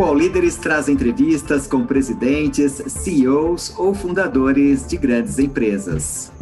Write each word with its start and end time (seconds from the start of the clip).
O 0.00 0.02
All 0.02 0.14
Líderes 0.14 0.56
traz 0.56 0.88
entrevistas 0.88 1.66
com 1.66 1.84
presidentes, 1.84 2.82
CEOs 2.86 3.78
ou 3.78 3.92
fundadores 3.92 4.86
de 4.86 4.96
grandes 4.96 5.38
empresas. 5.38 6.32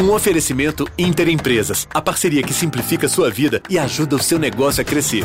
Um 0.00 0.12
oferecimento 0.12 0.86
Interempresas, 0.96 1.88
a 1.92 2.00
parceria 2.00 2.44
que 2.44 2.54
simplifica 2.54 3.08
sua 3.08 3.28
vida 3.28 3.60
e 3.68 3.76
ajuda 3.76 4.14
o 4.14 4.22
seu 4.22 4.38
negócio 4.38 4.82
a 4.82 4.84
crescer. 4.84 5.24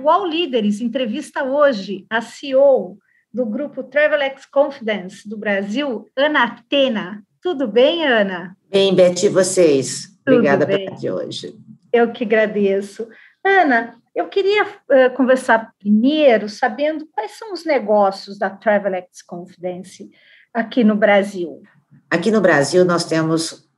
O 0.00 0.08
All 0.08 0.24
Líderes 0.24 0.80
entrevista 0.80 1.42
hoje 1.42 2.06
a 2.08 2.20
CEO 2.20 2.98
do 3.34 3.44
grupo 3.44 3.82
Travelex 3.82 4.46
Confidence 4.46 5.28
do 5.28 5.36
Brasil, 5.36 6.06
Ana 6.16 6.44
Atena. 6.44 7.24
Tudo 7.42 7.66
bem, 7.66 8.06
Ana? 8.06 8.56
Bem, 8.70 8.94
Beth, 8.94 9.24
e 9.24 9.28
vocês? 9.28 10.06
Tudo 10.24 10.36
Obrigada 10.36 10.64
bem. 10.64 10.84
pela 10.84 10.96
de 10.96 11.10
hoje. 11.10 11.67
Eu 11.92 12.12
que 12.12 12.24
agradeço. 12.24 13.08
Ana, 13.44 13.94
eu 14.14 14.28
queria 14.28 14.64
uh, 14.64 15.14
conversar 15.16 15.72
primeiro 15.78 16.48
sabendo 16.48 17.06
quais 17.12 17.38
são 17.38 17.52
os 17.52 17.64
negócios 17.64 18.38
da 18.38 18.50
Travelex 18.50 19.22
Confidence 19.22 20.10
aqui 20.52 20.82
no 20.82 20.96
Brasil. 20.96 21.62
Aqui 22.10 22.30
no 22.30 22.40
Brasil, 22.40 22.84
nós 22.84 23.04
temos 23.04 23.68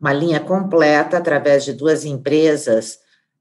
uma 0.00 0.12
linha 0.12 0.40
completa 0.40 1.18
através 1.18 1.64
de 1.64 1.72
duas 1.72 2.04
empresas, 2.04 2.94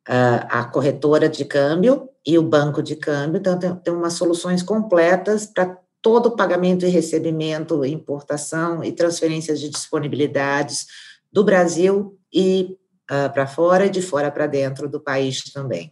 uh, 0.07 0.45
a 0.49 0.65
corretora 0.65 1.29
de 1.29 1.45
câmbio 1.45 2.09
e 2.25 2.37
o 2.37 2.43
banco 2.43 2.83
de 2.83 2.95
câmbio. 2.95 3.39
Então, 3.39 3.57
tem, 3.57 3.75
tem 3.77 3.93
umas 3.93 4.13
soluções 4.13 4.61
completas 4.61 5.45
para 5.45 5.77
todo 6.01 6.27
o 6.27 6.35
pagamento 6.35 6.85
e 6.85 6.89
recebimento, 6.89 7.85
importação 7.85 8.83
e 8.83 8.91
transferências 8.91 9.59
de 9.59 9.69
disponibilidades 9.69 10.85
do 11.31 11.43
Brasil 11.43 12.17
e 12.33 12.77
uh, 13.11 13.31
para 13.33 13.45
fora 13.45 13.85
e 13.85 13.89
de 13.89 14.01
fora 14.01 14.31
para 14.31 14.47
dentro 14.47 14.87
do 14.87 14.99
país 14.99 15.43
também. 15.51 15.91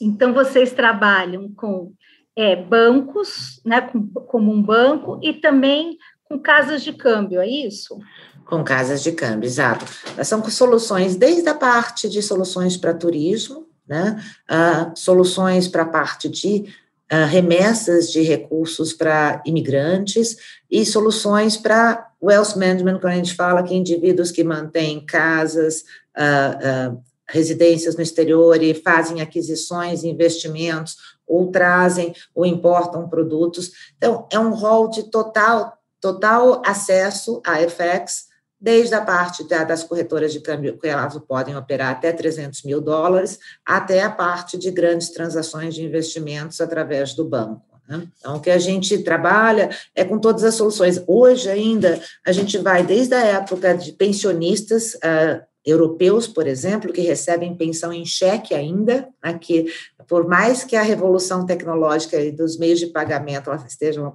Então, 0.00 0.34
vocês 0.34 0.72
trabalham 0.72 1.48
com 1.54 1.92
é, 2.36 2.56
bancos, 2.56 3.60
né, 3.64 3.80
com, 3.80 4.06
como 4.06 4.52
um 4.52 4.62
banco, 4.62 5.18
e 5.22 5.32
também 5.32 5.96
com 6.24 6.38
casas 6.38 6.82
de 6.82 6.92
câmbio, 6.92 7.40
é 7.40 7.48
isso? 7.48 7.98
Com 8.44 8.64
casas 8.64 9.02
de 9.02 9.12
câmbio, 9.12 9.46
exato. 9.46 9.84
São 10.24 10.42
soluções 10.50 11.14
desde 11.16 11.48
a 11.48 11.54
parte 11.54 12.08
de 12.08 12.22
soluções 12.22 12.76
para 12.76 12.94
turismo, 12.94 13.66
né, 13.86 14.22
uh, 14.50 14.98
soluções 14.98 15.68
para 15.68 15.82
a 15.82 15.88
parte 15.88 16.28
de 16.28 16.64
uh, 17.12 17.26
remessas 17.26 18.10
de 18.10 18.22
recursos 18.22 18.92
para 18.92 19.42
imigrantes 19.44 20.36
e 20.70 20.84
soluções 20.86 21.56
para 21.56 22.10
wealth 22.22 22.56
management, 22.56 23.00
quando 23.00 23.12
a 23.12 23.16
gente 23.16 23.34
fala 23.34 23.62
que 23.62 23.74
indivíduos 23.74 24.30
que 24.30 24.44
mantêm 24.44 25.04
casas, 25.04 25.84
uh, 26.16 27.02
residências 27.28 27.96
no 27.96 28.02
exterior 28.02 28.62
e 28.62 28.74
fazem 28.74 29.20
aquisições, 29.20 30.04
investimentos, 30.04 30.96
ou 31.26 31.50
trazem 31.50 32.14
ou 32.34 32.44
importam 32.44 33.08
produtos. 33.08 33.72
Então, 33.96 34.26
é 34.30 34.38
um 34.38 34.54
rol 34.54 34.90
de 34.90 35.04
total, 35.04 35.72
total 36.00 36.62
acesso 36.64 37.40
a 37.46 37.56
FX, 37.56 38.26
desde 38.60 38.94
a 38.94 39.00
parte 39.00 39.48
da, 39.48 39.64
das 39.64 39.82
corretoras 39.82 40.32
de 40.32 40.40
câmbio, 40.40 40.78
que 40.78 40.86
elas 40.86 41.18
podem 41.26 41.56
operar 41.56 41.90
até 41.90 42.12
300 42.12 42.62
mil 42.62 42.80
dólares, 42.80 43.38
até 43.66 44.02
a 44.02 44.10
parte 44.10 44.56
de 44.56 44.70
grandes 44.70 45.08
transações 45.08 45.74
de 45.74 45.82
investimentos 45.82 46.60
através 46.60 47.14
do 47.14 47.24
banco. 47.24 47.72
Né? 47.88 48.06
Então, 48.18 48.36
o 48.36 48.40
que 48.40 48.50
a 48.50 48.58
gente 48.58 48.98
trabalha 48.98 49.70
é 49.94 50.04
com 50.04 50.18
todas 50.18 50.44
as 50.44 50.54
soluções. 50.54 51.02
Hoje 51.06 51.50
ainda, 51.50 52.00
a 52.24 52.30
gente 52.30 52.56
vai 52.58 52.84
desde 52.84 53.14
a 53.14 53.24
época 53.24 53.74
de 53.74 53.92
pensionistas, 53.92 54.94
uh, 54.94 55.42
europeus, 55.64 56.26
por 56.26 56.46
exemplo, 56.46 56.92
que 56.92 57.00
recebem 57.00 57.56
pensão 57.56 57.92
em 57.92 58.04
cheque 58.04 58.54
ainda, 58.54 59.08
aqui, 59.22 59.66
por 60.08 60.26
mais 60.26 60.64
que 60.64 60.74
a 60.74 60.82
revolução 60.82 61.46
tecnológica 61.46 62.20
e 62.20 62.32
dos 62.32 62.58
meios 62.58 62.80
de 62.80 62.88
pagamento 62.88 63.50
estejam 63.66 64.12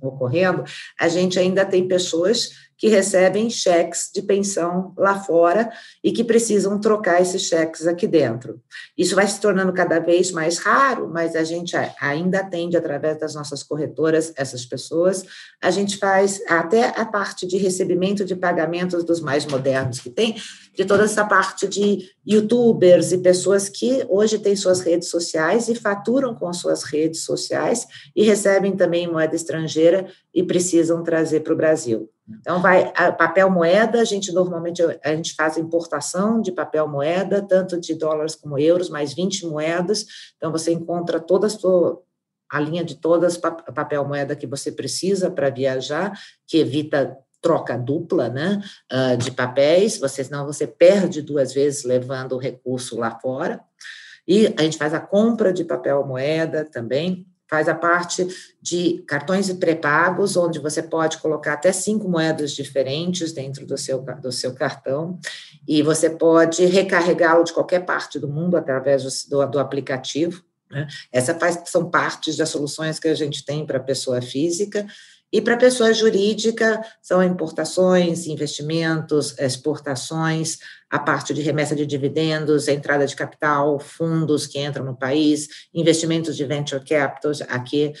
ocorrendo, 0.00 0.64
a 0.98 1.08
gente 1.08 1.38
ainda 1.38 1.64
tem 1.64 1.88
pessoas 1.88 2.50
que 2.80 2.88
recebem 2.88 3.50
cheques 3.50 4.10
de 4.12 4.22
pensão 4.22 4.94
lá 4.96 5.20
fora 5.20 5.70
e 6.02 6.10
que 6.12 6.24
precisam 6.24 6.80
trocar 6.80 7.20
esses 7.20 7.42
cheques 7.42 7.86
aqui 7.86 8.06
dentro. 8.06 8.58
Isso 8.96 9.14
vai 9.14 9.26
se 9.26 9.38
tornando 9.38 9.70
cada 9.70 9.98
vez 9.98 10.32
mais 10.32 10.56
raro, 10.56 11.06
mas 11.12 11.36
a 11.36 11.44
gente 11.44 11.76
ainda 12.00 12.40
atende 12.40 12.78
através 12.78 13.20
das 13.20 13.34
nossas 13.34 13.62
corretoras 13.62 14.32
essas 14.34 14.64
pessoas. 14.64 15.26
A 15.62 15.70
gente 15.70 15.98
faz 15.98 16.40
até 16.48 16.98
a 16.98 17.04
parte 17.04 17.46
de 17.46 17.58
recebimento 17.58 18.24
de 18.24 18.34
pagamentos 18.34 19.04
dos 19.04 19.20
mais 19.20 19.44
modernos 19.44 20.00
que 20.00 20.08
tem, 20.08 20.36
de 20.80 20.86
toda 20.86 21.04
essa 21.04 21.26
parte 21.26 21.68
de 21.68 22.10
youtubers 22.26 23.12
e 23.12 23.18
pessoas 23.18 23.68
que 23.68 24.02
hoje 24.08 24.38
têm 24.38 24.56
suas 24.56 24.80
redes 24.80 25.10
sociais 25.10 25.68
e 25.68 25.74
faturam 25.74 26.34
com 26.34 26.50
suas 26.54 26.84
redes 26.84 27.22
sociais 27.22 27.86
e 28.16 28.22
recebem 28.22 28.74
também 28.74 29.06
moeda 29.06 29.36
estrangeira 29.36 30.06
e 30.32 30.42
precisam 30.42 31.02
trazer 31.02 31.40
para 31.40 31.52
o 31.52 31.56
Brasil. 31.56 32.08
Então, 32.26 32.62
vai 32.62 32.90
papel 33.12 33.50
moeda, 33.50 34.00
a 34.00 34.04
gente 34.04 34.32
normalmente 34.32 34.80
a 35.04 35.14
gente 35.14 35.34
faz 35.34 35.58
importação 35.58 36.40
de 36.40 36.50
papel 36.50 36.88
moeda, 36.88 37.42
tanto 37.42 37.78
de 37.78 37.94
dólares 37.94 38.34
como 38.34 38.58
euros, 38.58 38.88
mais 38.88 39.12
20 39.12 39.48
moedas. 39.48 40.06
Então, 40.38 40.50
você 40.50 40.72
encontra 40.72 41.20
toda 41.20 41.46
a 41.46 41.50
sua 41.50 42.00
a 42.50 42.58
linha 42.58 42.82
de 42.82 42.96
todas 42.96 43.36
papel 43.36 44.04
moeda 44.04 44.34
que 44.34 44.46
você 44.46 44.72
precisa 44.72 45.30
para 45.30 45.50
viajar, 45.50 46.18
que 46.48 46.56
evita 46.56 47.18
troca 47.40 47.76
dupla, 47.76 48.28
né, 48.28 48.62
uh, 48.92 49.16
de 49.16 49.30
papéis, 49.30 49.98
você 49.98 50.22
senão 50.22 50.46
você 50.46 50.66
perde 50.66 51.22
duas 51.22 51.52
vezes 51.52 51.84
levando 51.84 52.32
o 52.32 52.38
recurso 52.38 52.98
lá 52.98 53.18
fora. 53.18 53.60
E 54.28 54.54
a 54.58 54.62
gente 54.62 54.76
faz 54.76 54.94
a 54.94 55.00
compra 55.00 55.52
de 55.52 55.64
papel 55.64 56.06
moeda 56.06 56.64
também, 56.64 57.26
faz 57.50 57.68
a 57.68 57.74
parte 57.74 58.28
de 58.62 59.02
cartões 59.08 59.52
pré-pagos, 59.54 60.36
onde 60.36 60.60
você 60.60 60.80
pode 60.80 61.18
colocar 61.18 61.54
até 61.54 61.72
cinco 61.72 62.08
moedas 62.08 62.52
diferentes 62.52 63.32
dentro 63.32 63.66
do 63.66 63.76
seu, 63.76 64.00
do 64.22 64.30
seu 64.30 64.54
cartão, 64.54 65.18
e 65.66 65.82
você 65.82 66.08
pode 66.08 66.64
recarregá-lo 66.66 67.42
de 67.42 67.52
qualquer 67.52 67.84
parte 67.84 68.20
do 68.20 68.28
mundo 68.28 68.56
através 68.56 69.24
do, 69.24 69.44
do 69.46 69.58
aplicativo. 69.58 70.44
Né? 70.70 70.86
Essas 71.12 71.36
são 71.64 71.90
partes 71.90 72.36
das 72.36 72.50
soluções 72.50 73.00
que 73.00 73.08
a 73.08 73.14
gente 73.14 73.44
tem 73.44 73.66
para 73.66 73.78
a 73.78 73.82
pessoa 73.82 74.22
física, 74.22 74.86
e 75.32 75.40
para 75.40 75.56
pessoa 75.56 75.92
jurídica, 75.92 76.84
são 77.00 77.22
importações, 77.22 78.26
investimentos, 78.26 79.38
exportações, 79.38 80.58
a 80.90 80.98
parte 80.98 81.32
de 81.32 81.40
remessa 81.40 81.76
de 81.76 81.86
dividendos, 81.86 82.66
entrada 82.66 83.06
de 83.06 83.14
capital, 83.14 83.78
fundos 83.78 84.46
que 84.46 84.58
entram 84.58 84.84
no 84.84 84.96
país, 84.96 85.48
investimentos 85.72 86.36
de 86.36 86.44
venture 86.44 86.84
capital 86.84 87.30
aqui, 87.48 87.92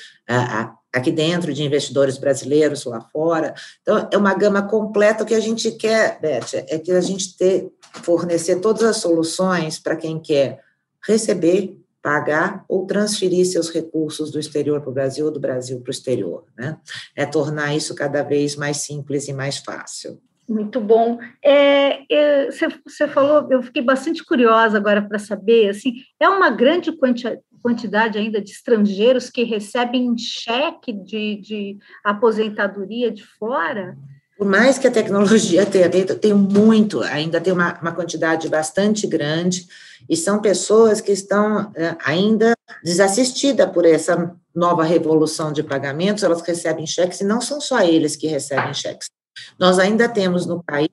aqui 0.92 1.12
dentro, 1.12 1.54
de 1.54 1.62
investidores 1.62 2.18
brasileiros 2.18 2.84
lá 2.84 3.00
fora. 3.00 3.54
Então, 3.80 4.08
é 4.10 4.16
uma 4.16 4.34
gama 4.34 4.62
completa. 4.62 5.22
O 5.22 5.26
que 5.26 5.34
a 5.34 5.40
gente 5.40 5.70
quer, 5.72 6.20
Beth, 6.20 6.64
é 6.68 6.78
que 6.78 6.90
a 6.90 7.00
gente 7.00 7.36
ter, 7.36 7.70
fornecer 8.02 8.56
todas 8.56 8.82
as 8.82 8.96
soluções 8.96 9.78
para 9.78 9.94
quem 9.94 10.20
quer 10.20 10.58
receber 11.06 11.79
pagar 12.02 12.64
ou 12.68 12.86
transferir 12.86 13.44
seus 13.46 13.70
recursos 13.70 14.30
do 14.30 14.38
exterior 14.38 14.80
para 14.80 14.90
o 14.90 14.94
Brasil 14.94 15.26
ou 15.26 15.32
do 15.32 15.40
Brasil 15.40 15.80
para 15.80 15.90
o 15.90 15.92
exterior, 15.92 16.44
né? 16.56 16.78
É 17.14 17.26
tornar 17.26 17.74
isso 17.74 17.94
cada 17.94 18.22
vez 18.22 18.56
mais 18.56 18.78
simples 18.78 19.28
e 19.28 19.32
mais 19.32 19.58
fácil. 19.58 20.20
Muito 20.48 20.80
bom. 20.80 21.18
É, 21.40 22.02
é, 22.12 22.50
você, 22.50 22.66
você 22.84 23.06
falou, 23.06 23.46
eu 23.52 23.62
fiquei 23.62 23.82
bastante 23.82 24.24
curiosa 24.24 24.76
agora 24.76 25.00
para 25.00 25.18
saber, 25.18 25.68
assim, 25.68 26.02
é 26.18 26.28
uma 26.28 26.50
grande 26.50 26.90
quanti, 26.90 27.38
quantidade 27.62 28.18
ainda 28.18 28.40
de 28.40 28.50
estrangeiros 28.50 29.30
que 29.30 29.44
recebem 29.44 30.18
cheque 30.18 30.92
de, 30.92 31.36
de 31.36 31.78
aposentadoria 32.02 33.12
de 33.12 33.24
fora? 33.24 33.96
Por 34.40 34.48
mais 34.48 34.78
que 34.78 34.86
a 34.86 34.90
tecnologia 34.90 35.66
tenha 35.66 35.92
feito, 35.92 36.14
tem 36.14 36.32
muito, 36.32 37.02
ainda 37.02 37.38
tem 37.38 37.52
uma, 37.52 37.78
uma 37.78 37.92
quantidade 37.92 38.48
bastante 38.48 39.06
grande, 39.06 39.68
e 40.08 40.16
são 40.16 40.40
pessoas 40.40 40.98
que 41.02 41.12
estão 41.12 41.70
é, 41.74 41.94
ainda 42.02 42.54
desassistidas 42.82 43.70
por 43.70 43.84
essa 43.84 44.34
nova 44.54 44.82
revolução 44.82 45.52
de 45.52 45.62
pagamentos, 45.62 46.24
elas 46.24 46.40
recebem 46.40 46.86
cheques, 46.86 47.20
e 47.20 47.24
não 47.24 47.42
são 47.42 47.60
só 47.60 47.82
eles 47.82 48.16
que 48.16 48.28
recebem 48.28 48.72
cheques. 48.72 49.10
Nós 49.58 49.78
ainda 49.78 50.08
temos 50.08 50.46
no 50.46 50.64
país 50.64 50.88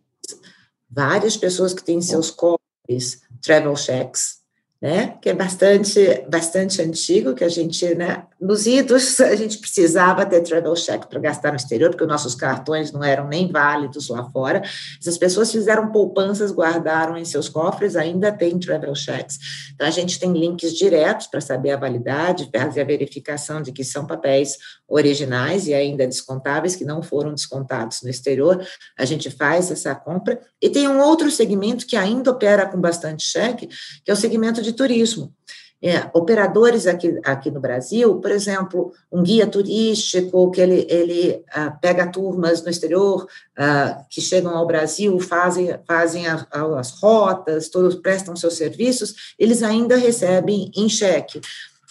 várias 0.92 1.38
pessoas 1.38 1.74
que 1.74 1.82
têm 1.82 2.02
seus 2.02 2.30
cofres 2.30 3.22
travel 3.42 3.78
checks, 3.78 4.37
né, 4.80 5.18
que 5.22 5.30
é 5.30 5.34
bastante, 5.34 6.24
bastante 6.30 6.82
antigo, 6.82 7.34
que 7.34 7.44
a 7.44 7.50
gente, 7.50 7.96
né, 7.96 8.24
nos 8.40 8.68
idos, 8.68 9.20
a 9.22 9.36
gente 9.36 9.58
precisava 9.58 10.24
ter 10.26 10.42
travel 10.42 10.76
check 10.76 11.06
para 11.08 11.20
gastar 11.20 11.50
no 11.50 11.56
exterior, 11.56 11.90
porque 11.90 12.04
os 12.04 12.10
nossos 12.10 12.36
cartões 12.36 12.92
não 12.92 13.04
eram 13.04 13.28
nem 13.28 13.52
válidos 13.52 14.10
lá 14.10 14.24
fora. 14.30 14.62
Essas 15.00 15.18
pessoas 15.18 15.52
fizeram 15.52 15.92
poupanças, 15.92 16.52
guardaram 16.52 17.18
em 17.18 17.26
seus 17.26 17.50
cofres, 17.50 17.96
ainda 17.96 18.32
tem 18.32 18.60
travel 18.60 18.94
checks. 18.94 19.40
Então, 19.74 19.88
a 19.88 19.92
gente 19.92 20.20
tem 20.20 20.32
links 20.32 20.74
diretos 20.74 21.26
para 21.26 21.42
saber 21.42 21.72
a 21.72 21.78
validade, 21.78 22.50
fazer 22.56 22.82
a 22.82 22.86
verificação 22.86 23.62
de 23.62 23.72
que 23.72 23.84
são 23.84 24.06
papéis 24.06 24.58
originais 24.88 25.68
e 25.68 25.74
ainda 25.74 26.06
descontáveis, 26.06 26.76
que 26.76 26.86
não 26.86 27.02
foram 27.02 27.34
descontados 27.34 28.02
no 28.04 28.10
exterior. 28.10 28.66
A 28.98 29.06
gente 29.06 29.32
faz 29.32 29.72
essa 29.72 29.94
compra. 29.96 30.40
E 30.62 30.70
tem 30.70 30.88
um 30.88 31.00
outro 31.00 31.30
segmento 31.32 31.86
que 31.86 31.96
ainda 31.96 32.32
opera 32.32 32.66
com 32.66 32.80
bastante 32.80 33.24
cheque, 33.24 33.68
que 34.04 34.12
é 34.12 34.14
o 34.14 34.18
segmento 34.18 34.62
de 34.62 34.67
de 34.68 34.74
turismo. 34.74 35.34
É, 35.80 36.10
operadores 36.12 36.88
aqui, 36.88 37.20
aqui 37.24 37.52
no 37.52 37.60
Brasil, 37.60 38.16
por 38.16 38.32
exemplo, 38.32 38.92
um 39.12 39.22
guia 39.22 39.46
turístico 39.46 40.50
que 40.50 40.60
ele, 40.60 40.88
ele 40.90 41.44
ah, 41.54 41.70
pega 41.70 42.12
turmas 42.12 42.64
no 42.64 42.70
exterior 42.70 43.28
ah, 43.56 44.04
que 44.10 44.20
chegam 44.20 44.58
ao 44.58 44.66
Brasil, 44.66 45.20
fazem, 45.20 45.78
fazem 45.88 46.26
a, 46.26 46.48
a, 46.52 46.80
as 46.80 47.00
rotas, 47.00 47.70
todos 47.70 47.94
prestam 47.94 48.36
seus 48.36 48.56
serviços, 48.56 49.36
eles 49.38 49.62
ainda 49.62 49.96
recebem 49.96 50.72
em 50.76 50.90
cheque. 50.90 51.40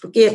Porque 0.02 0.32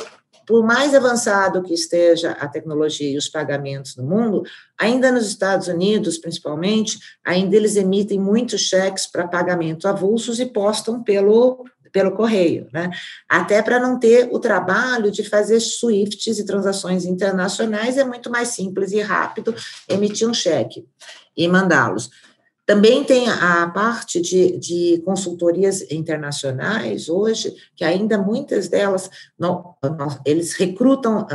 por 0.47 0.63
mais 0.65 0.95
avançado 0.95 1.61
que 1.61 1.73
esteja 1.73 2.31
a 2.31 2.47
tecnologia 2.47 3.09
e 3.09 3.17
os 3.17 3.29
pagamentos 3.29 3.95
no 3.95 4.03
mundo, 4.03 4.43
ainda 4.77 5.11
nos 5.11 5.27
Estados 5.27 5.67
Unidos, 5.67 6.17
principalmente, 6.17 6.97
ainda 7.23 7.55
eles 7.55 7.75
emitem 7.75 8.19
muitos 8.19 8.61
cheques 8.61 9.07
para 9.07 9.27
pagamento 9.27 9.87
avulsos 9.87 10.39
e 10.39 10.45
postam 10.45 11.03
pelo 11.03 11.65
pelo 11.91 12.11
correio, 12.11 12.67
né? 12.71 12.89
Até 13.27 13.61
para 13.61 13.79
não 13.79 13.99
ter 13.99 14.29
o 14.31 14.39
trabalho 14.39 15.11
de 15.11 15.23
fazer 15.23 15.59
SWIFTs 15.59 16.39
e 16.39 16.45
transações 16.45 17.05
internacionais, 17.05 17.97
é 17.97 18.03
muito 18.03 18.29
mais 18.29 18.49
simples 18.49 18.91
e 18.91 19.01
rápido 19.01 19.53
emitir 19.87 20.27
um 20.27 20.33
cheque 20.33 20.85
e 21.35 21.47
mandá-los. 21.47 22.09
Também 22.65 23.03
tem 23.03 23.27
a 23.27 23.67
parte 23.67 24.21
de, 24.21 24.57
de, 24.57 25.01
consultorias 25.03 25.81
internacionais 25.91 27.09
hoje, 27.09 27.53
que 27.75 27.83
ainda 27.83 28.17
muitas 28.17 28.69
delas, 28.69 29.09
não, 29.37 29.75
eles 30.25 30.53
recrutam 30.53 31.27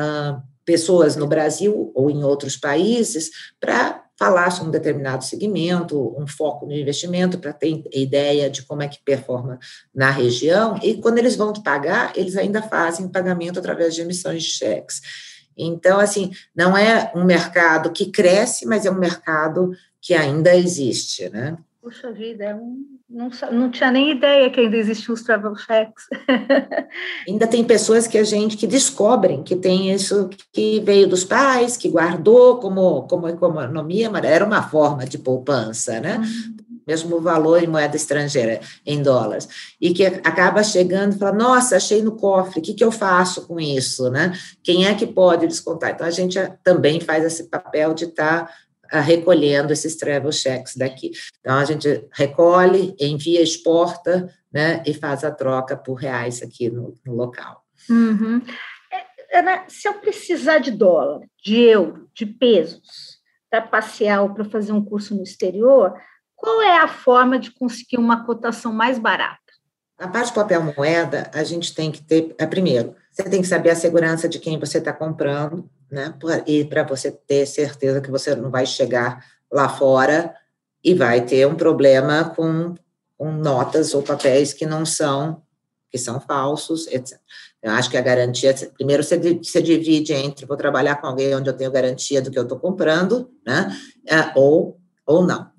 pessoas 0.65 1.15
no 1.15 1.27
Brasil 1.27 1.93
ou 1.95 2.11
em 2.11 2.25
outros 2.25 2.57
países 2.57 3.31
para 3.61 4.06
falar 4.19 4.51
sobre 4.51 4.69
um 4.69 4.73
determinado 4.73 5.25
segmento, 5.25 6.15
um 6.19 6.27
foco 6.27 6.67
no 6.67 6.73
investimento, 6.73 7.39
para 7.39 7.53
ter 7.53 7.85
ideia 7.93 8.49
de 8.49 8.63
como 8.63 8.83
é 8.83 8.89
que 8.89 8.99
performa 9.05 9.59
na 9.95 10.11
região, 10.11 10.79
e 10.83 10.95
quando 10.95 11.19
eles 11.19 11.37
vão 11.37 11.53
pagar, 11.53 12.13
eles 12.17 12.37
ainda 12.37 12.63
fazem 12.63 13.09
pagamento 13.09 13.59
através 13.59 13.95
de 13.95 14.01
emissões 14.01 14.43
de 14.43 14.51
cheques. 14.51 15.01
Então, 15.57 15.99
assim, 15.99 16.31
não 16.55 16.77
é 16.77 17.11
um 17.15 17.25
mercado 17.25 17.91
que 17.91 18.07
cresce, 18.11 18.67
mas 18.67 18.85
é 18.85 18.91
um 18.91 18.99
mercado 18.99 19.71
que 20.01 20.15
ainda 20.15 20.55
existe, 20.55 21.29
né? 21.31 21.57
Puxa 21.87 22.11
vida, 22.11 22.59
um, 22.61 22.85
não, 23.09 23.31
não 23.53 23.71
tinha 23.71 23.93
nem 23.93 24.11
ideia 24.11 24.51
que 24.51 24.59
ainda 24.59 24.77
existiam 24.77 25.15
os 25.15 25.23
travel 25.23 25.55
checks. 25.55 26.07
ainda 27.29 27.47
tem 27.47 27.63
pessoas 27.63 28.09
que 28.09 28.19
a 28.19 28.25
gente 28.25 28.57
que 28.57 28.67
descobrem 28.67 29.45
que 29.45 29.55
tem 29.55 29.93
isso 29.93 30.29
que 30.53 30.81
veio 30.81 31.07
dos 31.07 31.23
pais, 31.23 31.77
que 31.77 31.89
guardou 31.89 32.59
como, 32.59 33.03
como 33.03 33.29
economia, 33.29 34.11
mas 34.11 34.25
era 34.25 34.45
uma 34.45 34.65
forma 34.65 35.07
de 35.07 35.17
poupança, 35.17 36.01
né? 36.01 36.19
Uhum. 36.19 36.57
Mesmo 36.85 37.21
valor 37.21 37.63
em 37.63 37.69
moeda 37.69 37.95
estrangeira, 37.95 38.59
em 38.85 39.01
dólares. 39.01 39.49
E 39.81 39.95
que 39.95 40.05
acaba 40.05 40.65
chegando 40.65 41.15
e 41.15 41.19
fala, 41.21 41.37
nossa, 41.37 41.77
achei 41.77 42.03
no 42.03 42.17
cofre, 42.17 42.59
o 42.59 42.63
que, 42.63 42.75
que 42.75 42.83
eu 42.83 42.91
faço 42.91 43.47
com 43.47 43.61
isso, 43.61 44.11
né? 44.11 44.33
Quem 44.61 44.87
é 44.87 44.95
que 44.95 45.07
pode 45.07 45.47
descontar? 45.47 45.91
Então, 45.91 46.07
a 46.07 46.11
gente 46.11 46.37
também 46.65 46.99
faz 46.99 47.25
esse 47.25 47.45
papel 47.45 47.95
de 47.95 48.07
estar 48.07 48.47
tá 48.47 48.53
recolhendo 48.91 49.73
esses 49.73 49.97
travel 49.97 50.33
checks 50.33 50.77
daqui. 50.77 51.13
Então, 51.41 51.57
a 51.57 51.65
gente 51.65 52.07
recolhe, 52.13 52.95
envia, 53.01 53.43
exporta, 53.43 54.33
né, 54.53 54.83
e 54.87 54.95
faz 54.95 55.25
a 55.25 55.31
troca 55.31 55.77
por 55.77 55.95
reais 55.95 56.43
aqui 56.43 56.71
no, 56.71 56.95
no 57.05 57.15
local. 57.15 57.63
Uhum. 57.91 58.41
É, 58.93 59.39
Ana, 59.39 59.65
se 59.69 59.87
eu 59.87 59.95
precisar 59.95 60.59
de 60.59 60.71
dólar, 60.71 61.21
de 61.45 61.61
euro, 61.61 62.09
de 62.15 62.25
pesos, 62.25 63.17
para 63.51 63.63
passear 63.63 64.23
ou 64.23 64.35
para 64.35 64.45
fazer 64.45 64.73
um 64.73 64.85
curso 64.85 65.15
no 65.15 65.23
exterior, 65.23 65.95
qual 66.35 66.63
é 66.63 66.79
a 66.79 66.89
forma 66.89 67.39
de 67.39 67.51
conseguir 67.51 67.99
uma 67.99 68.25
cotação 68.25 68.73
mais 68.73 68.99
barata? 68.99 69.41
Na 69.99 70.09
parte 70.09 70.29
de 70.29 70.35
papel 70.35 70.63
moeda, 70.63 71.31
a 71.33 71.43
gente 71.43 71.75
tem 71.75 71.91
que 71.91 72.03
ter, 72.03 72.35
é, 72.39 72.47
primeiro, 72.47 72.95
você 73.11 73.25
tem 73.31 73.41
que 73.41 73.49
saber 73.49 73.71
a 73.71 73.75
segurança 73.75 74.29
de 74.29 74.39
quem 74.39 74.59
você 74.59 74.77
está 74.77 74.93
comprando, 74.93 75.69
né? 75.91 76.15
E 76.47 76.65
para 76.65 76.83
você 76.83 77.11
ter 77.11 77.47
certeza 77.47 78.01
que 78.01 78.11
você 78.11 78.35
não 78.35 78.51
vai 78.51 78.67
chegar 78.67 79.25
lá 79.51 79.69
fora 79.69 80.35
e 80.83 80.95
vai 80.95 81.25
ter 81.25 81.47
um 81.47 81.55
problema 81.55 82.33
com, 82.35 82.75
com 83.17 83.33
notas 83.33 83.95
ou 83.95 84.03
papéis 84.03 84.53
que 84.53 84.67
não 84.67 84.85
são, 84.85 85.43
que 85.91 85.99
são 85.99 86.21
falsos, 86.21 86.87
etc. 86.89 87.19
Eu 87.63 87.73
acho 87.73 87.91
que 87.91 87.97
a 87.97 88.03
garantia, 88.03 88.55
primeiro 88.75 89.03
você, 89.03 89.19
você 89.19 89.61
divide 89.61 90.13
entre 90.13 90.47
vou 90.47 90.57
trabalhar 90.57 90.97
com 90.97 91.07
alguém 91.07 91.35
onde 91.35 91.49
eu 91.49 91.57
tenho 91.57 91.71
garantia 91.71 92.23
do 92.23 92.31
que 92.31 92.39
eu 92.39 92.45
estou 92.45 92.59
comprando, 92.59 93.31
né? 93.45 93.77
É, 94.07 94.33
ou, 94.37 94.79
ou 95.05 95.27
não. 95.27 95.51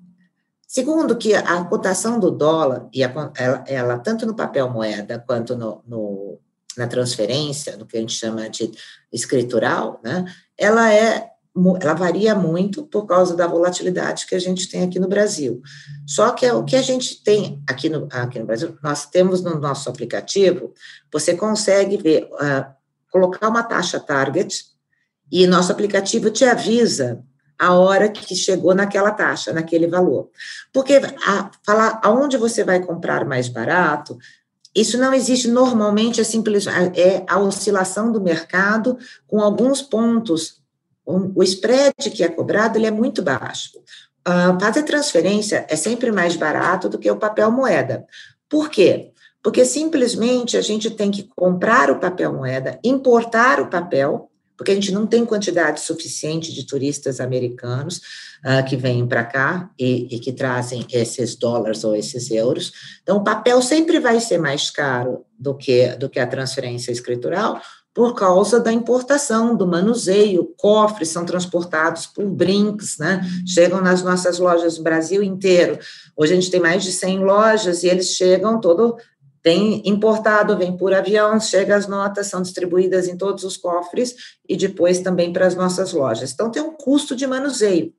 Segundo, 0.66 1.16
que 1.16 1.34
a 1.34 1.64
cotação 1.64 2.20
do 2.20 2.30
dólar, 2.30 2.88
e 2.92 3.02
a, 3.02 3.32
ela, 3.36 3.64
ela, 3.66 3.98
tanto 3.98 4.26
no 4.26 4.36
papel 4.36 4.70
moeda 4.70 5.22
quanto 5.26 5.56
no, 5.56 5.82
no 5.86 6.38
na 6.76 6.86
transferência, 6.86 7.76
no 7.76 7.86
que 7.86 7.96
a 7.96 8.00
gente 8.00 8.14
chama 8.14 8.48
de 8.48 8.70
escritural, 9.12 10.00
né, 10.02 10.24
ela 10.56 10.92
é 10.92 11.30
ela 11.80 11.94
varia 11.94 12.36
muito 12.36 12.84
por 12.84 13.04
causa 13.04 13.34
da 13.34 13.46
volatilidade 13.46 14.26
que 14.26 14.34
a 14.34 14.38
gente 14.38 14.68
tem 14.68 14.84
aqui 14.84 15.00
no 15.00 15.08
Brasil. 15.08 15.60
Só 16.06 16.30
que 16.30 16.46
é 16.46 16.52
o 16.52 16.64
que 16.64 16.76
a 16.76 16.82
gente 16.82 17.20
tem 17.22 17.60
aqui 17.68 17.88
no, 17.88 18.06
aqui 18.12 18.38
no 18.38 18.46
Brasil, 18.46 18.76
nós 18.80 19.06
temos 19.06 19.42
no 19.42 19.58
nosso 19.58 19.88
aplicativo, 19.88 20.72
você 21.12 21.34
consegue 21.34 21.96
ver, 21.96 22.28
uh, 22.34 22.64
colocar 23.10 23.48
uma 23.48 23.62
taxa 23.62 23.98
target 23.98 24.66
e 25.32 25.46
nosso 25.46 25.72
aplicativo 25.72 26.30
te 26.30 26.44
avisa 26.44 27.24
a 27.58 27.74
hora 27.74 28.08
que 28.08 28.36
chegou 28.36 28.72
naquela 28.72 29.10
taxa, 29.10 29.52
naquele 29.52 29.88
valor. 29.88 30.30
Porque 30.72 31.00
a, 31.26 31.50
falar 31.64 32.00
aonde 32.04 32.36
você 32.36 32.62
vai 32.62 32.80
comprar 32.80 33.24
mais 33.24 33.48
barato 33.48 34.16
isso 34.74 34.98
não 34.98 35.12
existe 35.12 35.48
normalmente, 35.48 36.20
é 36.20 36.24
simples, 36.24 36.66
é 36.66 37.24
a 37.28 37.38
oscilação 37.38 38.12
do 38.12 38.20
mercado 38.20 38.98
com 39.26 39.40
alguns 39.40 39.82
pontos. 39.82 40.60
O 41.04 41.42
spread 41.42 42.10
que 42.10 42.22
é 42.22 42.28
cobrado 42.28 42.76
ele 42.76 42.86
é 42.86 42.90
muito 42.90 43.22
baixo. 43.22 43.78
Uh, 44.28 44.60
fazer 44.60 44.82
transferência 44.82 45.64
é 45.70 45.74
sempre 45.74 46.12
mais 46.12 46.36
barato 46.36 46.88
do 46.88 46.98
que 46.98 47.10
o 47.10 47.16
papel 47.16 47.50
moeda. 47.50 48.06
Por 48.48 48.68
quê? 48.68 49.10
Porque 49.42 49.64
simplesmente 49.64 50.56
a 50.56 50.60
gente 50.60 50.90
tem 50.90 51.10
que 51.10 51.22
comprar 51.34 51.90
o 51.90 51.98
papel 51.98 52.32
moeda, 52.34 52.78
importar 52.84 53.60
o 53.60 53.68
papel, 53.68 54.30
porque 54.58 54.72
a 54.72 54.74
gente 54.74 54.92
não 54.92 55.06
tem 55.06 55.24
quantidade 55.24 55.80
suficiente 55.80 56.52
de 56.52 56.66
turistas 56.66 57.20
americanos 57.20 57.98
uh, 58.44 58.68
que 58.68 58.76
vêm 58.76 59.06
para 59.06 59.24
cá 59.24 59.70
e, 59.78 60.08
e, 60.14 60.18
que 60.18 60.32
trazem 60.32 60.84
esses 60.92 61.36
dólares 61.36 61.84
ou 61.84 61.94
esses 61.94 62.28
euros. 62.32 62.72
Então, 63.02 63.18
o 63.18 63.24
papel 63.24 63.62
sempre 63.62 64.00
vai 64.00 64.18
ser 64.18 64.38
mais 64.38 64.68
caro 64.68 65.24
do 65.38 65.54
que, 65.54 65.94
do 65.96 66.10
que 66.10 66.18
a 66.18 66.26
transferência 66.26 66.90
escritural, 66.90 67.62
por 67.94 68.14
causa 68.14 68.60
da 68.60 68.72
importação, 68.72 69.56
do 69.56 69.66
manuseio, 69.66 70.54
cofres 70.56 71.08
são 71.08 71.24
transportados 71.24 72.06
por 72.06 72.24
brinks, 72.26 72.96
né? 72.98 73.20
Chegam 73.44 73.80
nas 73.80 74.04
nossas 74.04 74.38
lojas 74.38 74.78
no 74.78 74.84
Brasil 74.84 75.20
inteiro. 75.20 75.78
Hoje 76.16 76.32
a 76.32 76.36
gente 76.36 76.50
tem 76.50 76.60
mais 76.60 76.84
de 76.84 76.92
100 76.92 77.24
lojas 77.24 77.82
e 77.82 77.88
eles 77.88 78.10
chegam 78.10 78.60
todo 78.60 78.96
Vem 79.48 79.80
importado, 79.86 80.58
vem 80.58 80.76
por 80.76 80.92
avião, 80.92 81.40
chega 81.40 81.74
as 81.74 81.88
notas, 81.88 82.26
são 82.26 82.42
distribuídas 82.42 83.08
em 83.08 83.16
todos 83.16 83.44
os 83.44 83.56
cofres 83.56 84.14
e 84.46 84.54
depois 84.54 85.00
também 85.00 85.32
para 85.32 85.46
as 85.46 85.54
nossas 85.54 85.94
lojas. 85.94 86.32
Então, 86.32 86.50
tem 86.50 86.60
um 86.60 86.74
custo 86.74 87.16
de 87.16 87.26
manuseio. 87.26 87.94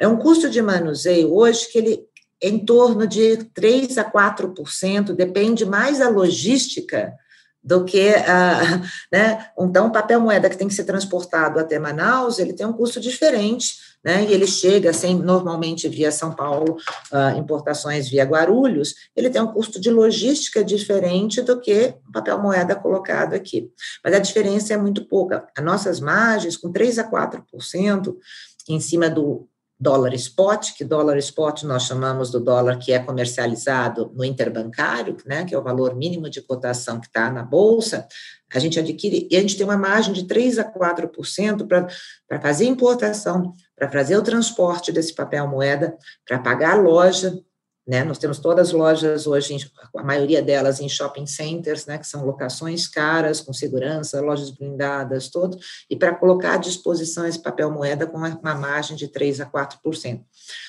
É 0.00 0.08
um 0.08 0.16
custo 0.16 0.48
de 0.48 0.62
manuseio 0.62 1.30
hoje 1.30 1.70
que 1.70 1.76
ele 1.76 2.06
é 2.42 2.48
em 2.48 2.58
torno 2.58 3.06
de 3.06 3.36
3 3.52 3.98
a 3.98 4.10
4%, 4.10 5.12
depende 5.12 5.66
mais 5.66 5.98
da 5.98 6.08
logística 6.08 7.12
do 7.64 7.84
que, 7.84 8.10
uh, 8.10 8.82
né, 9.10 9.46
então, 9.58 9.86
o 9.86 9.92
papel 9.92 10.20
moeda 10.20 10.50
que 10.50 10.58
tem 10.58 10.68
que 10.68 10.74
ser 10.74 10.84
transportado 10.84 11.58
até 11.58 11.78
Manaus, 11.78 12.38
ele 12.38 12.52
tem 12.52 12.66
um 12.66 12.72
custo 12.72 13.00
diferente 13.00 13.76
né, 14.04 14.22
e 14.24 14.34
ele 14.34 14.46
chega 14.46 14.90
normalmente 15.24 15.88
via 15.88 16.12
São 16.12 16.34
Paulo, 16.34 16.76
uh, 17.10 17.38
importações 17.38 18.08
via 18.08 18.24
Guarulhos, 18.24 18.94
ele 19.16 19.30
tem 19.30 19.40
um 19.40 19.50
custo 19.50 19.80
de 19.80 19.90
logística 19.90 20.62
diferente 20.62 21.40
do 21.40 21.58
que 21.58 21.94
papel 22.12 22.38
moeda 22.38 22.76
colocado 22.76 23.32
aqui. 23.32 23.70
Mas 24.04 24.12
a 24.12 24.18
diferença 24.18 24.74
é 24.74 24.76
muito 24.76 25.06
pouca. 25.08 25.48
As 25.56 25.64
nossas 25.64 26.00
margens, 26.00 26.58
com 26.58 26.70
3 26.70 26.98
a 26.98 27.10
4% 27.10 28.14
em 28.68 28.78
cima 28.78 29.08
do 29.08 29.48
dólar 29.78 30.14
spot, 30.14 30.72
que 30.76 30.84
dólar 30.84 31.18
spot 31.18 31.64
nós 31.64 31.82
chamamos 31.82 32.30
do 32.30 32.40
dólar 32.40 32.78
que 32.78 32.92
é 32.92 32.98
comercializado 32.98 34.12
no 34.14 34.24
interbancário, 34.24 35.16
né, 35.26 35.44
que 35.44 35.54
é 35.54 35.58
o 35.58 35.62
valor 35.62 35.94
mínimo 35.94 36.30
de 36.30 36.40
cotação 36.40 37.00
que 37.00 37.06
está 37.06 37.30
na 37.30 37.42
bolsa, 37.42 38.06
a 38.54 38.60
gente 38.60 38.78
adquire, 38.78 39.26
e 39.30 39.36
a 39.36 39.40
gente 39.40 39.56
tem 39.56 39.66
uma 39.66 39.76
margem 39.76 40.12
de 40.12 40.24
3 40.26 40.60
a 40.60 40.64
4% 40.64 41.66
para 41.66 42.40
fazer 42.40 42.66
importação, 42.66 43.52
para 43.74 43.90
fazer 43.90 44.16
o 44.16 44.22
transporte 44.22 44.92
desse 44.92 45.12
papel 45.12 45.48
moeda, 45.48 45.96
para 46.24 46.38
pagar 46.38 46.74
a 46.74 46.80
loja, 46.80 47.36
né? 47.86 48.02
Nós 48.02 48.18
temos 48.18 48.38
todas 48.38 48.68
as 48.68 48.72
lojas 48.72 49.26
hoje, 49.26 49.70
a 49.96 50.02
maioria 50.02 50.42
delas 50.42 50.80
em 50.80 50.88
shopping 50.88 51.26
centers, 51.26 51.84
né? 51.84 51.98
que 51.98 52.06
são 52.06 52.24
locações 52.24 52.86
caras, 52.88 53.40
com 53.40 53.52
segurança, 53.52 54.20
lojas 54.20 54.50
blindadas, 54.50 55.28
tudo, 55.28 55.58
e 55.90 55.94
para 55.94 56.14
colocar 56.14 56.54
à 56.54 56.56
disposição 56.56 57.26
esse 57.26 57.38
papel 57.38 57.70
moeda 57.70 58.06
com 58.06 58.16
uma 58.16 58.54
margem 58.54 58.96
de 58.96 59.08
3 59.08 59.40
a 59.42 59.46
4%. 59.46 60.22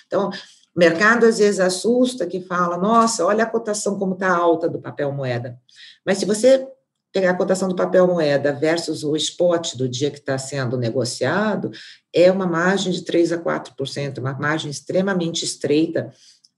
Então, 0.07 0.29
O 0.75 0.79
mercado 0.79 1.25
às 1.25 1.37
vezes 1.39 1.61
assusta, 1.61 2.27
que 2.27 2.41
fala, 2.41 2.77
nossa, 2.77 3.25
olha 3.25 3.45
a 3.45 3.49
cotação 3.49 3.97
como 3.97 4.13
está 4.13 4.35
alta 4.35 4.67
do 4.67 4.81
papel 4.81 5.09
moeda. 5.09 5.57
Mas 6.05 6.17
se 6.17 6.25
você 6.25 6.67
pegar 7.13 7.31
a 7.31 7.35
cotação 7.35 7.69
do 7.69 7.77
papel 7.77 8.05
moeda 8.07 8.51
versus 8.51 9.05
o 9.05 9.15
spot 9.15 9.75
do 9.75 9.87
dia 9.87 10.11
que 10.11 10.19
está 10.19 10.37
sendo 10.37 10.77
negociado, 10.77 11.71
é 12.13 12.29
uma 12.29 12.45
margem 12.45 12.91
de 12.91 13.05
3 13.05 13.31
a 13.31 13.37
4%, 13.37 14.17
uma 14.17 14.33
margem 14.33 14.69
extremamente 14.69 15.45
estreita 15.45 16.11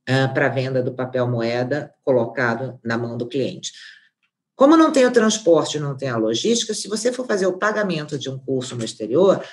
uh, 0.09 0.33
para 0.33 0.47
a 0.47 0.49
venda 0.49 0.81
do 0.81 0.93
papel 0.93 1.27
moeda 1.27 1.93
colocado 2.03 2.79
na 2.83 2.97
mão 2.97 3.17
do 3.17 3.27
cliente. 3.27 3.71
Como 4.55 4.75
não 4.75 4.91
tem 4.91 5.05
o 5.05 5.11
transporte, 5.11 5.79
não 5.79 5.95
tem 5.95 6.09
a 6.09 6.17
logística, 6.17 6.73
se 6.73 6.87
você 6.87 7.11
for 7.11 7.27
fazer 7.27 7.45
o 7.45 7.57
pagamento 7.57 8.17
de 8.17 8.29
um 8.29 8.39
curso 8.39 8.75
no 8.75 8.83
exterior, 8.83 9.43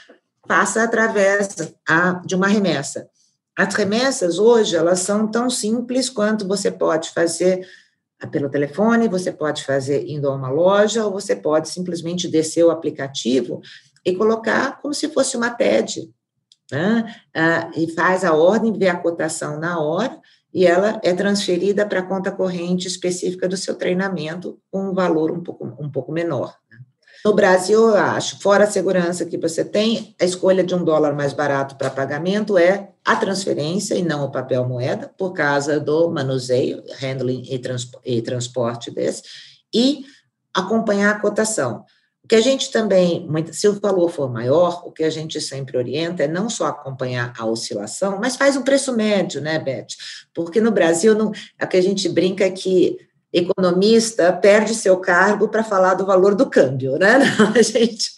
passa 0.48 0.82
através 0.82 1.48
a, 1.86 2.22
de 2.24 2.34
uma 2.34 2.46
remessa. 2.46 3.08
As 3.56 3.74
remessas 3.74 4.38
hoje, 4.38 4.74
elas 4.74 5.00
são 5.00 5.30
tão 5.30 5.48
simples 5.50 6.08
quanto 6.08 6.48
você 6.48 6.70
pode 6.70 7.10
fazer 7.10 7.66
pelo 8.30 8.48
telefone, 8.48 9.08
você 9.08 9.30
pode 9.30 9.64
fazer 9.64 10.08
indo 10.08 10.28
a 10.28 10.34
uma 10.34 10.48
loja, 10.48 11.04
ou 11.04 11.12
você 11.12 11.36
pode 11.36 11.68
simplesmente 11.68 12.26
descer 12.26 12.64
o 12.64 12.70
aplicativo 12.70 13.60
e 14.04 14.14
colocar 14.14 14.80
como 14.80 14.94
se 14.94 15.08
fosse 15.08 15.36
uma 15.36 15.50
TED, 15.50 16.10
né? 16.70 17.14
Ah, 17.34 17.70
e 17.76 17.90
faz 17.92 18.24
a 18.24 18.32
ordem, 18.32 18.72
vê 18.72 18.88
a 18.88 18.96
cotação 18.96 19.58
na 19.58 19.78
hora, 19.78 20.18
e 20.54 20.64
ela 20.64 21.00
é 21.02 21.12
transferida 21.12 21.84
para 21.84 21.98
a 21.98 22.06
conta 22.06 22.30
corrente 22.30 22.86
específica 22.86 23.48
do 23.48 23.56
seu 23.56 23.74
treinamento, 23.74 24.60
com 24.70 24.90
um 24.90 24.94
valor 24.94 25.32
um 25.32 25.42
pouco, 25.42 25.66
um 25.78 25.90
pouco 25.90 26.12
menor. 26.12 26.56
Né? 26.70 26.78
No 27.24 27.34
Brasil, 27.34 27.88
eu 27.88 27.96
acho, 27.96 28.38
fora 28.38 28.62
a 28.62 28.70
segurança 28.70 29.24
que 29.24 29.36
você 29.36 29.64
tem, 29.64 30.14
a 30.20 30.24
escolha 30.24 30.62
de 30.62 30.72
um 30.72 30.84
dólar 30.84 31.12
mais 31.12 31.32
barato 31.32 31.74
para 31.74 31.90
pagamento 31.90 32.56
é 32.56 32.90
a 33.04 33.16
transferência 33.16 33.96
e 33.96 34.02
não 34.02 34.24
o 34.24 34.30
papel 34.30 34.64
moeda, 34.68 35.10
por 35.18 35.32
causa 35.32 35.80
do 35.80 36.08
manuseio, 36.08 36.84
handling 37.00 37.42
e, 37.50 37.60
e 38.04 38.22
transporte 38.22 38.92
desse, 38.92 39.22
e 39.74 40.04
acompanhar 40.54 41.16
a 41.16 41.18
cotação. 41.18 41.84
O 42.24 42.28
que 42.28 42.34
a 42.34 42.40
gente 42.40 42.72
também, 42.72 43.28
se 43.52 43.68
o 43.68 43.78
valor 43.78 44.08
for 44.08 44.32
maior, 44.32 44.82
o 44.86 44.90
que 44.90 45.04
a 45.04 45.10
gente 45.10 45.38
sempre 45.42 45.76
orienta 45.76 46.22
é 46.22 46.28
não 46.28 46.48
só 46.48 46.66
acompanhar 46.68 47.34
a 47.38 47.44
oscilação, 47.44 48.18
mas 48.18 48.34
faz 48.34 48.56
um 48.56 48.62
preço 48.62 48.96
médio, 48.96 49.42
né, 49.42 49.58
Beth? 49.58 49.88
Porque 50.32 50.58
no 50.58 50.70
Brasil, 50.70 51.14
não, 51.14 51.32
é 51.58 51.66
que 51.66 51.76
a 51.76 51.82
gente 51.82 52.08
brinca 52.08 52.50
que 52.50 52.96
economista 53.30 54.32
perde 54.32 54.74
seu 54.74 54.96
cargo 54.98 55.48
para 55.48 55.62
falar 55.62 55.94
do 55.94 56.06
valor 56.06 56.34
do 56.34 56.48
câmbio, 56.48 56.96
né? 56.96 57.18
Não, 57.36 57.52
a 57.52 57.62
gente, 57.62 58.12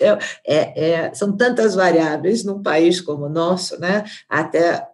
é, 0.00 0.18
é, 0.46 0.90
é, 0.90 1.14
são 1.14 1.36
tantas 1.36 1.74
variáveis 1.74 2.44
num 2.44 2.62
país 2.62 3.00
como 3.00 3.26
o 3.26 3.28
nosso, 3.28 3.78
né? 3.80 4.04
Até, 4.28 4.86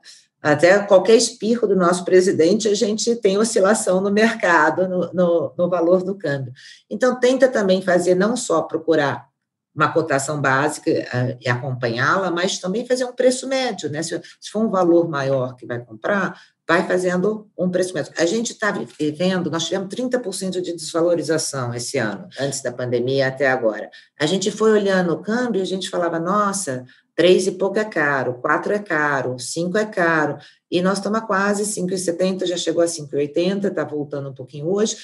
até 0.53 0.79
qualquer 0.79 1.17
espirro 1.17 1.67
do 1.67 1.75
nosso 1.75 2.05
presidente, 2.05 2.69
a 2.69 2.75
gente 2.75 3.17
tem 3.17 3.37
oscilação 3.37 4.01
no 4.01 4.13
mercado, 4.13 4.87
no, 4.89 5.13
no, 5.13 5.55
no 5.59 5.69
valor 5.69 6.05
do 6.05 6.15
câmbio. 6.15 6.53
Então, 6.89 7.19
tenta 7.19 7.49
também 7.49 7.83
fazer, 7.83 8.15
não 8.15 8.37
só 8.37 8.63
procurar 8.63 9.29
uma 9.75 9.93
cotação 9.93 10.41
básica 10.41 10.91
uh, 10.91 11.37
e 11.41 11.49
acompanhá-la, 11.49 12.31
mas 12.31 12.59
também 12.59 12.87
fazer 12.87 13.05
um 13.05 13.13
preço 13.13 13.47
médio, 13.49 13.91
né? 13.91 14.03
Se, 14.03 14.19
se, 14.41 14.51
for 14.51 14.61
um 14.61 14.71
valor 14.71 15.09
maior 15.09 15.55
que 15.57 15.67
vai 15.67 15.81
comprar, 15.81 16.41
vai 16.69 16.87
fazendo 16.87 17.49
um 17.57 17.71
preço 17.71 17.95
médio. 17.95 18.13
A 18.19 18.27
gente 18.27 18.53
está 18.53 18.73
vivendo, 18.73 19.51
nós 19.51 19.65
tivemos 19.65 19.89
30% 19.95 20.61
de 20.61 20.73
desvalorização 20.73 21.73
esse 21.73 21.97
ano, 21.97 22.29
antes 22.41 22.61
da 22.61 22.73
pandemia 22.73 23.29
até 23.29 23.49
agora. 23.49 23.89
A 24.19 24.27
gente 24.27 24.51
foi 24.51 24.73
olhando 24.73 25.13
o 25.13 25.23
câmbio 25.23 25.61
e 25.61 25.63
a 25.63 25.67
gente 25.67 25.89
falava, 25.89 26.19
nossa, 26.19 26.85
três 27.15 27.47
e 27.47 27.53
pouco 27.53 27.79
é 27.79 27.85
caro, 27.85 28.35
quatro 28.35 28.73
é 28.73 28.79
caro, 28.79 29.39
cinco 29.39 29.79
é 29.79 29.87
caro, 29.87 30.39
e 30.71 30.83
nós 30.83 30.99
estamos 30.99 31.21
quase 31.21 31.63
5,70, 31.63 32.47
já 32.47 32.57
chegou 32.57 32.83
a 32.83 32.87
5,80, 32.87 33.69
está 33.69 33.85
voltando 33.85 34.29
um 34.29 34.35
pouquinho 34.35 34.69
hoje, 34.69 34.97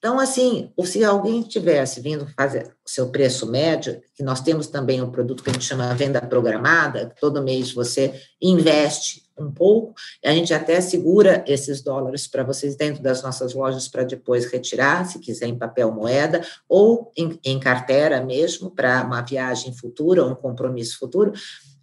então, 0.00 0.18
assim, 0.18 0.72
se 0.82 1.04
alguém 1.04 1.42
tivesse 1.42 2.00
vindo 2.00 2.26
fazer 2.34 2.74
o 2.82 2.88
seu 2.88 3.10
preço 3.10 3.46
médio, 3.46 4.00
que 4.14 4.22
nós 4.22 4.40
temos 4.40 4.66
também 4.66 5.02
um 5.02 5.10
produto 5.10 5.44
que 5.44 5.50
a 5.50 5.52
gente 5.52 5.66
chama 5.66 5.94
venda 5.94 6.22
programada, 6.22 7.14
todo 7.20 7.42
mês 7.42 7.70
você 7.70 8.18
investe 8.40 9.28
um 9.38 9.52
pouco, 9.52 9.92
e 10.24 10.28
a 10.28 10.32
gente 10.32 10.54
até 10.54 10.80
segura 10.80 11.44
esses 11.46 11.82
dólares 11.82 12.26
para 12.26 12.42
vocês 12.42 12.76
dentro 12.76 13.02
das 13.02 13.22
nossas 13.22 13.52
lojas 13.52 13.88
para 13.88 14.02
depois 14.02 14.46
retirar, 14.46 15.04
se 15.04 15.18
quiser 15.18 15.48
em 15.48 15.58
papel 15.58 15.92
moeda, 15.92 16.40
ou 16.66 17.12
em, 17.14 17.38
em 17.44 17.60
carteira 17.60 18.24
mesmo, 18.24 18.70
para 18.70 19.04
uma 19.04 19.20
viagem 19.20 19.74
futura, 19.74 20.24
um 20.24 20.34
compromisso 20.34 20.98
futuro. 20.98 21.30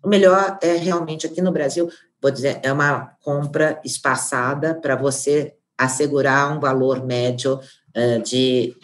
O 0.03 0.09
melhor 0.09 0.57
é 0.63 0.73
realmente 0.73 1.27
aqui 1.27 1.39
no 1.39 1.51
Brasil, 1.51 1.87
vou 2.19 2.31
dizer, 2.31 2.59
é 2.63 2.73
uma 2.73 3.11
compra 3.21 3.79
espaçada 3.85 4.73
para 4.73 4.95
você 4.95 5.53
assegurar 5.77 6.55
um 6.55 6.59
valor 6.59 7.05
médio 7.05 7.59
de, 8.23 8.75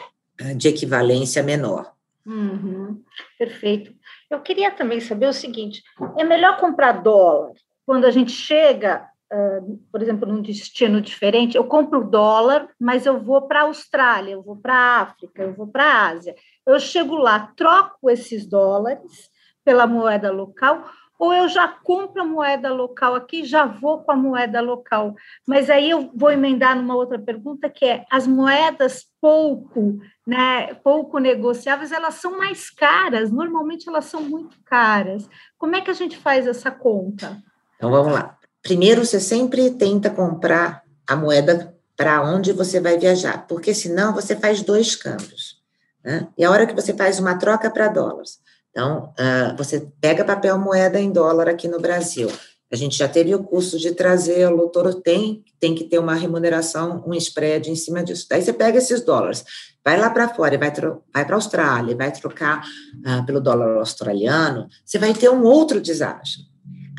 de 0.55 0.67
equivalência 0.67 1.43
menor. 1.43 1.93
Uhum, 2.25 3.01
perfeito. 3.37 3.93
Eu 4.29 4.41
queria 4.41 4.71
também 4.71 4.99
saber 4.99 5.27
o 5.27 5.33
seguinte: 5.33 5.83
é 6.17 6.23
melhor 6.23 6.59
comprar 6.59 7.03
dólar 7.03 7.51
quando 7.85 8.05
a 8.05 8.11
gente 8.11 8.31
chega, 8.31 9.05
uh, 9.31 9.77
por 9.91 10.01
exemplo, 10.01 10.27
num 10.27 10.41
destino 10.41 11.01
diferente? 11.01 11.57
Eu 11.57 11.65
compro 11.65 12.09
dólar, 12.09 12.69
mas 12.79 13.05
eu 13.05 13.19
vou 13.19 13.41
para 13.43 13.61
a 13.61 13.63
Austrália, 13.63 14.33
eu 14.33 14.41
vou 14.41 14.55
para 14.55 14.73
a 14.73 15.01
África, 15.01 15.43
eu 15.43 15.53
vou 15.53 15.67
para 15.67 15.83
a 15.83 16.07
Ásia. 16.07 16.35
Eu 16.65 16.79
chego 16.79 17.15
lá, 17.15 17.51
troco 17.57 18.09
esses 18.09 18.47
dólares 18.47 19.29
pela 19.65 19.85
moeda 19.85 20.31
local, 20.31 20.89
ou 21.19 21.33
eu 21.33 21.47
já 21.47 21.67
compro 21.67 22.21
a 22.21 22.25
moeda 22.25 22.71
local 22.73 23.15
aqui, 23.15 23.45
já 23.45 23.65
vou 23.65 23.99
com 23.99 24.11
a 24.11 24.15
moeda 24.15 24.59
local. 24.61 25.15
Mas 25.47 25.69
aí 25.69 25.89
eu 25.89 26.11
vou 26.13 26.31
emendar 26.31 26.75
numa 26.75 26.95
outra 26.95 27.19
pergunta 27.19 27.69
que 27.69 27.85
é 27.85 28.05
as 28.11 28.27
moedas 28.27 29.05
pouco, 29.21 29.99
né, 30.27 30.73
pouco 30.83 31.19
negociáveis, 31.19 31.91
elas 31.91 32.15
são 32.15 32.37
mais 32.37 32.69
caras, 32.69 33.31
normalmente 33.31 33.87
elas 33.87 34.05
são 34.05 34.21
muito 34.21 34.57
caras. 34.65 35.29
Como 35.57 35.75
é 35.75 35.81
que 35.81 35.91
a 35.91 35.95
gente 35.95 36.17
faz 36.17 36.45
essa 36.47 36.69
conta? 36.71 37.41
Então 37.77 37.89
vamos 37.89 38.13
lá. 38.13 38.37
Primeiro 38.61 39.05
você 39.05 39.19
sempre 39.19 39.71
tenta 39.71 40.09
comprar 40.09 40.83
a 41.07 41.15
moeda 41.15 41.73
para 41.95 42.21
onde 42.21 42.51
você 42.51 42.79
vai 42.79 42.97
viajar, 42.97 43.45
porque 43.47 43.73
senão 43.73 44.13
você 44.13 44.35
faz 44.35 44.61
dois 44.61 44.95
câmbios. 44.95 45.61
Né? 46.03 46.27
E 46.37 46.43
a 46.43 46.51
hora 46.51 46.65
que 46.65 46.73
você 46.73 46.93
faz 46.93 47.19
uma 47.19 47.37
troca 47.37 47.69
para 47.69 47.87
dólares, 47.87 48.39
então, 48.73 49.13
uh, 49.19 49.55
você 49.55 49.87
pega 50.01 50.25
papel 50.25 50.57
moeda 50.57 50.99
em 50.99 51.11
dólar 51.11 51.47
aqui 51.47 51.67
no 51.67 51.79
Brasil. 51.79 52.27
A 52.71 52.75
gente 52.75 52.97
já 52.97 53.07
teve 53.07 53.35
o 53.35 53.43
custo 53.43 53.77
de 53.77 53.91
trazê-lo, 53.91 54.67
todo 54.69 54.99
tem, 54.99 55.43
tem 55.59 55.75
que 55.75 55.83
ter 55.83 55.99
uma 55.99 56.15
remuneração, 56.15 57.03
um 57.05 57.13
spread 57.13 57.69
em 57.69 57.75
cima 57.75 58.03
disso. 58.03 58.25
Daí 58.27 58.41
você 58.41 58.51
pega 58.51 58.79
esses 58.79 59.05
dólares, 59.05 59.45
vai 59.85 59.95
lá 59.95 60.09
para 60.09 60.27
fora, 60.27 60.57
vai, 60.57 60.71
vai 61.13 61.23
para 61.23 61.35
a 61.35 61.37
Austrália, 61.37 61.95
vai 61.95 62.11
trocar 62.11 62.63
uh, 63.05 63.23
pelo 63.27 63.39
dólar 63.39 63.77
australiano, 63.77 64.67
você 64.83 64.97
vai 64.97 65.13
ter 65.13 65.29
um 65.29 65.43
outro 65.43 65.79
deságio 65.79 66.41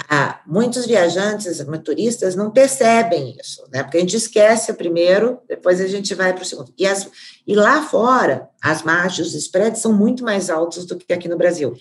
ah, 0.09 0.41
muitos 0.47 0.87
viajantes, 0.87 1.65
turistas, 1.85 2.35
não 2.35 2.51
percebem 2.51 3.37
isso, 3.41 3.65
né? 3.73 3.83
Porque 3.83 3.99
a 3.99 4.01
gente 4.01 4.17
esquece 4.17 4.71
o 4.73 4.75
primeiro, 4.75 5.41
depois 5.49 5.81
a 5.81 5.87
gente 5.87 6.15
vai 6.15 6.33
para 6.33 6.43
o 6.43 6.47
segundo. 6.47 6.73
E, 6.77 6.87
as, 6.87 7.09
e 7.47 7.55
lá 7.55 7.83
fora, 7.83 8.49
as 8.61 8.83
margens, 8.83 9.29
os 9.29 9.35
spreads 9.35 9.81
são 9.81 9.93
muito 9.93 10.25
mais 10.25 10.51
altos 10.51 10.85
do 10.85 10.97
que 10.97 11.13
aqui 11.13 11.29
no 11.29 11.39
Brasil. 11.39 11.75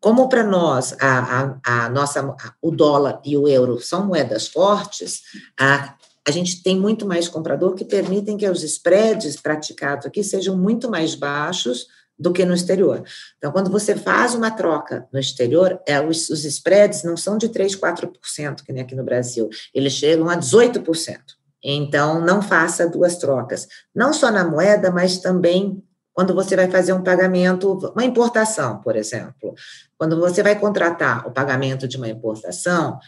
Como 0.00 0.28
para 0.28 0.44
nós 0.44 0.94
a, 1.00 1.58
a, 1.64 1.84
a 1.84 1.88
nossa, 1.88 2.20
a, 2.20 2.52
o 2.62 2.70
dólar 2.70 3.20
e 3.24 3.36
o 3.36 3.48
euro 3.48 3.80
são 3.80 4.06
moedas 4.06 4.46
fortes, 4.46 5.22
a, 5.58 5.94
a 6.26 6.30
gente 6.30 6.62
tem 6.62 6.78
muito 6.78 7.06
mais 7.06 7.28
comprador 7.28 7.74
que 7.74 7.84
permitem 7.84 8.36
que 8.36 8.48
os 8.48 8.62
spreads 8.62 9.36
praticados 9.36 10.06
aqui 10.06 10.22
sejam 10.22 10.56
muito 10.56 10.88
mais 10.90 11.14
baixos 11.14 11.86
do 12.18 12.32
que 12.32 12.44
no 12.44 12.54
exterior. 12.54 13.02
Então, 13.36 13.52
quando 13.52 13.70
você 13.70 13.94
faz 13.94 14.34
uma 14.34 14.50
troca 14.50 15.06
no 15.12 15.18
exterior, 15.18 15.80
é, 15.86 16.00
os, 16.00 16.30
os 16.30 16.44
spreads 16.44 17.02
não 17.04 17.16
são 17.16 17.36
de 17.36 17.48
3%, 17.48 17.78
4%, 17.78 18.62
que 18.64 18.72
nem 18.72 18.82
aqui 18.82 18.94
no 18.94 19.04
Brasil, 19.04 19.48
eles 19.74 19.92
chegam 19.92 20.28
a 20.28 20.36
18%. 20.36 21.18
Então, 21.62 22.20
não 22.20 22.40
faça 22.40 22.88
duas 22.88 23.16
trocas, 23.16 23.66
não 23.94 24.12
só 24.12 24.30
na 24.30 24.44
moeda, 24.44 24.90
mas 24.90 25.18
também 25.18 25.82
quando 26.16 26.34
você 26.34 26.56
vai 26.56 26.70
fazer 26.70 26.94
um 26.94 27.02
pagamento, 27.02 27.92
uma 27.94 28.04
importação, 28.04 28.80
por 28.80 28.96
exemplo. 28.96 29.54
Quando 29.98 30.18
você 30.18 30.42
vai 30.42 30.58
contratar 30.58 31.26
o 31.26 31.30
pagamento 31.30 31.86
de 31.86 31.98
uma 31.98 32.08
importação, 32.08 32.98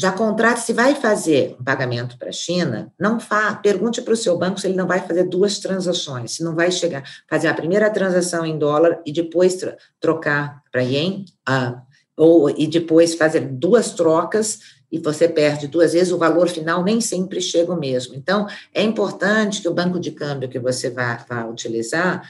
já 0.00 0.10
contrate, 0.10 0.60
se 0.60 0.72
vai 0.72 0.94
fazer 0.94 1.54
um 1.60 1.62
pagamento 1.62 2.16
para 2.16 2.30
a 2.30 2.32
China, 2.32 2.90
não 2.98 3.20
fa, 3.20 3.54
pergunte 3.56 4.00
para 4.00 4.14
o 4.14 4.16
seu 4.16 4.34
banco 4.38 4.58
se 4.58 4.66
ele 4.66 4.74
não 4.74 4.86
vai 4.86 5.00
fazer 5.00 5.24
duas 5.24 5.58
transações, 5.58 6.32
se 6.32 6.42
não 6.42 6.54
vai 6.54 6.72
chegar, 6.72 7.04
fazer 7.28 7.48
a 7.48 7.54
primeira 7.54 7.90
transação 7.90 8.46
em 8.46 8.58
dólar 8.58 9.02
e 9.04 9.12
depois 9.12 9.58
trocar 10.00 10.62
para 10.72 10.82
ien, 10.82 11.26
ah, 11.46 11.82
ou 12.16 12.48
e 12.48 12.66
depois 12.66 13.14
fazer 13.14 13.40
duas 13.40 13.92
trocas 13.92 14.80
e 14.90 14.98
você 14.98 15.28
perde 15.28 15.68
duas 15.68 15.92
vezes, 15.92 16.12
o 16.12 16.18
valor 16.18 16.48
final 16.48 16.82
nem 16.82 16.98
sempre 16.98 17.40
chega 17.42 17.70
o 17.70 17.78
mesmo. 17.78 18.14
Então, 18.14 18.46
é 18.74 18.82
importante 18.82 19.60
que 19.60 19.68
o 19.68 19.74
banco 19.74 20.00
de 20.00 20.12
câmbio 20.12 20.48
que 20.48 20.58
você 20.58 20.88
vai, 20.88 21.18
vai 21.28 21.46
utilizar 21.46 22.26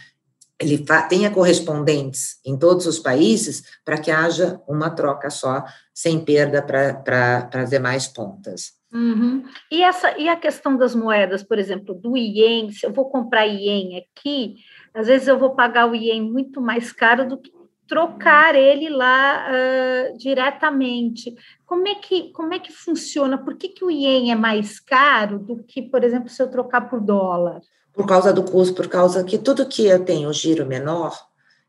ele 0.61 0.85
tenha 1.09 1.31
correspondentes 1.31 2.38
em 2.45 2.57
todos 2.57 2.87
os 2.87 2.99
países 2.99 3.62
para 3.85 3.99
que 3.99 4.11
haja 4.11 4.61
uma 4.69 4.90
troca 4.90 5.31
só, 5.31 5.64
sem 5.95 6.23
perda 6.23 6.62
para 6.62 7.49
as 7.55 7.71
demais 7.71 8.07
pontas. 8.07 8.79
Uhum. 8.93 9.45
E, 9.71 9.83
essa, 9.83 10.19
e 10.19 10.29
a 10.29 10.37
questão 10.37 10.76
das 10.76 10.95
moedas, 10.95 11.43
por 11.43 11.59
exemplo, 11.59 11.95
do 11.95 12.17
ien, 12.17 12.71
se 12.73 12.85
eu 12.85 12.93
vou 12.93 13.09
comprar 13.09 13.47
ien 13.47 13.97
aqui, 13.97 14.57
às 14.93 15.07
vezes 15.07 15.29
eu 15.29 15.38
vou 15.38 15.55
pagar 15.55 15.88
o 15.88 15.95
ien 15.95 16.21
muito 16.21 16.61
mais 16.61 16.93
caro 16.93 17.26
do 17.26 17.38
que 17.38 17.50
trocar 17.87 18.55
ele 18.55 18.88
lá 18.88 19.47
uh, 19.49 20.19
diretamente. 20.19 21.35
Como 21.64 21.88
é, 21.88 21.95
que, 21.95 22.31
como 22.33 22.52
é 22.52 22.59
que 22.59 22.73
funciona? 22.73 23.38
Por 23.38 23.57
que, 23.57 23.69
que 23.69 23.85
o 23.85 23.90
ien 23.90 24.31
é 24.31 24.35
mais 24.35 24.79
caro 24.79 25.38
do 25.38 25.62
que, 25.64 25.83
por 25.83 26.05
exemplo, 26.05 26.29
se 26.29 26.43
eu 26.43 26.50
trocar 26.50 26.83
por 26.83 27.00
dólar? 27.00 27.61
Por 28.00 28.07
causa 28.07 28.33
do 28.33 28.42
custo, 28.42 28.73
por 28.73 28.88
causa 28.88 29.23
que 29.23 29.37
tudo 29.37 29.66
que 29.66 29.85
eu 29.85 30.02
tenho 30.02 30.33
giro 30.33 30.64
menor, 30.64 31.14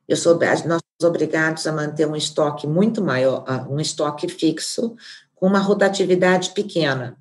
eu 0.07 0.15
sou, 0.15 0.39
nós 0.39 0.61
somos 0.61 1.03
obrigados 1.03 1.67
a 1.67 1.73
manter 1.73 2.07
um 2.07 2.15
estoque 2.15 2.65
muito 2.65 3.03
maior, 3.03 3.43
ah, 3.45 3.67
um 3.69 3.81
estoque 3.81 4.29
fixo, 4.29 4.95
com 5.35 5.45
uma 5.45 5.59
rotatividade 5.59 6.51
pequena. 6.51 7.17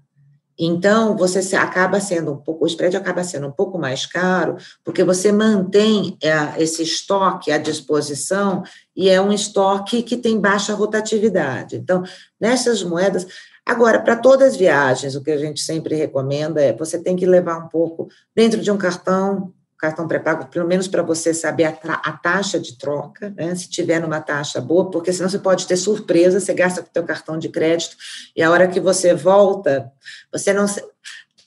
Então, 0.57 1.17
você 1.17 1.57
acaba 1.57 1.99
sendo 1.99 2.31
um 2.31 2.37
pouco, 2.37 2.65
o 2.65 2.69
spread 2.69 2.97
acaba 2.97 3.25
sendo 3.25 3.49
um 3.49 3.51
pouco 3.51 3.81
mais 3.81 4.07
caro, 4.07 4.57
porque 4.85 5.03
você 5.03 5.33
mantém 5.33 6.17
é, 6.23 6.63
esse 6.63 6.85
estoque 6.85 7.51
à 7.51 7.59
disposição 7.59 8.63
e 8.95 9.09
é 9.09 9.21
um 9.21 9.33
estoque 9.33 10.05
que 10.05 10.17
tem 10.17 10.39
baixa 10.39 10.73
rotatividade. 10.73 11.75
Então, 11.75 12.05
nessas 12.41 12.85
moedas. 12.85 13.27
Agora, 13.71 14.01
para 14.01 14.17
todas 14.17 14.49
as 14.49 14.57
viagens, 14.57 15.15
o 15.15 15.23
que 15.23 15.31
a 15.31 15.39
gente 15.39 15.61
sempre 15.61 15.95
recomenda 15.95 16.61
é 16.61 16.73
você 16.73 16.99
tem 16.99 17.15
que 17.15 17.25
levar 17.25 17.57
um 17.57 17.69
pouco 17.69 18.09
dentro 18.35 18.61
de 18.61 18.69
um 18.69 18.77
cartão 18.77 19.55
cartão 19.79 20.09
pré-pago, 20.09 20.47
pelo 20.49 20.67
menos 20.67 20.89
para 20.89 21.03
você 21.03 21.33
saber 21.33 21.65
a, 21.65 21.71
a, 21.71 22.13
taxa 22.13 22.59
de 22.59 22.77
troca, 22.77 23.31
né? 23.31 23.55
se 23.55 23.71
tiver 23.71 24.01
numa 24.01 24.21
taxa 24.21 24.61
boa, 24.61 24.91
porque 24.91 25.13
senão 25.13 25.31
você 25.31 25.39
pode 25.39 25.69
ter 25.69 25.77
surpresa, 25.77 26.41
você 26.41 26.53
gasta 26.53 26.83
com 26.83 26.89
o 26.89 26.93
teu 26.93 27.05
cartão 27.05 27.39
de 27.39 27.49
crédito 27.49 27.97
e 28.37 28.43
a 28.43 28.51
hora 28.51 28.67
que 28.67 28.81
você 28.81 29.15
volta, 29.15 29.91
você 30.33 30.53
não 30.53 30.67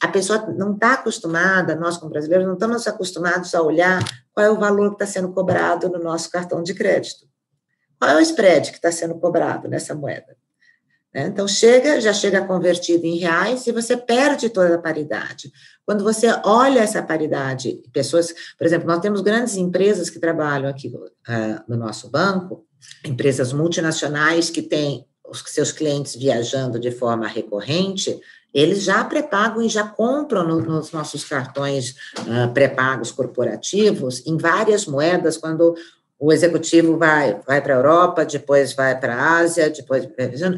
a 0.01 0.07
pessoa 0.07 0.47
não 0.57 0.73
está 0.73 0.93
acostumada, 0.93 1.75
nós 1.75 1.97
como 1.97 2.09
brasileiros 2.09 2.47
não 2.47 2.53
estamos 2.53 2.87
acostumados 2.87 3.53
a 3.53 3.61
olhar 3.61 4.01
qual 4.33 4.45
é 4.45 4.49
o 4.49 4.57
valor 4.57 4.95
que 4.95 5.03
está 5.03 5.05
sendo 5.05 5.33
cobrado 5.33 5.89
no 5.89 5.99
nosso 5.99 6.31
cartão 6.31 6.63
de 6.63 6.73
crédito. 6.73 7.27
Qual 7.99 8.09
é 8.09 8.15
o 8.15 8.21
spread 8.21 8.71
que 8.71 8.77
está 8.77 8.93
sendo 8.93 9.15
cobrado 9.15 9.67
nessa 9.67 9.93
moeda? 9.93 10.37
Né? 11.13 11.27
Então, 11.27 11.47
chega, 11.47 12.01
já 12.01 12.11
chega 12.11 12.45
convertido 12.45 13.05
em 13.05 13.17
reais 13.17 13.67
e 13.67 13.71
você 13.71 13.95
perde 13.95 14.49
toda 14.49 14.75
a 14.75 14.79
paridade. 14.79 15.51
Quando 15.85 16.03
você 16.03 16.27
olha 16.43 16.79
essa 16.79 17.03
paridade, 17.03 17.81
pessoas, 17.91 18.33
por 18.57 18.65
exemplo, 18.65 18.87
nós 18.87 18.99
temos 18.99 19.21
grandes 19.21 19.55
empresas 19.55 20.09
que 20.09 20.19
trabalham 20.19 20.69
aqui 20.69 20.87
uh, 20.87 21.63
no 21.67 21.77
nosso 21.77 22.09
banco, 22.09 22.65
empresas 23.05 23.53
multinacionais 23.53 24.49
que 24.49 24.61
têm 24.61 25.05
os 25.27 25.43
seus 25.47 25.71
clientes 25.71 26.15
viajando 26.15 26.79
de 26.79 26.91
forma 26.91 27.27
recorrente, 27.27 28.19
eles 28.53 28.83
já 28.83 29.03
pré-pagam 29.03 29.63
e 29.63 29.69
já 29.69 29.87
compram 29.87 30.47
no, 30.47 30.61
nos 30.61 30.91
nossos 30.91 31.23
cartões 31.23 31.95
uh, 32.19 32.53
pré-pagos 32.53 33.11
corporativos 33.11 34.25
em 34.27 34.37
várias 34.37 34.85
moedas, 34.85 35.37
quando 35.37 35.75
o 36.19 36.31
executivo 36.31 36.97
vai, 36.97 37.39
vai 37.45 37.61
para 37.61 37.73
a 37.73 37.77
Europa, 37.77 38.25
depois 38.25 38.73
vai 38.73 38.97
para 38.97 39.15
a 39.15 39.37
Ásia, 39.39 39.69
depois 39.69 40.07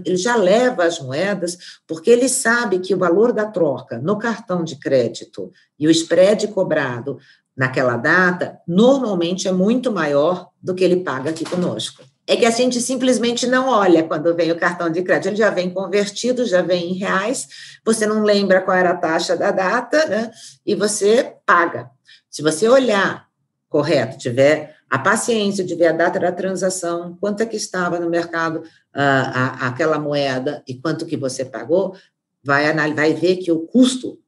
ele 0.06 0.18
já 0.18 0.36
leva 0.36 0.84
as 0.84 1.00
moedas, 1.00 1.58
porque 1.88 2.10
ele 2.10 2.30
sabe 2.30 2.80
que 2.80 2.94
o 2.94 2.98
valor 2.98 3.34
da 3.34 3.46
troca 3.46 3.98
no 3.98 4.18
cartão 4.18 4.64
de 4.64 4.76
crédito 4.76 5.52
e 5.80 5.88
o 5.88 5.92
spread 5.92 6.48
cobrado 6.50 7.18
naquela 7.56 7.98
data 7.98 8.60
normalmente 8.68 9.48
é 9.48 9.52
muito 9.52 9.92
maior 9.92 10.50
do 10.62 10.76
que 10.76 10.84
ele 10.84 10.98
paga 10.98 11.30
aqui 11.30 11.46
conosco. 11.46 12.04
É 12.28 12.36
que 12.36 12.46
a 12.46 12.52
gente 12.52 12.82
simplesmente 12.82 13.46
não 13.46 13.70
olha 13.70 14.04
quando 14.04 14.36
vem 14.36 14.52
o 14.52 14.58
cartão 14.58 14.90
de 14.90 15.04
crédito, 15.04 15.30
ele 15.30 15.36
já 15.36 15.52
vem 15.52 15.70
convertido, 15.70 16.46
já 16.46 16.62
vem 16.62 16.92
em 16.92 16.94
reais, 16.94 17.48
você 17.86 18.06
não 18.06 18.24
lembra 18.24 18.62
qual 18.62 18.76
era 18.76 18.92
a 18.92 18.98
taxa 18.98 19.38
da 19.38 19.52
data, 19.52 20.06
né? 20.08 20.32
E 20.66 20.74
você 20.74 21.34
paga. 21.46 21.90
Se 22.30 22.42
você 22.42 22.68
olhar 22.68 23.28
correto, 23.70 24.18
tiver 24.18 24.75
a 24.90 25.00
paciência 25.00 25.64
de 25.64 25.76
ver 25.76 25.88
a 25.88 25.92
data 25.92 26.20
da 26.20 26.32
transação, 26.32 27.18
quanto 27.20 27.42
é 27.42 27.46
que 27.46 27.56
estava 27.56 28.00
no 28.00 28.10
mercado 28.10 28.58
uh, 28.60 28.64
a, 28.94 29.68
aquela 29.68 30.00
moeda 30.00 30.64
e 30.68 30.76
quanto 30.76 31.06
que 31.06 31.18
você 31.18 31.44
pagou, 31.44 31.96
vai, 32.44 32.72
vai 32.94 33.14
ver 33.14 33.38
que 33.38 33.52
o 33.52 33.60
custo 33.60 34.20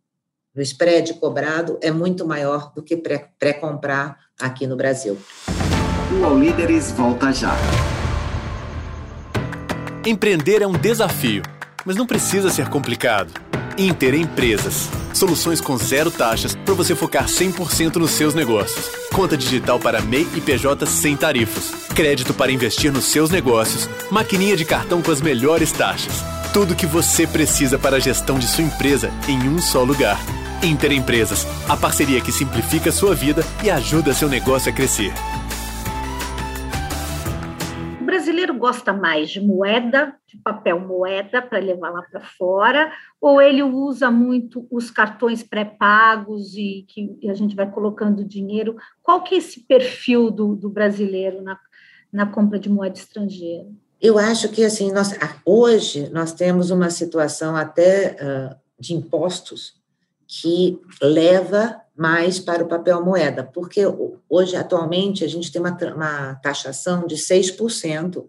do 0.53 0.61
spread 0.61 1.13
cobrado 1.15 1.77
é 1.81 1.91
muito 1.91 2.25
maior 2.25 2.73
do 2.73 2.81
que 2.81 2.97
pré-comprar 2.97 4.17
aqui 4.39 4.65
no 4.65 4.75
Brasil. 4.75 5.17
O 6.19 6.25
All 6.25 6.39
Líderes 6.39 6.91
volta 6.91 7.31
já. 7.31 7.55
Empreender 10.05 10.61
é 10.61 10.67
um 10.67 10.71
desafio, 10.73 11.43
mas 11.85 11.95
não 11.95 12.07
precisa 12.07 12.49
ser 12.49 12.69
complicado. 12.69 13.31
Inter 13.77 14.15
Empresas. 14.15 14.89
Soluções 15.13 15.61
com 15.61 15.77
zero 15.77 16.09
taxas 16.09 16.55
para 16.55 16.73
você 16.73 16.95
focar 16.95 17.27
100% 17.27 17.97
nos 17.97 18.11
seus 18.11 18.33
negócios. 18.33 18.89
Conta 19.13 19.37
digital 19.37 19.79
para 19.79 20.01
MEI 20.01 20.27
e 20.35 20.41
PJ 20.41 20.85
sem 20.87 21.15
tarifas. 21.15 21.71
Crédito 21.93 22.33
para 22.33 22.51
investir 22.51 22.91
nos 22.91 23.05
seus 23.05 23.29
negócios. 23.29 23.87
Maquininha 24.09 24.57
de 24.57 24.65
cartão 24.65 25.01
com 25.01 25.11
as 25.11 25.21
melhores 25.21 25.71
taxas. 25.71 26.23
Tudo 26.53 26.73
o 26.73 26.75
que 26.75 26.87
você 26.87 27.27
precisa 27.27 27.77
para 27.77 27.97
a 27.97 27.99
gestão 27.99 28.39
de 28.39 28.47
sua 28.47 28.63
empresa 28.63 29.11
em 29.27 29.47
um 29.47 29.61
só 29.61 29.83
lugar. 29.83 30.19
Inter 30.63 30.91
Empresas, 30.91 31.45
a 31.69 31.77
parceria 31.77 32.19
que 32.19 32.31
simplifica 32.31 32.89
a 32.89 32.93
sua 32.93 33.13
vida 33.13 33.45
e 33.63 33.69
ajuda 33.69 34.13
seu 34.13 34.27
negócio 34.27 34.71
a 34.71 34.73
crescer 34.73 35.13
brasileiro 38.27 38.53
gosta 38.53 38.91
mais 38.91 39.29
de 39.29 39.39
moeda, 39.39 40.13
de 40.27 40.37
papel 40.37 40.79
moeda 40.81 41.41
para 41.41 41.59
levar 41.59 41.91
lá 41.91 42.01
para 42.01 42.19
fora, 42.19 42.91
ou 43.21 43.41
ele 43.41 43.63
usa 43.63 44.11
muito 44.11 44.67
os 44.69 44.91
cartões 44.91 45.43
pré-pagos 45.43 46.53
e 46.55 46.85
que 46.89 47.17
a 47.29 47.33
gente 47.33 47.55
vai 47.55 47.71
colocando 47.71 48.25
dinheiro? 48.25 48.75
Qual 49.01 49.23
que 49.23 49.35
é 49.35 49.37
esse 49.37 49.61
perfil 49.61 50.29
do, 50.29 50.55
do 50.55 50.69
brasileiro 50.69 51.41
na, 51.41 51.57
na 52.11 52.25
compra 52.25 52.59
de 52.59 52.69
moeda 52.69 52.97
estrangeira? 52.97 53.65
Eu 54.01 54.19
acho 54.19 54.49
que 54.49 54.65
assim 54.65 54.91
nós, 54.91 55.17
hoje 55.45 56.09
nós 56.11 56.33
temos 56.33 56.69
uma 56.69 56.89
situação 56.89 57.55
até 57.55 58.17
uh, 58.19 58.55
de 58.77 58.93
impostos 58.93 59.81
que 60.27 60.77
leva 61.01 61.81
mais 61.97 62.39
para 62.39 62.63
o 62.63 62.67
papel 62.67 63.03
moeda, 63.03 63.43
porque 63.43 63.81
hoje, 64.29 64.55
atualmente, 64.55 65.23
a 65.23 65.27
gente 65.27 65.51
tem 65.51 65.59
uma, 65.59 65.75
uma 65.95 66.35
taxação 66.35 67.07
de 67.07 67.15
6% 67.15 68.25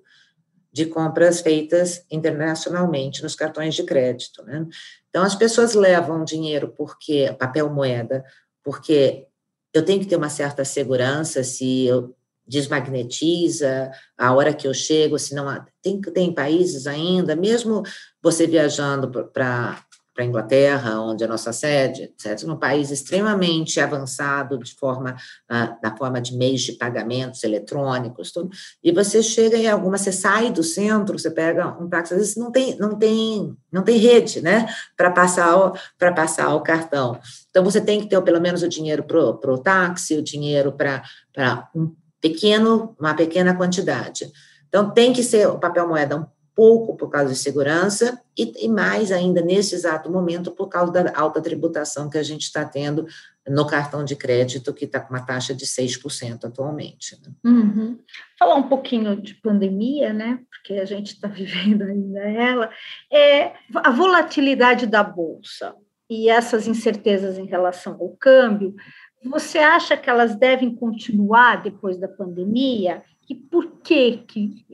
de 0.72 0.86
compras 0.86 1.40
feitas 1.40 2.04
internacionalmente 2.10 3.22
nos 3.22 3.34
cartões 3.34 3.74
de 3.74 3.82
crédito. 3.82 4.42
Né? 4.44 4.66
Então, 5.10 5.22
as 5.22 5.34
pessoas 5.34 5.74
levam 5.74 6.24
dinheiro 6.24 6.72
porque 6.76 7.34
papel 7.38 7.68
moeda, 7.68 8.24
porque 8.64 9.26
eu 9.74 9.84
tenho 9.84 10.00
que 10.00 10.06
ter 10.06 10.16
uma 10.16 10.30
certa 10.30 10.64
segurança 10.64 11.44
se 11.44 11.86
eu 11.86 12.14
desmagnetiza 12.46 13.90
a 14.16 14.32
hora 14.32 14.54
que 14.54 14.66
eu 14.66 14.72
chego, 14.72 15.18
se 15.18 15.34
não 15.34 15.46
tem 15.82 16.00
tem 16.00 16.32
países 16.32 16.86
ainda, 16.86 17.36
mesmo 17.36 17.82
você 18.22 18.46
viajando 18.46 19.10
para 19.30 19.84
para 20.18 20.24
a 20.24 20.28
Inglaterra, 20.28 21.00
onde 21.00 21.22
é 21.22 21.26
a 21.26 21.30
nossa 21.30 21.52
sede, 21.52 22.02
etc., 22.02 22.42
num 22.42 22.56
país 22.56 22.90
extremamente 22.90 23.78
avançado 23.78 24.58
de 24.58 24.74
forma, 24.74 25.12
uh, 25.48 25.76
na 25.80 25.96
forma 25.96 26.20
de 26.20 26.36
meios 26.36 26.62
de 26.62 26.72
pagamentos 26.72 27.44
eletrônicos, 27.44 28.32
tudo, 28.32 28.50
e 28.82 28.90
você 28.90 29.22
chega 29.22 29.56
em 29.56 29.68
alguma, 29.68 29.96
você 29.96 30.10
sai 30.10 30.50
do 30.50 30.64
centro, 30.64 31.16
você 31.16 31.30
pega 31.30 31.68
um 31.80 31.88
táxi, 31.88 32.14
às 32.14 32.18
vezes 32.18 32.36
não 32.36 32.50
tem, 32.50 32.76
não 32.80 32.98
tem, 32.98 33.56
não 33.70 33.84
tem 33.84 33.96
rede, 33.96 34.40
né, 34.40 34.66
para 34.96 35.12
passar 35.12 35.56
o, 35.56 35.72
passar 36.12 36.52
o 36.52 36.62
cartão. 36.62 37.20
Então 37.48 37.62
você 37.62 37.80
tem 37.80 38.00
que 38.00 38.08
ter 38.08 38.20
pelo 38.22 38.40
menos 38.40 38.64
o 38.64 38.68
dinheiro 38.68 39.04
para 39.04 39.52
o 39.52 39.58
táxi, 39.58 40.16
o 40.16 40.22
dinheiro 40.22 40.72
para 40.72 41.00
um 41.72 41.94
pequeno, 42.20 42.96
uma 42.98 43.14
pequena 43.14 43.54
quantidade. 43.54 44.28
Então 44.68 44.90
tem 44.90 45.12
que 45.12 45.22
ser 45.22 45.46
o 45.46 45.60
papel 45.60 45.86
moeda 45.86 46.16
um 46.16 46.26
pouco 46.58 46.96
por 46.96 47.08
causa 47.08 47.32
de 47.32 47.38
segurança 47.38 48.20
e, 48.36 48.64
e, 48.64 48.68
mais 48.68 49.12
ainda 49.12 49.40
nesse 49.40 49.76
exato 49.76 50.10
momento 50.10 50.50
por 50.50 50.68
causa 50.68 50.90
da 50.90 51.12
alta 51.16 51.40
tributação 51.40 52.10
que 52.10 52.18
a 52.18 52.22
gente 52.24 52.42
está 52.42 52.64
tendo 52.64 53.06
no 53.46 53.64
cartão 53.64 54.04
de 54.04 54.16
crédito, 54.16 54.74
que 54.74 54.84
está 54.84 54.98
com 54.98 55.14
uma 55.14 55.24
taxa 55.24 55.54
de 55.54 55.64
6% 55.64 56.46
atualmente. 56.46 57.16
Né? 57.22 57.32
Uhum. 57.44 57.98
Falar 58.36 58.56
um 58.56 58.68
pouquinho 58.68 59.14
de 59.14 59.34
pandemia, 59.34 60.12
né? 60.12 60.40
Porque 60.50 60.80
a 60.80 60.84
gente 60.84 61.14
está 61.14 61.28
vivendo 61.30 61.82
ainda 61.82 62.18
ela, 62.22 62.70
é 63.08 63.52
a 63.76 63.92
volatilidade 63.92 64.84
da 64.84 65.04
Bolsa 65.04 65.76
e 66.10 66.28
essas 66.28 66.66
incertezas 66.66 67.38
em 67.38 67.46
relação 67.46 67.92
ao 68.00 68.08
câmbio, 68.18 68.74
você 69.24 69.58
acha 69.58 69.96
que 69.96 70.10
elas 70.10 70.34
devem 70.34 70.74
continuar 70.74 71.62
depois 71.62 71.96
da 71.96 72.08
pandemia? 72.08 73.00
E 73.30 73.34
por 73.36 73.78
que, 73.80 74.24
que 74.26 74.66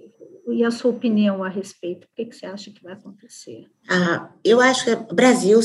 e 0.48 0.64
a 0.64 0.70
sua 0.70 0.90
opinião 0.90 1.42
a 1.42 1.48
respeito? 1.48 2.04
O 2.04 2.08
que, 2.14 2.26
que 2.26 2.36
você 2.36 2.46
acha 2.46 2.70
que 2.70 2.82
vai 2.82 2.92
acontecer? 2.92 3.66
Ah, 3.88 4.30
eu 4.44 4.60
acho 4.60 4.84
que 4.84 4.90
é 4.90 4.96
Brasil, 4.96 5.60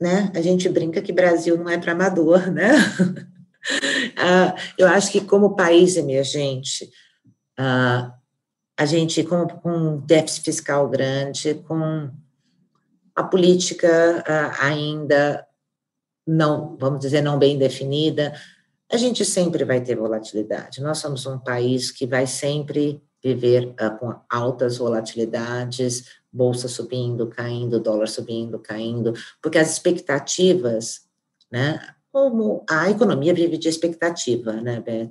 né? 0.00 0.30
A 0.34 0.40
gente 0.40 0.68
brinca 0.68 1.02
que 1.02 1.12
Brasil 1.12 1.56
não 1.56 1.68
é 1.68 1.78
para 1.78 1.92
amador, 1.92 2.48
né? 2.50 2.72
ah, 4.16 4.54
eu 4.78 4.88
acho 4.88 5.12
que 5.12 5.20
como 5.20 5.56
país 5.56 5.96
emergente, 5.96 6.90
ah, 7.58 8.14
a 8.76 8.86
gente 8.86 9.22
com, 9.22 9.46
com 9.46 9.70
um 9.70 9.98
déficit 9.98 10.44
fiscal 10.44 10.88
grande, 10.88 11.54
com 11.66 12.10
a 13.14 13.22
política 13.22 14.24
uh, 14.26 14.64
ainda 14.64 15.46
não, 16.26 16.76
vamos 16.78 17.00
dizer, 17.00 17.20
não 17.20 17.38
bem 17.38 17.58
definida, 17.58 18.32
a 18.90 18.96
gente 18.96 19.24
sempre 19.24 19.64
vai 19.64 19.80
ter 19.80 19.96
volatilidade. 19.96 20.80
Nós 20.80 20.98
somos 20.98 21.26
um 21.26 21.38
país 21.38 21.90
que 21.90 22.06
vai 22.06 22.26
sempre 22.26 23.02
viver 23.22 23.74
uh, 23.80 23.98
com 23.98 24.14
altas 24.28 24.78
volatilidades, 24.78 26.04
bolsa 26.32 26.66
subindo, 26.68 27.26
caindo, 27.26 27.78
dólar 27.78 28.08
subindo, 28.08 28.58
caindo, 28.58 29.12
porque 29.40 29.58
as 29.58 29.72
expectativas, 29.72 31.02
né? 31.50 31.80
Como 32.10 32.64
a 32.68 32.90
economia 32.90 33.32
vive 33.32 33.56
de 33.56 33.68
expectativa, 33.68 34.52
né, 34.52 34.80
Beth? 34.80 35.08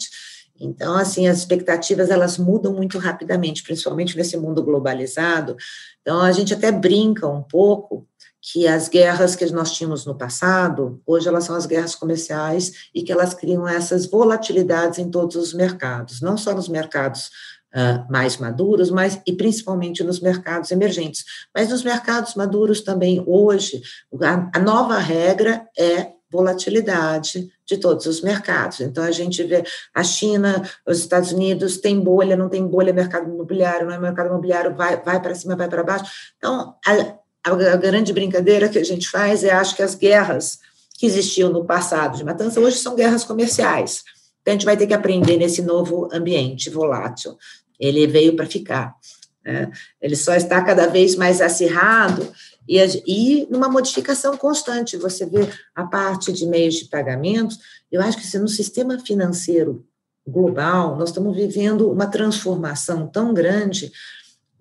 Então, 0.60 0.95
assim, 0.95 1.28
as 1.28 1.39
expectativas 1.39 2.12
elas 2.12 2.38
mudam 2.38 2.71
muito 2.74 3.00
rapidamente, 3.00 3.63
principalmente 3.63 4.15
nesse 4.15 4.38
mundo 4.38 4.63
globalizado. 4.63 5.58
Então, 6.02 6.21
a 6.21 6.32
gente 6.32 6.54
até 6.54 6.71
brinca 6.71 7.28
um 7.28 7.41
pouco 7.41 8.08
que 8.39 8.67
as 8.67 8.88
guerras 8.88 9.36
que 9.36 9.45
nós 9.52 9.71
tínhamos 9.71 10.06
no 10.06 10.15
passado, 10.15 11.02
hoje 11.06 11.28
elas 11.28 11.43
são 11.43 11.56
as 11.56 11.65
guerras 11.65 11.95
comerciais 11.95 12.89
e 12.93 13.04
que 13.04 13.12
elas 13.12 13.34
criam 13.34 13.67
essas 13.67 14.06
volatilidades 14.06 14.97
em 15.00 15.10
todos 15.10 15.36
os 15.36 15.54
mercados, 15.54 16.21
não 16.21 16.38
só 16.38 16.54
nos 16.54 16.67
mercados 16.67 17.30
uh, 17.73 18.12
mais 18.12 18.38
maduros, 18.38 18.89
mas 18.89 19.21
e 19.25 19.34
principalmente 19.34 20.03
nos 20.03 20.19
mercados 20.19 20.71
emergentes. 20.71 21.25
Mas 21.53 21.69
nos 21.69 21.84
mercados 21.84 22.36
maduros 22.36 22.81
também, 22.81 23.23
hoje, 23.25 23.81
a, 24.21 24.57
a 24.57 24.60
nova 24.60 24.97
regra 24.97 25.67
é 25.77 26.12
volatilidade 26.31 27.49
de 27.65 27.77
todos 27.77 28.05
os 28.05 28.21
mercados. 28.21 28.79
Então, 28.79 29.03
a 29.03 29.12
gente 29.12 29.43
vê 29.43 29.63
a 29.93 30.03
China, 30.03 30.67
os 30.88 30.99
Estados 30.99 31.31
Unidos, 31.34 31.77
tem 31.77 31.99
bolha, 31.99 32.38
não 32.38 32.47
tem 32.47 32.65
bolha, 32.65 32.93
mercado 32.93 33.29
imobiliário, 33.29 33.86
não 33.86 33.93
é 33.93 33.99
mercado 33.99 34.27
imobiliário, 34.27 34.73
vai, 34.73 35.01
vai 35.01 35.21
para 35.21 35.36
cima, 35.36 35.57
vai 35.57 35.67
para 35.67 35.84
baixo. 35.84 36.05
Então, 36.38 36.73
a, 36.86 37.51
a 37.51 37.75
grande 37.75 38.13
brincadeira 38.13 38.69
que 38.69 38.79
a 38.79 38.84
gente 38.84 39.10
faz 39.10 39.43
é, 39.43 39.51
acho 39.51 39.75
que 39.75 39.84
as 39.84 39.93
guerras 39.93 40.60
que 40.97 41.05
existiam 41.05 41.49
no 41.49 41.65
passado 41.65 42.15
de 42.15 42.23
matança, 42.23 42.60
hoje 42.60 42.77
são 42.77 42.95
guerras 42.95 43.23
comerciais. 43.23 44.03
Então, 44.41 44.53
a 44.53 44.55
gente 44.55 44.65
vai 44.65 44.77
ter 44.77 44.88
que 44.88 44.93
aprender 44.93 45.38
nesse 45.38 45.62
novo 45.62 46.07
ambiente 46.13 46.69
volátil. 46.69 47.38
Ele 47.82 48.08
veio 48.08 48.36
para 48.36 48.46
ficar. 48.46 48.96
Né? 49.44 49.72
Ele 50.00 50.15
só 50.15 50.36
está 50.36 50.63
cada 50.63 50.88
vez 50.88 51.15
mais 51.15 51.41
acirrado 51.41 52.32
e, 52.67 52.78
e 53.06 53.48
numa 53.50 53.67
modificação 53.67 54.38
constante. 54.38 54.96
Você 54.96 55.26
vê 55.26 55.50
a 55.76 55.84
parte 55.84 56.32
de 56.32 56.46
meios 56.46 56.76
de 56.76 56.86
pagamento, 56.86 57.56
eu 57.91 58.02
acho 58.02 58.17
que 58.17 58.28
se 58.28 58.39
no 58.39 58.48
sistema 58.48 59.00
financeiro 59.00 59.86
global, 60.26 60.96
nós 60.98 61.10
estamos 61.10 61.36
vivendo 61.36 61.91
uma 61.91 62.06
transformação 62.06 63.08
tão 63.08 63.34
grande 63.34 63.91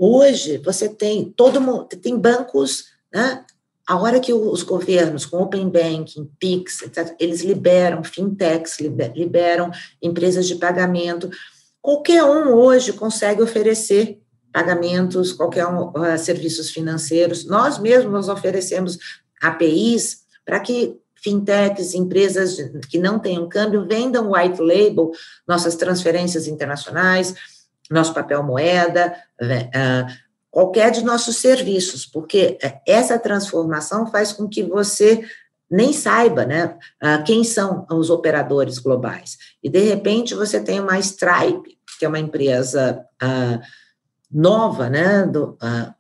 Hoje 0.03 0.57
você 0.57 0.89
tem 0.89 1.31
todo 1.37 1.61
mundo, 1.61 1.85
tem 1.85 2.17
bancos, 2.17 2.87
né? 3.13 3.45
A 3.87 4.01
hora 4.01 4.19
que 4.19 4.33
os 4.33 4.63
governos, 4.63 5.27
com 5.27 5.43
Open 5.43 5.69
Banking, 5.69 6.31
PIX, 6.39 6.83
etc., 6.83 7.15
eles 7.21 7.43
liberam 7.43 8.03
fintechs, 8.03 8.79
liberam 9.15 9.71
empresas 10.01 10.49
de 10.49 10.55
pagamento. 10.55 11.29
Qualquer 11.83 12.25
um 12.25 12.53
hoje 12.55 12.93
consegue 12.93 13.43
oferecer 13.43 14.21
pagamentos, 14.53 15.33
qualquer 15.33 15.67
um, 15.67 15.89
uh, 15.91 16.19
serviços 16.19 16.71
financeiros. 16.71 17.47
Nós 17.47 17.79
mesmos 17.79 18.29
oferecemos 18.29 18.99
APIs 19.41 20.25
para 20.45 20.61
que 20.61 20.99
fintechs, 21.23 21.95
empresas 21.95 22.57
que 22.89 22.99
não 22.99 23.19
tenham 23.19 23.49
câmbio, 23.49 23.87
vendam 23.87 24.33
white 24.33 24.61
label, 24.61 25.13
nossas 25.47 25.77
transferências 25.77 26.47
internacionais, 26.47 27.35
nosso 27.91 28.15
papel 28.15 28.43
moeda, 28.43 29.15
ah, 29.75 30.07
qualquer 30.51 30.91
de 30.91 31.05
nossos 31.05 31.37
serviços, 31.37 32.07
porque 32.07 32.59
essa 32.87 33.19
transformação 33.19 34.07
faz 34.07 34.33
com 34.33 34.49
que 34.49 34.63
você 34.63 35.23
nem 35.71 35.93
saiba 35.93 36.45
né, 36.45 36.77
ah, 37.01 37.19
quem 37.23 37.45
são 37.45 37.87
os 37.91 38.11
operadores 38.11 38.79
globais. 38.79 39.39
E, 39.63 39.71
de 39.71 39.81
repente, 39.81 40.35
você 40.35 40.61
tem 40.61 40.81
uma 40.81 40.99
Stripe, 40.99 41.79
que 41.99 42.05
é 42.05 42.09
uma 42.09 42.19
empresa 42.19 43.05
uh, 43.23 43.61
nova, 44.31 44.89
né, 44.89 45.27
do, 45.27 45.51
uh, 45.63 45.95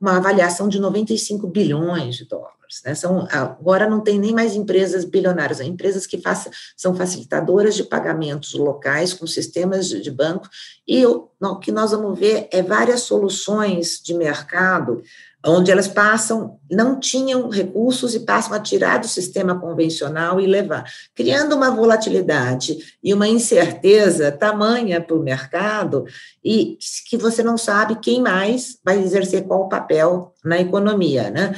uma 0.00 0.16
avaliação 0.16 0.68
de 0.68 0.80
95 0.80 1.46
bilhões 1.46 2.16
de 2.16 2.26
dólares. 2.26 2.82
Né? 2.84 2.94
São, 2.94 3.28
agora 3.30 3.88
não 3.88 4.00
tem 4.00 4.18
nem 4.18 4.32
mais 4.32 4.54
empresas 4.54 5.04
bilionárias, 5.04 5.60
empresas 5.60 6.06
que 6.06 6.18
façam, 6.18 6.52
são 6.76 6.94
facilitadoras 6.94 7.74
de 7.74 7.84
pagamentos 7.84 8.54
locais 8.54 9.12
com 9.12 9.26
sistemas 9.26 9.88
de, 9.88 10.00
de 10.00 10.10
banco, 10.10 10.48
e 10.86 11.04
o, 11.06 11.28
o 11.40 11.58
que 11.58 11.70
nós 11.70 11.90
vamos 11.90 12.18
ver 12.18 12.48
é 12.50 12.62
várias 12.62 13.02
soluções 13.02 14.00
de 14.02 14.14
mercado 14.14 15.02
onde 15.46 15.70
elas 15.70 15.88
passam, 15.88 16.58
não 16.70 17.00
tinham 17.00 17.48
recursos 17.48 18.14
e 18.14 18.20
passam 18.20 18.52
a 18.52 18.60
tirar 18.60 18.98
do 18.98 19.08
sistema 19.08 19.58
convencional 19.58 20.40
e 20.40 20.46
levar, 20.46 20.84
criando 21.14 21.56
uma 21.56 21.70
volatilidade 21.70 22.96
e 23.02 23.14
uma 23.14 23.26
incerteza 23.26 24.30
tamanha 24.30 25.00
para 25.00 25.16
o 25.16 25.22
mercado 25.22 26.04
e 26.44 26.76
que 27.08 27.16
você 27.16 27.42
não 27.42 27.56
sabe 27.56 27.96
quem 27.96 28.20
mais 28.20 28.78
vai 28.84 29.02
exercer 29.02 29.44
qual 29.44 29.68
papel 29.68 30.34
na 30.44 30.60
economia, 30.60 31.30
né? 31.30 31.54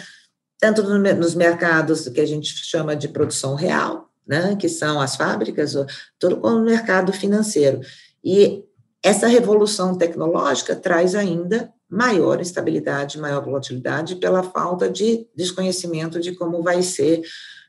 tanto 0.62 0.84
nos 0.84 1.34
mercados 1.34 2.08
que 2.08 2.20
a 2.20 2.24
gente 2.24 2.54
chama 2.64 2.94
de 2.94 3.08
produção 3.08 3.56
real, 3.56 4.08
né, 4.24 4.54
que 4.54 4.68
são 4.68 5.00
as 5.00 5.16
fábricas, 5.16 5.74
todo 6.20 6.36
no 6.36 6.64
mercado 6.64 7.12
financeiro. 7.12 7.80
E 8.22 8.62
essa 9.02 9.26
revolução 9.26 9.98
tecnológica 9.98 10.76
traz 10.76 11.16
ainda 11.16 11.72
maior 11.92 12.40
instabilidade, 12.40 13.20
maior 13.20 13.44
volatilidade, 13.44 14.16
pela 14.16 14.42
falta 14.42 14.88
de 14.88 15.26
desconhecimento 15.36 16.18
de 16.18 16.32
como 16.32 16.62
vai 16.62 16.82
ser. 16.82 17.20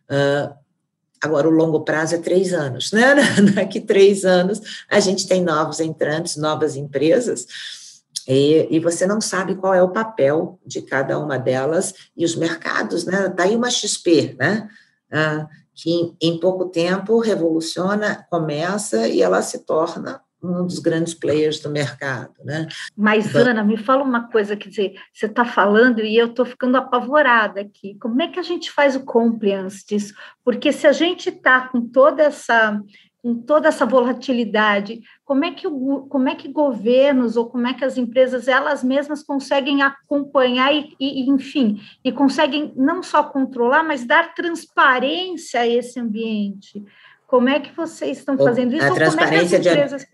Uh, 0.10 0.54
agora, 1.22 1.48
o 1.48 1.52
longo 1.52 1.82
prazo 1.82 2.16
é 2.16 2.20
três 2.20 2.54
anos, 2.54 2.94
né? 2.94 3.16
Daqui 3.54 3.82
três 3.82 4.24
anos, 4.24 4.62
a 4.90 5.00
gente 5.02 5.28
tem 5.28 5.44
novos 5.44 5.82
entrantes, 5.82 6.38
novas 6.38 6.78
empresas 6.78 7.46
e, 8.28 8.68
e, 8.72 8.80
você 8.80 9.06
não 9.06 9.20
sabe 9.20 9.56
qual 9.56 9.74
é 9.74 9.84
o 9.84 9.92
papel 9.92 10.60
de 10.66 10.82
cada 10.82 11.20
uma 11.20 11.38
delas, 11.38 11.94
e 12.16 12.24
os 12.24 12.36
mercados, 12.36 13.04
né? 13.04 13.28
Daí 13.36 13.52
tá 13.52 13.58
uma 13.58 13.70
XP, 13.70 14.36
né? 14.40 14.70
Ah, 15.12 15.48
que 15.76 15.92
em, 15.92 16.18
em, 16.22 16.40
pouco 16.40 16.70
tempo 16.70 17.20
revoluciona, 17.20 18.26
começa 18.30 19.08
e 19.08 19.22
ela 19.22 19.42
se 19.42 19.60
torna 19.60 20.22
um 20.43 20.65
dos 20.65 20.79
grandes 20.79 21.13
players 21.13 21.60
do 21.60 21.69
mercado, 21.69 22.34
né? 22.43 22.67
Mas, 22.95 23.27
então, 23.27 23.41
Ana, 23.41 23.63
me 23.63 23.77
fala 23.77 24.03
uma 24.03 24.29
coisa, 24.29 24.58
quer 24.58 24.69
dizer, 24.69 24.93
você 25.13 25.25
está 25.25 25.45
falando 25.45 26.01
e 26.01 26.17
eu 26.17 26.27
estou 26.27 26.45
ficando 26.45 26.75
apavorada 26.75 27.62
aqui. 27.62 27.95
Como 27.99 28.21
é 28.21 28.27
que 28.27 28.39
a 28.39 28.43
gente 28.43 28.69
faz 28.69 28.95
o 28.95 29.06
compliance 29.06 29.86
disso? 29.88 30.13
Porque 30.43 30.71
se 30.73 30.86
a 30.86 30.91
gente 30.91 31.29
está 31.29 31.67
com 31.67 31.82
toda 31.82 32.23
essa 32.23 32.79
com 33.23 33.36
toda 33.36 33.69
essa 33.69 33.86
volatilidade, 33.86 35.01
como 35.23 35.45
é 35.45 35.51
que 35.51 35.65
o, 35.65 36.01
como 36.10 36.27
é 36.27 36.36
que 36.36 36.49
governos 36.49 37.38
ou 37.38 37.49
como 37.49 37.65
é 37.65 37.73
que 37.73 37.86
as 37.86 37.97
empresas 37.97 38.49
elas 38.49 38.84
mesmas 38.84 39.23
conseguem 39.23 39.82
acompanhar 39.82 40.73
e, 40.75 40.93
e, 40.99 41.29
enfim 41.29 41.79
e 42.03 42.12
conseguem 42.12 42.73
não 42.75 43.01
só 43.01 43.23
controlar, 43.23 43.82
mas 43.82 44.06
dar 44.06 44.34
transparência 44.34 45.62
a 45.62 45.67
esse 45.67 45.97
ambiente? 45.97 46.84
Como 47.25 47.47
é 47.47 47.62
que 47.62 47.73
vocês 47.73 48.17
estão 48.17 48.38
fazendo 48.38 48.75
isso? 48.75 48.86
A 48.86 48.93
transparência 48.93 49.56
é 49.56 49.60
empresas... 49.60 50.06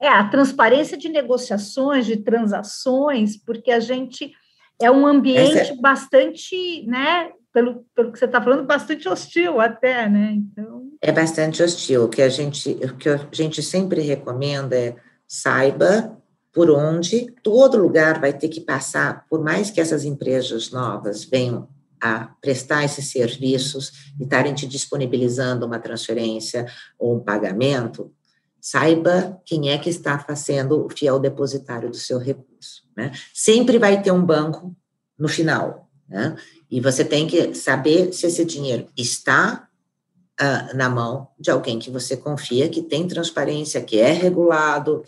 é 0.00 0.08
a 0.08 0.28
transparência 0.28 0.96
de 0.96 1.08
negociações, 1.08 2.06
de 2.06 2.18
transações, 2.18 3.36
porque 3.36 3.70
a 3.70 3.80
gente 3.80 4.32
é 4.80 4.90
um 4.90 5.06
ambiente 5.06 5.58
Essa... 5.58 5.76
bastante, 5.80 6.84
né, 6.86 7.30
pelo, 7.52 7.86
pelo 7.94 8.12
que 8.12 8.18
você 8.18 8.26
está 8.26 8.42
falando, 8.42 8.66
bastante 8.66 9.08
hostil 9.08 9.60
até, 9.60 10.08
né? 10.08 10.34
Então... 10.34 10.90
É 11.00 11.10
bastante 11.10 11.62
hostil. 11.62 12.04
O 12.04 12.08
que 12.08 12.20
a 12.20 12.28
gente, 12.28 12.70
o 12.70 12.96
que 12.96 13.08
a 13.08 13.28
gente 13.32 13.62
sempre 13.62 14.02
recomenda 14.02 14.76
é 14.76 14.96
saiba 15.26 16.16
por 16.52 16.70
onde 16.70 17.26
todo 17.42 17.78
lugar 17.78 18.20
vai 18.20 18.32
ter 18.32 18.48
que 18.48 18.60
passar, 18.60 19.26
por 19.28 19.42
mais 19.42 19.70
que 19.70 19.80
essas 19.80 20.04
empresas 20.04 20.70
novas 20.70 21.24
venham 21.24 21.68
a 22.00 22.30
prestar 22.40 22.84
esses 22.84 23.10
serviços 23.10 24.12
e 24.18 24.24
estarem 24.24 24.54
te 24.54 24.66
disponibilizando 24.66 25.66
uma 25.66 25.78
transferência 25.78 26.66
ou 26.98 27.16
um 27.16 27.20
pagamento, 27.20 28.12
saiba 28.66 29.40
quem 29.44 29.70
é 29.70 29.78
que 29.78 29.88
está 29.88 30.18
fazendo 30.18 30.84
o 30.84 30.90
fiel 30.90 31.20
depositário 31.20 31.88
do 31.88 31.96
seu 31.96 32.18
recurso. 32.18 32.82
Né? 32.96 33.12
Sempre 33.32 33.78
vai 33.78 34.02
ter 34.02 34.10
um 34.10 34.24
banco 34.24 34.74
no 35.16 35.28
final, 35.28 35.88
né? 36.08 36.36
E 36.68 36.80
você 36.80 37.04
tem 37.04 37.28
que 37.28 37.54
saber 37.54 38.12
se 38.12 38.26
esse 38.26 38.44
dinheiro 38.44 38.88
está 38.96 39.68
uh, 40.40 40.76
na 40.76 40.90
mão 40.90 41.28
de 41.38 41.48
alguém 41.48 41.78
que 41.78 41.92
você 41.92 42.16
confia, 42.16 42.68
que 42.68 42.82
tem 42.82 43.06
transparência, 43.06 43.80
que 43.80 44.00
é 44.00 44.10
regulado, 44.10 45.00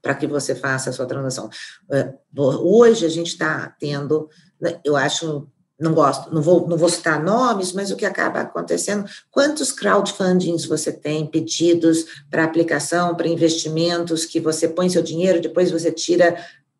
para 0.00 0.14
que 0.14 0.28
você 0.28 0.54
faça 0.54 0.90
a 0.90 0.92
sua 0.92 1.06
transação. 1.06 1.50
Uh, 1.90 2.16
hoje 2.40 3.04
a 3.04 3.10
gente 3.10 3.32
está 3.32 3.74
tendo, 3.80 4.30
né, 4.60 4.78
eu 4.84 4.94
acho, 4.94 5.48
não 5.78 5.92
gosto, 5.92 6.32
não 6.34 6.40
vou, 6.40 6.66
não 6.66 6.76
vou 6.76 6.88
citar 6.88 7.22
nomes, 7.22 7.72
mas 7.72 7.90
o 7.90 7.96
que 7.96 8.06
acaba 8.06 8.40
acontecendo, 8.40 9.04
quantos 9.30 9.70
crowdfundings 9.70 10.64
você 10.64 10.90
tem, 10.90 11.26
pedidos 11.26 12.06
para 12.30 12.44
aplicação, 12.44 13.14
para 13.14 13.28
investimentos, 13.28 14.24
que 14.24 14.40
você 14.40 14.68
põe 14.68 14.88
seu 14.88 15.02
dinheiro, 15.02 15.40
depois 15.40 15.70
você 15.70 15.92
tira 15.92 16.36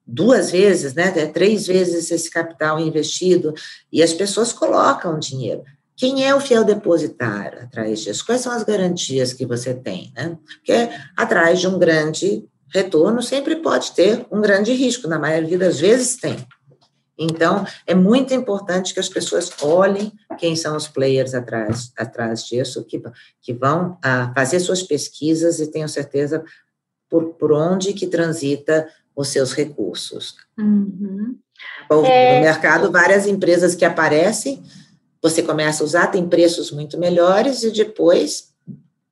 duas 0.07 0.51
vezes, 0.51 0.95
né, 0.95 1.11
três 1.27 1.67
vezes 1.67 2.11
esse 2.11 2.31
capital 2.31 2.81
investido, 2.81 3.53
e 3.93 4.03
as 4.03 4.15
pessoas 4.15 4.53
colocam 4.53 5.19
dinheiro. 5.19 5.63
Quem 5.97 6.27
é 6.27 6.35
o 6.35 6.41
fiel 6.41 6.63
depositário 6.63 7.63
atrás 7.63 8.01
disso? 8.01 8.25
Quais 8.25 8.43
são 8.43 8.53
as 8.53 8.63
garantias 8.63 9.33
que 9.33 9.47
você 9.47 9.73
tem? 9.75 10.13
Né? 10.15 10.37
Porque 10.59 10.91
atrás 11.17 11.59
de 11.59 11.67
um 11.67 11.79
grande 11.79 12.45
retorno 12.69 13.23
sempre 13.23 13.57
pode 13.57 13.93
ter 13.93 14.27
um 14.31 14.41
grande 14.41 14.73
risco, 14.73 15.09
na 15.09 15.19
maioria 15.19 15.59
das 15.59 15.81
vezes 15.81 16.17
tem. 16.17 16.37
Então, 17.19 17.67
é 17.87 17.95
muito 17.95 18.35
importante 18.35 18.93
que 18.93 19.01
as 19.01 19.09
pessoas 19.09 19.51
olhem 19.63 20.13
quem 20.39 20.55
são 20.55 20.77
os 20.77 20.87
players 20.87 21.35
atrás, 21.35 21.93
atrás 21.97 22.45
disso, 22.45 22.85
que, 22.85 23.03
que 23.41 23.53
vão 23.53 23.99
ah, 24.03 24.33
fazer 24.35 24.61
suas 24.61 24.83
pesquisas 24.83 25.59
e 25.59 25.71
tenham 25.71 25.89
certeza 25.89 26.45
por, 27.09 27.35
por 27.35 27.53
onde 27.53 27.95
que 27.95 28.07
transita 28.07 28.87
os 29.15 29.29
seus 29.29 29.53
recursos. 29.53 30.37
Uhum. 30.59 31.39
No 31.91 32.05
é... 32.05 32.41
mercado, 32.43 32.93
várias 32.93 33.27
empresas 33.27 33.75
que 33.75 33.85
aparecem, 33.85 34.63
você 35.23 35.43
começa 35.43 35.83
a 35.83 35.87
usar, 35.87 36.07
tem 36.09 36.29
preços 36.29 36.71
muito 36.71 36.99
melhores 36.99 37.63
e 37.63 37.71
depois 37.71 38.53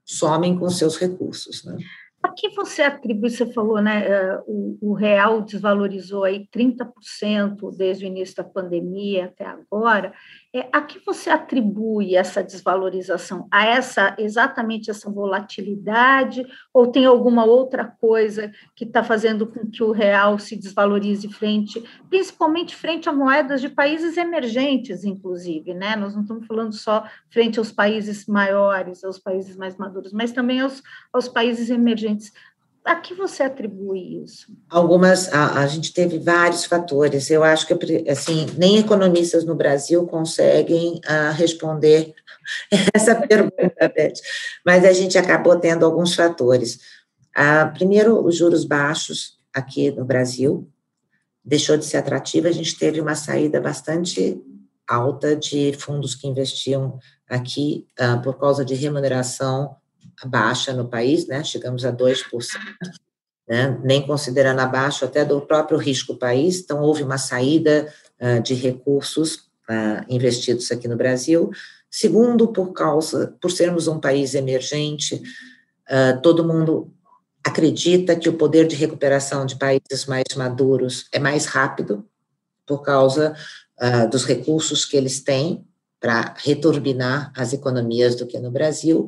somem 0.04 0.58
com 0.58 0.68
seus 0.68 0.98
recursos. 0.98 1.64
Né? 1.64 1.78
A 2.24 2.30
que 2.30 2.48
você 2.48 2.80
atribui, 2.80 3.28
você 3.28 3.44
falou, 3.52 3.82
né, 3.82 4.06
eh, 4.08 4.42
o, 4.46 4.78
o, 4.80 4.92
real 4.94 5.42
desvalorizou 5.42 6.24
aí 6.24 6.48
30% 6.50 7.76
desde 7.76 8.06
o 8.06 8.08
início 8.08 8.36
da 8.36 8.44
pandemia 8.44 9.26
até 9.26 9.44
agora, 9.44 10.10
é, 10.54 10.68
a 10.72 10.80
que 10.80 11.04
você 11.04 11.30
atribui 11.30 12.14
essa 12.14 12.40
desvalorização? 12.40 13.48
A 13.50 13.66
essa, 13.66 14.14
exatamente 14.16 14.88
essa 14.88 15.10
volatilidade, 15.10 16.46
ou 16.72 16.86
tem 16.86 17.04
alguma 17.04 17.44
outra 17.44 17.84
coisa 17.84 18.52
que 18.76 18.84
está 18.84 19.02
fazendo 19.02 19.48
com 19.48 19.68
que 19.68 19.82
o 19.82 19.90
real 19.90 20.38
se 20.38 20.54
desvalorize 20.54 21.28
frente, 21.32 21.82
principalmente 22.08 22.76
frente 22.76 23.08
a 23.08 23.12
moedas 23.12 23.60
de 23.60 23.68
países 23.68 24.16
emergentes, 24.16 25.04
inclusive, 25.04 25.74
né, 25.74 25.96
nós 25.96 26.14
não 26.14 26.22
estamos 26.22 26.46
falando 26.46 26.72
só 26.72 27.04
frente 27.28 27.58
aos 27.58 27.72
países 27.72 28.26
maiores, 28.26 29.02
aos 29.02 29.18
países 29.18 29.56
mais 29.56 29.76
maduros, 29.76 30.12
mas 30.12 30.30
também 30.30 30.60
aos, 30.60 30.80
aos 31.12 31.26
países 31.26 31.68
emergentes 31.68 32.32
a 32.84 32.96
que 32.96 33.14
você 33.14 33.42
atribui 33.42 34.22
isso? 34.22 34.52
Algumas, 34.68 35.32
a, 35.32 35.60
a, 35.60 35.66
gente 35.66 35.92
teve 35.92 36.18
vários 36.18 36.66
fatores. 36.66 37.30
Eu 37.30 37.42
acho 37.42 37.66
que, 37.66 38.10
assim, 38.10 38.46
nem 38.58 38.78
economistas 38.78 39.44
no 39.44 39.54
Brasil 39.54 40.06
conseguem 40.06 41.00
uh, 41.06 41.32
responder 41.34 42.14
essa 42.92 43.14
pergunta, 43.14 43.92
Beth. 43.94 44.20
Mas 44.64 44.84
a 44.84 44.92
gente 44.92 45.16
acabou 45.16 45.58
tendo 45.58 45.86
alguns 45.86 46.14
fatores. 46.14 46.78
Uh, 47.34 47.72
primeiro, 47.72 48.22
os 48.22 48.36
juros 48.36 48.66
baixos 48.66 49.38
aqui 49.52 49.90
no 49.90 50.04
Brasil 50.04 50.68
deixou 51.42 51.78
de 51.78 51.86
ser 51.86 51.96
atrativo. 51.96 52.48
A 52.48 52.52
gente 52.52 52.78
teve 52.78 53.00
uma 53.00 53.14
saída 53.14 53.62
bastante 53.62 54.38
alta 54.86 55.34
de 55.34 55.72
fundos 55.78 56.14
que 56.14 56.28
investiam 56.28 56.98
aqui 57.28 57.86
uh, 57.98 58.20
por 58.22 58.38
causa 58.38 58.62
de 58.62 58.74
remuneração 58.74 59.74
baixa 60.24 60.72
no 60.72 60.88
país, 60.88 61.26
né? 61.26 61.42
Chegamos 61.42 61.84
a 61.84 61.92
2%, 61.92 62.22
né? 63.48 63.78
Nem 63.82 64.06
considerando 64.06 64.60
abaixo 64.60 65.04
até 65.04 65.24
do 65.24 65.40
próprio 65.40 65.78
risco 65.78 66.16
país. 66.16 66.60
Então, 66.60 66.80
houve 66.80 67.02
uma 67.02 67.18
saída 67.18 67.92
uh, 68.20 68.42
de 68.42 68.54
recursos 68.54 69.36
uh, 69.68 70.04
investidos 70.08 70.70
aqui 70.70 70.88
no 70.88 70.96
Brasil. 70.96 71.50
Segundo, 71.90 72.48
por 72.48 72.72
causa, 72.72 73.36
por 73.40 73.50
sermos 73.50 73.86
um 73.86 74.00
país 74.00 74.34
emergente, 74.34 75.22
uh, 75.90 76.20
todo 76.22 76.46
mundo 76.46 76.92
acredita 77.44 78.16
que 78.16 78.28
o 78.28 78.38
poder 78.38 78.66
de 78.66 78.74
recuperação 78.74 79.44
de 79.44 79.56
países 79.56 80.06
mais 80.06 80.24
maduros 80.34 81.06
é 81.12 81.18
mais 81.18 81.44
rápido, 81.44 82.04
por 82.66 82.80
causa 82.80 83.36
dos 84.10 84.24
recursos 84.24 84.86
que 84.86 84.96
eles 84.96 85.20
têm 85.20 85.66
para 86.04 86.34
returbinar 86.36 87.32
as 87.34 87.54
economias 87.54 88.14
do 88.14 88.26
que 88.26 88.38
no 88.38 88.50
Brasil. 88.50 89.06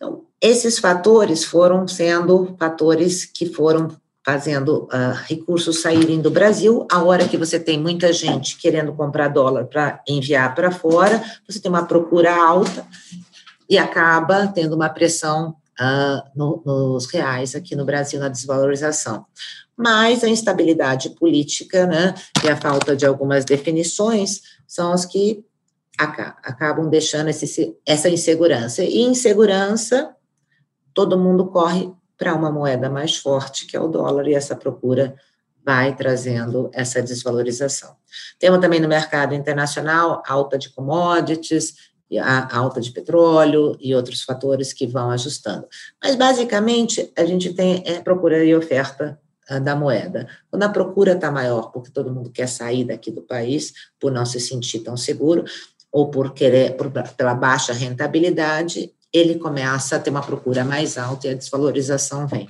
Então, 0.00 0.22
esses 0.40 0.78
fatores 0.78 1.44
foram 1.44 1.86
sendo 1.86 2.56
fatores 2.58 3.26
que 3.26 3.44
foram 3.44 3.94
fazendo 4.24 4.84
uh, 4.84 5.12
recursos 5.26 5.82
saírem 5.82 6.22
do 6.22 6.30
Brasil. 6.30 6.86
A 6.90 7.02
hora 7.02 7.28
que 7.28 7.36
você 7.36 7.60
tem 7.60 7.78
muita 7.78 8.10
gente 8.10 8.56
querendo 8.56 8.94
comprar 8.94 9.28
dólar 9.28 9.66
para 9.66 10.02
enviar 10.08 10.54
para 10.54 10.70
fora, 10.70 11.22
você 11.46 11.60
tem 11.60 11.70
uma 11.70 11.84
procura 11.84 12.34
alta 12.34 12.86
e 13.68 13.76
acaba 13.76 14.46
tendo 14.46 14.74
uma 14.74 14.88
pressão 14.88 15.54
uh, 15.78 16.22
no, 16.34 16.62
nos 16.64 17.06
reais 17.06 17.54
aqui 17.54 17.76
no 17.76 17.84
Brasil 17.84 18.18
na 18.18 18.28
desvalorização. 18.28 19.26
Mas 19.76 20.24
a 20.24 20.28
instabilidade 20.28 21.10
política 21.10 21.86
né, 21.86 22.14
e 22.42 22.48
a 22.48 22.56
falta 22.56 22.96
de 22.96 23.04
algumas 23.04 23.44
definições 23.44 24.40
são 24.66 24.92
as 24.92 25.04
que 25.04 25.44
acabam 26.02 26.88
deixando 26.88 27.28
esse, 27.28 27.76
essa 27.86 28.08
insegurança. 28.08 28.82
E 28.82 29.00
insegurança, 29.00 30.14
todo 30.94 31.18
mundo 31.18 31.46
corre 31.46 31.92
para 32.16 32.34
uma 32.34 32.50
moeda 32.50 32.88
mais 32.90 33.16
forte, 33.16 33.66
que 33.66 33.76
é 33.76 33.80
o 33.80 33.88
dólar, 33.88 34.28
e 34.28 34.34
essa 34.34 34.56
procura 34.56 35.14
vai 35.64 35.94
trazendo 35.94 36.70
essa 36.72 37.02
desvalorização. 37.02 37.94
Temos 38.38 38.60
também 38.60 38.80
no 38.80 38.88
mercado 38.88 39.34
internacional 39.34 40.22
alta 40.26 40.58
de 40.58 40.70
commodities, 40.70 41.74
a 42.18 42.56
alta 42.56 42.80
de 42.80 42.90
petróleo 42.90 43.76
e 43.78 43.94
outros 43.94 44.22
fatores 44.22 44.72
que 44.72 44.86
vão 44.86 45.10
ajustando. 45.10 45.66
Mas, 46.02 46.16
basicamente, 46.16 47.12
a 47.16 47.24
gente 47.24 47.52
tem 47.52 47.82
é, 47.86 48.00
procura 48.00 48.44
e 48.44 48.54
oferta 48.54 49.20
ah, 49.48 49.58
da 49.58 49.76
moeda. 49.76 50.28
Quando 50.50 50.62
a 50.62 50.68
procura 50.68 51.12
está 51.12 51.30
maior, 51.30 51.70
porque 51.70 51.90
todo 51.90 52.12
mundo 52.12 52.30
quer 52.30 52.48
sair 52.48 52.84
daqui 52.84 53.10
do 53.10 53.22
país 53.22 53.72
por 53.98 54.10
não 54.10 54.26
se 54.26 54.40
sentir 54.40 54.80
tão 54.80 54.96
seguro, 54.96 55.44
ou 55.92 56.10
por 56.10 56.32
querer, 56.32 56.76
por, 56.76 56.90
pela 57.16 57.34
baixa 57.34 57.72
rentabilidade, 57.72 58.92
ele 59.12 59.36
começa 59.36 59.96
a 59.96 59.98
ter 59.98 60.10
uma 60.10 60.22
procura 60.22 60.64
mais 60.64 60.96
alta 60.96 61.26
e 61.26 61.30
a 61.30 61.34
desvalorização 61.34 62.26
vem. 62.26 62.48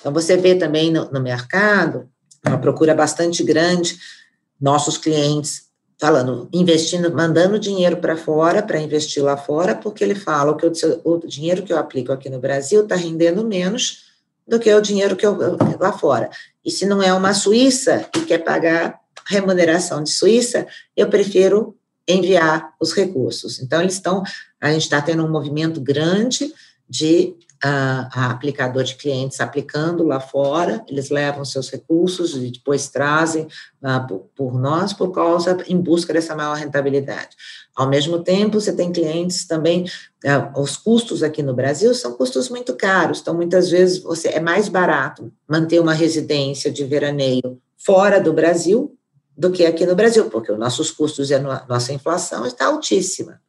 Então, 0.00 0.12
você 0.12 0.36
vê 0.36 0.54
também 0.54 0.90
no, 0.90 1.10
no 1.10 1.20
mercado 1.20 2.08
uma 2.46 2.58
procura 2.58 2.94
bastante 2.94 3.42
grande, 3.42 3.96
nossos 4.60 4.98
clientes 4.98 5.70
falando, 5.98 6.48
investindo, 6.52 7.14
mandando 7.14 7.58
dinheiro 7.58 7.96
para 7.98 8.16
fora, 8.16 8.60
para 8.60 8.80
investir 8.80 9.22
lá 9.22 9.36
fora, 9.36 9.74
porque 9.74 10.02
ele 10.02 10.16
fala 10.16 10.56
que 10.56 10.66
o, 10.66 10.72
o 11.04 11.26
dinheiro 11.26 11.62
que 11.62 11.72
eu 11.72 11.78
aplico 11.78 12.12
aqui 12.12 12.28
no 12.28 12.40
Brasil 12.40 12.82
está 12.82 12.96
rendendo 12.96 13.44
menos 13.44 14.10
do 14.46 14.58
que 14.58 14.72
o 14.74 14.80
dinheiro 14.80 15.14
que 15.14 15.24
eu 15.24 15.38
lá 15.78 15.92
fora. 15.92 16.28
E 16.64 16.70
se 16.70 16.86
não 16.86 17.00
é 17.00 17.14
uma 17.14 17.32
Suíça 17.32 18.04
e 18.16 18.20
quer 18.22 18.38
pagar 18.38 18.98
remuneração 19.28 20.02
de 20.02 20.10
Suíça, 20.10 20.66
eu 20.96 21.08
prefiro 21.08 21.76
enviar 22.08 22.74
os 22.80 22.92
recursos. 22.92 23.60
Então, 23.60 23.80
eles 23.80 23.94
estão, 23.94 24.22
a 24.60 24.72
gente 24.72 24.82
está 24.82 25.00
tendo 25.00 25.24
um 25.24 25.30
movimento 25.30 25.80
grande 25.80 26.52
de 26.88 27.34
uh, 27.64 28.08
aplicador 28.12 28.82
de 28.82 28.96
clientes 28.96 29.40
aplicando 29.40 30.04
lá 30.04 30.20
fora, 30.20 30.84
eles 30.88 31.10
levam 31.10 31.44
seus 31.44 31.70
recursos 31.70 32.34
e 32.36 32.50
depois 32.50 32.88
trazem 32.88 33.46
uh, 33.82 34.06
por, 34.06 34.18
por, 34.36 34.60
nós 34.60 34.92
por 34.92 35.10
causa, 35.12 35.56
em 35.68 35.80
busca 35.80 36.12
dessa 36.12 36.34
maior 36.34 36.56
rentabilidade. 36.56 37.30
Ao 37.74 37.88
mesmo 37.88 38.22
tempo, 38.22 38.60
você 38.60 38.72
tem 38.72 38.92
clientes 38.92 39.46
também, 39.46 39.84
uh, 40.24 40.60
os 40.60 40.76
custos 40.76 41.22
aqui 41.22 41.42
no 41.42 41.54
Brasil 41.54 41.94
são 41.94 42.12
custos 42.14 42.48
muito 42.48 42.74
caros, 42.74 43.20
então 43.20 43.34
muitas 43.34 43.70
vezes 43.70 44.02
você 44.02 44.28
é 44.28 44.40
mais 44.40 44.68
barato 44.68 45.32
manter 45.48 45.80
uma 45.80 45.94
residência 45.94 46.70
de 46.70 46.84
veraneio 46.84 47.60
fora 47.78 48.20
do 48.20 48.32
Brasil 48.32 48.96
do 49.36 49.50
que 49.50 49.64
aqui 49.64 49.86
no 49.86 49.96
Brasil, 49.96 50.28
porque 50.30 50.52
os 50.52 50.58
nossos 50.58 50.90
custos 50.90 51.30
e 51.30 51.34
a 51.34 51.66
nossa 51.68 51.92
inflação 51.92 52.46
está 52.46 52.66
altíssima. 52.66 53.40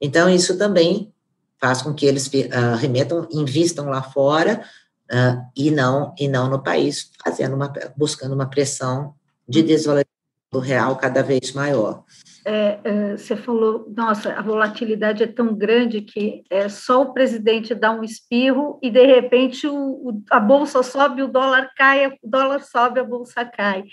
Então, 0.00 0.28
isso 0.28 0.58
também 0.58 1.12
faz 1.60 1.80
com 1.80 1.94
que 1.94 2.06
eles 2.06 2.26
uh, 2.26 2.76
remetam, 2.78 3.28
invistam 3.30 3.88
lá 3.88 4.02
fora 4.02 4.64
uh, 5.10 5.40
e, 5.56 5.70
não, 5.70 6.14
e 6.18 6.28
não 6.28 6.50
no 6.50 6.62
país, 6.62 7.10
fazendo 7.24 7.54
uma, 7.54 7.72
buscando 7.96 8.34
uma 8.34 8.50
pressão 8.50 9.14
de 9.48 9.62
desvalorização 9.62 10.12
do 10.52 10.58
real 10.58 10.96
cada 10.96 11.22
vez 11.22 11.52
maior. 11.52 12.04
É, 12.44 12.78
é, 12.84 13.16
você 13.16 13.36
falou, 13.36 13.86
nossa, 13.96 14.32
a 14.32 14.42
volatilidade 14.42 15.22
é 15.22 15.26
tão 15.26 15.54
grande 15.54 16.02
que 16.02 16.42
é 16.50 16.68
só 16.68 17.02
o 17.02 17.12
presidente 17.12 17.74
dá 17.74 17.92
um 17.92 18.02
espirro 18.02 18.78
e 18.82 18.90
de 18.90 19.06
repente 19.06 19.66
o, 19.66 19.74
o, 19.74 20.22
a 20.30 20.40
bolsa 20.40 20.82
sobe, 20.82 21.22
o 21.22 21.28
dólar 21.28 21.70
cai, 21.76 22.08
o 22.08 22.28
dólar 22.28 22.60
sobe, 22.60 23.00
a 23.00 23.04
bolsa 23.04 23.44
cai. 23.44 23.84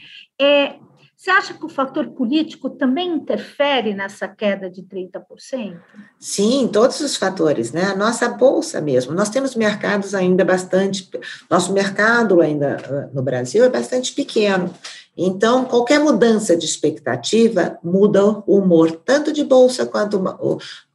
É, 0.41 0.75
você 1.19 1.31
acha 1.31 1.53
que 1.53 1.65
o 1.65 1.69
fator 1.69 2.11
político 2.11 2.69
também 2.69 3.09
interfere 3.09 3.93
nessa 3.93 4.25
queda 4.25 4.69
de 4.69 4.81
30%? 4.83 5.77
Sim, 6.17 6.69
todos 6.71 7.01
os 7.01 7.17
fatores, 7.17 7.73
né? 7.73 7.83
A 7.83 7.95
nossa 7.95 8.29
bolsa 8.29 8.79
mesmo. 8.79 9.13
Nós 9.13 9.27
temos 9.27 9.53
mercados 9.53 10.15
ainda 10.15 10.45
bastante. 10.45 11.09
Nosso 11.49 11.73
mercado 11.73 12.39
ainda 12.39 12.77
ah, 12.85 13.09
no 13.13 13.21
Brasil 13.21 13.65
é 13.65 13.69
bastante 13.69 14.13
pequeno. 14.13 14.73
Então, 15.17 15.65
qualquer 15.65 15.99
mudança 15.99 16.55
de 16.55 16.63
expectativa 16.63 17.77
muda 17.83 18.23
o 18.47 18.57
humor, 18.57 18.89
tanto 19.03 19.33
de 19.33 19.43
bolsa 19.43 19.85
quanto 19.85 20.23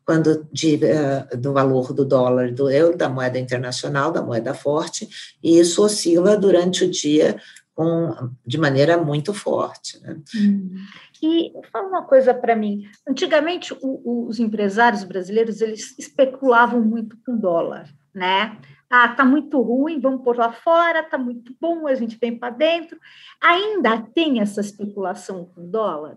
quando 0.06 0.46
de, 0.50 0.76
uh, 0.76 1.36
do 1.36 1.52
valor 1.52 1.92
do 1.92 2.04
dólar, 2.04 2.50
do 2.50 2.70
euro, 2.70 2.96
da 2.96 3.10
moeda 3.10 3.38
internacional, 3.38 4.10
da 4.10 4.22
moeda 4.22 4.54
forte, 4.54 5.08
e 5.42 5.58
isso 5.58 5.82
oscila 5.82 6.34
durante 6.36 6.84
o 6.84 6.90
dia 6.90 7.36
com, 7.74 8.30
de 8.46 8.56
maneira 8.56 8.96
muito 8.96 9.34
forte. 9.34 10.00
Né? 10.00 10.16
Hum. 10.36 10.74
E 11.22 11.52
fala 11.72 11.88
uma 11.88 12.02
coisa 12.02 12.32
para 12.32 12.54
mim. 12.54 12.88
Antigamente, 13.06 13.74
o, 13.80 14.26
os 14.28 14.38
empresários 14.38 15.04
brasileiros 15.04 15.60
eles 15.60 15.98
especulavam 15.98 16.80
muito 16.80 17.16
com 17.26 17.36
dólar, 17.36 17.88
né? 18.14 18.56
Ah, 18.88 19.08
tá 19.08 19.24
muito 19.24 19.60
ruim, 19.60 20.00
vamos 20.00 20.22
por 20.22 20.36
lá 20.36 20.52
fora, 20.52 21.02
tá 21.02 21.18
muito 21.18 21.52
bom, 21.60 21.88
a 21.88 21.94
gente 21.94 22.16
vem 22.16 22.38
para 22.38 22.50
dentro. 22.50 22.96
Ainda 23.40 24.00
tem 24.14 24.40
essa 24.40 24.60
especulação 24.60 25.50
com 25.52 25.68
dólar? 25.68 26.16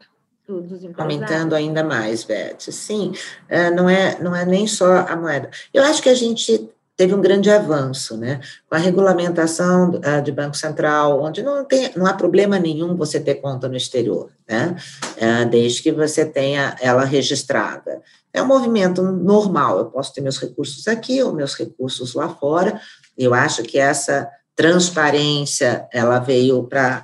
Aumentando 0.98 1.56
ainda 1.56 1.84
mais, 1.84 2.24
Beth. 2.24 2.60
Sim, 2.60 3.12
é, 3.50 3.70
não 3.70 3.90
é, 3.90 4.18
não 4.22 4.34
é 4.34 4.46
nem 4.46 4.66
só 4.66 5.00
a 5.00 5.16
moeda. 5.16 5.50
Eu 5.74 5.84
acho 5.84 6.02
que 6.02 6.08
a 6.08 6.14
gente 6.14 6.70
teve 6.98 7.14
um 7.14 7.22
grande 7.22 7.52
avanço, 7.52 8.18
né? 8.18 8.42
Com 8.68 8.76
a 8.76 8.80
regulamentação 8.80 9.92
uh, 9.92 10.22
de 10.24 10.32
Banco 10.32 10.58
Central, 10.58 11.22
onde 11.22 11.44
não, 11.44 11.64
tem, 11.64 11.92
não 11.96 12.08
há 12.08 12.14
problema 12.14 12.58
nenhum 12.58 12.96
você 12.96 13.20
ter 13.20 13.36
conta 13.36 13.70
no 13.70 13.78
exterior, 13.78 14.32
né? 14.50 14.76
Uh, 15.16 15.48
desde 15.48 15.84
que 15.84 15.92
você 15.92 16.26
tenha 16.26 16.76
ela 16.82 17.06
registrada. 17.06 18.02
É 18.34 18.42
um 18.42 18.48
movimento 18.48 19.04
normal, 19.04 19.78
eu 19.78 19.86
posso 19.86 20.12
ter 20.12 20.22
meus 20.22 20.40
recursos 20.40 20.88
aqui 20.88 21.22
ou 21.22 21.34
meus 21.34 21.54
recursos 21.54 22.16
lá 22.16 22.28
fora. 22.28 22.82
Eu 23.16 23.34
acho 23.34 23.62
que 23.62 23.78
essa 23.78 24.28
transparência, 24.56 25.88
ela 25.94 26.18
veio 26.18 26.64
para 26.64 27.04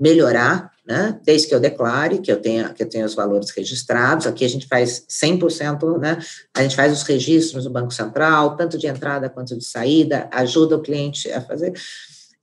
melhorar 0.00 0.72
né? 0.88 1.20
Desde 1.22 1.46
que 1.46 1.54
eu 1.54 1.60
declare, 1.60 2.18
que 2.18 2.32
eu 2.32 2.40
tenha, 2.40 2.70
que 2.70 2.82
eu 2.82 2.88
tenha 2.88 3.04
os 3.04 3.14
valores 3.14 3.50
registrados, 3.50 4.26
aqui 4.26 4.42
a 4.42 4.48
gente 4.48 4.66
faz 4.66 5.04
100%, 5.06 5.98
né? 5.98 6.18
A 6.56 6.62
gente 6.62 6.74
faz 6.74 6.94
os 6.94 7.02
registros 7.02 7.66
no 7.66 7.70
Banco 7.70 7.92
Central, 7.92 8.56
tanto 8.56 8.78
de 8.78 8.86
entrada 8.86 9.28
quanto 9.28 9.54
de 9.54 9.64
saída, 9.64 10.30
ajuda 10.32 10.76
o 10.76 10.80
cliente 10.80 11.30
a 11.30 11.42
fazer. 11.42 11.74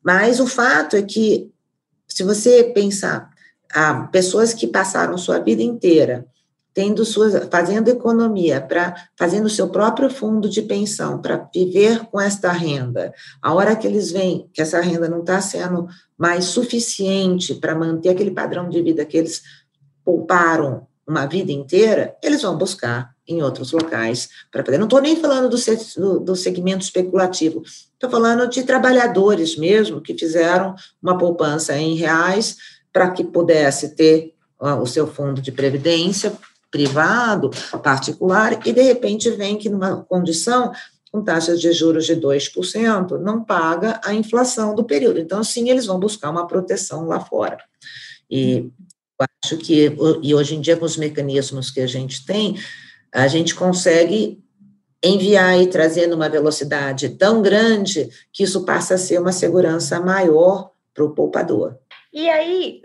Mas 0.03 0.39
o 0.39 0.45
fato 0.45 0.95
é 0.95 1.01
que, 1.01 1.49
se 2.07 2.23
você 2.23 2.65
pensar, 2.65 3.31
há 3.73 4.03
pessoas 4.11 4.53
que 4.53 4.67
passaram 4.67 5.17
sua 5.17 5.39
vida 5.39 5.63
inteira 5.63 6.27
tendo 6.75 7.05
suas, 7.05 7.47
fazendo 7.49 7.87
economia, 7.87 8.59
para 8.59 9.07
fazendo 9.17 9.49
seu 9.49 9.69
próprio 9.69 10.09
fundo 10.09 10.49
de 10.49 10.61
pensão, 10.61 11.21
para 11.21 11.49
viver 11.55 12.01
com 12.11 12.19
esta 12.19 12.51
renda. 12.51 13.13
A 13.41 13.53
hora 13.53 13.77
que 13.77 13.87
eles 13.87 14.11
veem 14.11 14.49
que 14.53 14.61
essa 14.61 14.81
renda 14.81 15.07
não 15.07 15.21
está 15.21 15.39
sendo 15.39 15.87
mais 16.17 16.43
suficiente 16.43 17.55
para 17.55 17.73
manter 17.73 18.09
aquele 18.09 18.31
padrão 18.31 18.67
de 18.67 18.81
vida 18.81 19.05
que 19.05 19.15
eles 19.15 19.41
pouparam 20.03 20.85
uma 21.07 21.25
vida 21.25 21.51
inteira, 21.51 22.13
eles 22.21 22.41
vão 22.41 22.57
buscar 22.57 23.15
em 23.25 23.41
outros 23.41 23.71
locais 23.71 24.27
para 24.51 24.61
poder. 24.61 24.77
Não 24.77 24.85
estou 24.85 25.01
nem 25.01 25.15
falando 25.15 25.49
do, 25.49 25.57
do, 25.95 26.19
do 26.19 26.35
segmento 26.35 26.83
especulativo, 26.83 27.63
estou 27.93 28.09
falando 28.09 28.49
de 28.49 28.63
trabalhadores 28.63 29.57
mesmo 29.57 30.01
que 30.01 30.17
fizeram 30.17 30.75
uma 31.01 31.17
poupança 31.17 31.77
em 31.77 31.95
reais 31.95 32.57
para 32.91 33.11
que 33.11 33.23
pudesse 33.23 33.95
ter 33.95 34.33
o 34.59 34.85
seu 34.85 35.07
fundo 35.07 35.41
de 35.41 35.51
previdência 35.51 36.33
privado, 36.75 37.51
particular, 37.81 38.59
e 38.67 38.73
de 38.73 38.81
repente 38.81 39.29
vem 39.29 39.57
que 39.57 39.69
numa 39.69 40.03
condição 40.03 40.73
com 41.09 41.23
taxas 41.23 41.61
de 41.61 41.71
juros 41.71 42.05
de 42.05 42.17
2%, 42.17 43.17
não 43.21 43.41
paga 43.41 44.01
a 44.03 44.13
inflação 44.13 44.75
do 44.75 44.83
período. 44.83 45.17
Então, 45.17 45.41
sim, 45.41 45.69
eles 45.69 45.85
vão 45.85 45.97
buscar 45.97 46.29
uma 46.29 46.45
proteção 46.45 47.07
lá 47.07 47.21
fora. 47.21 47.57
E 48.29 48.69
acho 49.41 49.55
que, 49.57 49.95
e 50.21 50.35
hoje 50.35 50.55
em 50.55 50.59
dia, 50.59 50.75
com 50.75 50.83
os 50.83 50.97
mecanismos 50.97 51.71
que 51.71 51.79
a 51.79 51.87
gente 51.87 52.25
tem, 52.25 52.59
a 53.13 53.29
gente 53.29 53.55
consegue 53.55 54.43
enviar 55.01 55.57
e 55.57 55.67
trazer 55.67 56.07
numa 56.07 56.27
velocidade 56.27 57.07
tão 57.07 57.41
grande 57.41 58.09
que 58.33 58.43
isso 58.43 58.65
passa 58.65 58.95
a 58.95 58.97
ser 58.97 59.21
uma 59.21 59.31
segurança 59.31 60.01
maior 60.01 60.71
para 60.93 61.05
o 61.05 61.11
poupador. 61.11 61.77
E 62.11 62.27
aí, 62.27 62.81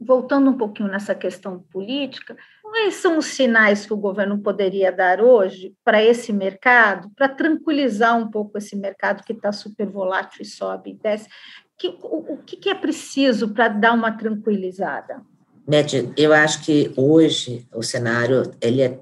voltando 0.00 0.50
um 0.50 0.56
pouquinho 0.56 0.88
nessa 0.88 1.14
questão 1.14 1.58
política, 1.58 2.36
Quais 2.70 2.94
são 2.94 3.18
os 3.18 3.26
sinais 3.26 3.84
que 3.84 3.92
o 3.92 3.96
governo 3.96 4.38
poderia 4.38 4.92
dar 4.92 5.20
hoje 5.20 5.74
para 5.84 6.00
esse 6.04 6.32
mercado, 6.32 7.10
para 7.16 7.28
tranquilizar 7.28 8.16
um 8.16 8.30
pouco 8.30 8.56
esse 8.58 8.76
mercado 8.76 9.24
que 9.24 9.32
está 9.32 9.50
super 9.50 9.88
volátil 9.88 10.42
e 10.42 10.44
sobe 10.44 10.90
e 10.90 10.94
desce? 10.94 11.28
Que, 11.76 11.88
o, 12.00 12.34
o 12.34 12.36
que, 12.36 12.70
é 12.70 12.74
preciso 12.74 13.48
para 13.48 13.66
dar 13.66 13.92
uma 13.92 14.12
tranquilizada? 14.12 15.20
Beth, 15.66 16.12
eu 16.16 16.32
acho 16.32 16.62
que 16.64 16.92
hoje 16.96 17.66
o 17.74 17.82
cenário, 17.82 18.52
ele 18.60 18.82
é, 18.82 19.00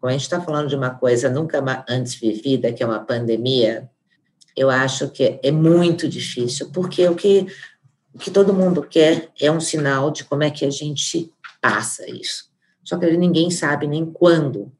como 0.00 0.08
a 0.08 0.12
gente 0.12 0.22
está 0.22 0.40
falando 0.40 0.68
de 0.68 0.76
uma 0.76 0.90
coisa 0.90 1.28
nunca 1.28 1.60
antes 1.88 2.14
vivida, 2.14 2.72
que 2.72 2.80
é 2.80 2.86
uma 2.86 3.04
pandemia, 3.04 3.90
eu 4.56 4.70
acho 4.70 5.10
que 5.10 5.40
é 5.42 5.50
muito 5.50 6.08
difícil, 6.08 6.70
porque 6.72 7.08
o 7.08 7.16
que, 7.16 7.48
o 8.14 8.18
que 8.18 8.30
todo 8.30 8.54
mundo 8.54 8.82
quer 8.82 9.30
é 9.40 9.50
um 9.50 9.60
sinal 9.60 10.10
de 10.10 10.24
como 10.24 10.42
é 10.42 10.50
que 10.50 10.64
a 10.64 10.70
gente 10.70 11.32
passa 11.60 12.08
isso 12.10 12.50
só 12.90 12.98
que 12.98 13.16
ninguém 13.16 13.52
sabe 13.52 13.86
nem 13.86 14.04
quando 14.04 14.72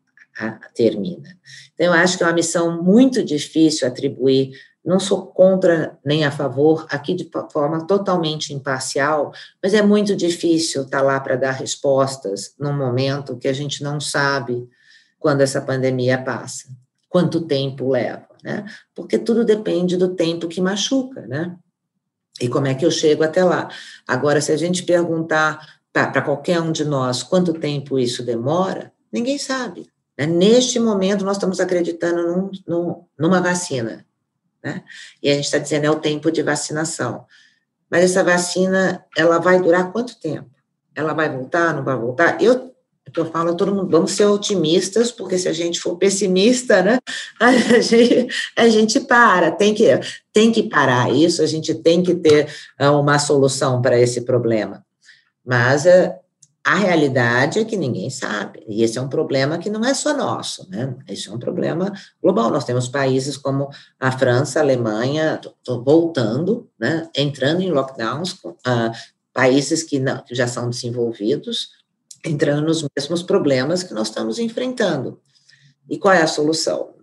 termina. 0.74 1.38
Então, 1.74 1.86
eu 1.86 1.92
acho 1.92 2.16
que 2.16 2.24
é 2.24 2.26
uma 2.26 2.32
missão 2.32 2.82
muito 2.82 3.22
difícil 3.22 3.86
atribuir, 3.86 4.50
não 4.84 4.98
sou 4.98 5.26
contra 5.26 5.98
nem 6.04 6.24
a 6.24 6.30
favor, 6.30 6.86
aqui 6.90 7.14
de 7.14 7.30
forma 7.52 7.86
totalmente 7.86 8.52
imparcial, 8.52 9.32
mas 9.62 9.74
é 9.74 9.82
muito 9.82 10.16
difícil 10.16 10.82
estar 10.82 11.02
lá 11.02 11.20
para 11.20 11.36
dar 11.36 11.52
respostas 11.52 12.54
num 12.58 12.72
momento 12.72 13.36
que 13.36 13.46
a 13.46 13.52
gente 13.52 13.82
não 13.82 14.00
sabe 14.00 14.68
quando 15.18 15.42
essa 15.42 15.60
pandemia 15.60 16.16
passa, 16.16 16.68
quanto 17.08 17.42
tempo 17.42 17.90
leva, 17.90 18.26
né? 18.42 18.64
Porque 18.94 19.18
tudo 19.18 19.44
depende 19.44 19.96
do 19.96 20.16
tempo 20.16 20.48
que 20.48 20.60
machuca, 20.60 21.26
né? 21.26 21.54
E 22.40 22.48
como 22.48 22.66
é 22.66 22.74
que 22.74 22.84
eu 22.84 22.90
chego 22.90 23.22
até 23.22 23.44
lá? 23.44 23.68
Agora, 24.06 24.40
se 24.40 24.52
a 24.52 24.56
gente 24.56 24.82
perguntar 24.82 25.80
para 25.92 26.22
qualquer 26.22 26.60
um 26.60 26.72
de 26.72 26.84
nós 26.84 27.22
quanto 27.22 27.52
tempo 27.54 27.98
isso 27.98 28.22
demora, 28.22 28.92
ninguém 29.12 29.38
sabe. 29.38 29.90
Né? 30.16 30.26
Neste 30.26 30.78
momento, 30.78 31.24
nós 31.24 31.36
estamos 31.36 31.60
acreditando 31.60 32.22
num, 32.26 32.50
num, 32.66 33.04
numa 33.18 33.40
vacina. 33.40 34.06
Né? 34.62 34.82
E 35.22 35.30
a 35.30 35.34
gente 35.34 35.44
está 35.44 35.58
dizendo 35.58 35.86
é 35.86 35.90
o 35.90 36.00
tempo 36.00 36.30
de 36.30 36.42
vacinação. 36.42 37.26
Mas 37.90 38.04
essa 38.04 38.22
vacina, 38.22 39.04
ela 39.16 39.38
vai 39.38 39.60
durar 39.60 39.90
quanto 39.90 40.18
tempo? 40.20 40.50
Ela 40.94 41.12
vai 41.12 41.28
voltar, 41.28 41.74
não 41.74 41.82
vai 41.82 41.96
voltar? 41.96 42.40
Eu, 42.40 42.69
é 43.06 43.10
que 43.10 43.18
eu 43.18 43.30
falo, 43.30 43.56
todo 43.56 43.74
mundo, 43.74 43.90
vamos 43.90 44.12
ser 44.12 44.26
otimistas, 44.26 45.10
porque 45.10 45.38
se 45.38 45.48
a 45.48 45.52
gente 45.52 45.80
for 45.80 45.96
pessimista, 45.96 46.82
né, 46.82 46.98
a 47.40 47.80
gente, 47.80 48.28
a 48.56 48.68
gente 48.68 49.00
para, 49.00 49.50
tem 49.50 49.74
que, 49.74 49.88
tem 50.32 50.52
que 50.52 50.64
parar 50.64 51.10
isso, 51.12 51.42
a 51.42 51.46
gente 51.46 51.74
tem 51.74 52.02
que 52.02 52.14
ter 52.14 52.48
ah, 52.78 52.92
uma 52.92 53.18
solução 53.18 53.80
para 53.80 53.98
esse 53.98 54.22
problema. 54.22 54.84
Mas 55.44 55.86
a, 55.86 55.90
eh, 55.90 56.20
a 56.62 56.74
realidade 56.74 57.58
é 57.58 57.64
que 57.64 57.76
ninguém 57.76 58.10
sabe, 58.10 58.62
e 58.68 58.82
esse 58.82 58.98
é 58.98 59.00
um 59.00 59.08
problema 59.08 59.58
que 59.58 59.70
não 59.70 59.82
é 59.82 59.94
só 59.94 60.14
nosso, 60.14 60.68
né? 60.68 60.94
Esse 61.08 61.30
é 61.30 61.32
um 61.32 61.38
problema 61.38 61.90
global. 62.22 62.50
Nós 62.50 62.64
temos 62.64 62.86
países 62.86 63.38
como 63.38 63.70
a 63.98 64.12
França, 64.12 64.60
a 64.60 64.62
Alemanha, 64.62 65.40
voltando, 65.82 66.68
né? 66.78 67.08
Entrando 67.16 67.62
em 67.62 67.70
lockdowns, 67.70 68.32
uh, 68.44 68.92
países 69.32 69.82
que, 69.82 69.98
não, 69.98 70.22
que 70.22 70.34
já 70.34 70.46
são 70.46 70.68
desenvolvidos, 70.68 71.70
entrando 72.24 72.66
nos 72.66 72.84
mesmos 72.96 73.22
problemas 73.22 73.82
que 73.82 73.94
nós 73.94 74.08
estamos 74.08 74.38
enfrentando. 74.38 75.20
E 75.88 75.98
qual 75.98 76.14
é 76.14 76.22
a 76.22 76.26
solução? 76.26 76.94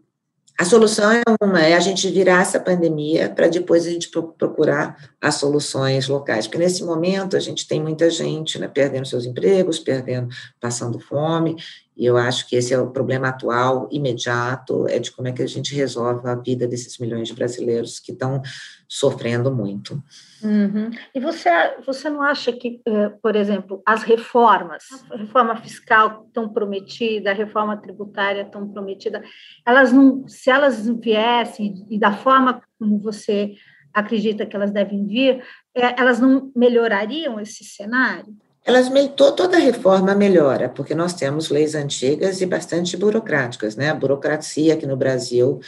A 0.59 0.65
solução 0.65 1.11
é 1.11 1.21
uma, 1.39 1.61
é 1.61 1.75
a 1.75 1.79
gente 1.79 2.09
virar 2.09 2.41
essa 2.41 2.59
pandemia 2.59 3.29
para 3.29 3.47
depois 3.47 3.85
a 3.85 3.91
gente 3.91 4.09
procurar 4.09 5.11
as 5.21 5.35
soluções 5.35 6.07
locais, 6.07 6.47
porque 6.47 6.57
nesse 6.57 6.83
momento 6.83 7.37
a 7.37 7.39
gente 7.39 7.67
tem 7.67 7.79
muita 7.79 8.09
gente 8.09 8.57
né, 8.57 8.67
perdendo 8.67 9.05
seus 9.05 9.25
empregos, 9.25 9.77
perdendo, 9.77 10.29
passando 10.59 10.99
fome, 10.99 11.57
e 11.97 12.05
eu 12.05 12.15
acho 12.15 12.47
que 12.47 12.55
esse 12.55 12.73
é 12.73 12.79
o 12.79 12.91
problema 12.91 13.29
atual, 13.29 13.89
imediato, 13.91 14.87
é 14.87 14.99
de 14.99 15.11
como 15.11 15.27
é 15.27 15.31
que 15.31 15.41
a 15.41 15.47
gente 15.47 15.73
resolve 15.73 16.27
a 16.29 16.35
vida 16.35 16.67
desses 16.67 16.97
milhões 16.99 17.27
de 17.27 17.33
brasileiros 17.33 17.99
que 17.99 18.11
estão 18.11 18.41
sofrendo 18.87 19.53
muito. 19.53 20.01
Uhum. 20.43 20.91
E 21.13 21.19
você, 21.19 21.49
você 21.85 22.07
não 22.09 22.21
acha 22.21 22.53
que, 22.53 22.79
eh, 22.85 23.09
por 23.21 23.35
exemplo, 23.35 23.81
as 23.83 24.03
reformas, 24.03 24.83
a 25.09 25.17
reforma 25.17 25.55
fiscal 25.57 26.29
tão 26.31 26.47
prometida, 26.47 27.31
a 27.31 27.33
reforma 27.33 27.75
tributária 27.75 28.45
tão 28.45 28.67
prometida, 28.69 29.23
elas 29.65 29.91
não, 29.91 30.27
se 30.27 30.51
elas 30.51 30.87
viessem 30.87 31.85
e 31.89 31.97
da 31.97 32.13
forma 32.13 32.61
como 32.77 32.99
você 32.99 33.55
acredita 33.91 34.45
que 34.45 34.55
elas 34.55 34.71
devem 34.71 35.07
vir, 35.07 35.43
eh, 35.75 35.95
elas 35.97 36.19
não 36.19 36.51
melhorariam 36.55 37.39
esse 37.39 37.63
cenário? 37.63 38.37
Elas, 38.67 38.91
toda 39.15 39.57
reforma 39.57 40.13
melhora, 40.13 40.67
porque 40.67 40.93
nós 40.93 41.13
temos 41.13 41.47
leis 41.47 41.73
antigas 41.73 42.41
e 42.41 42.45
bastante 42.45 42.97
burocráticas, 42.97 43.77
né? 43.77 43.91
A 43.91 43.95
burocracia 43.95 44.73
aqui 44.73 44.85
no 44.85 44.97
Brasil 44.97 45.61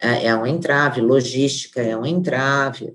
é, 0.00 0.28
é 0.28 0.34
um 0.34 0.46
entrave, 0.46 1.02
logística 1.02 1.82
é 1.82 1.94
um 1.94 2.06
entrave, 2.06 2.94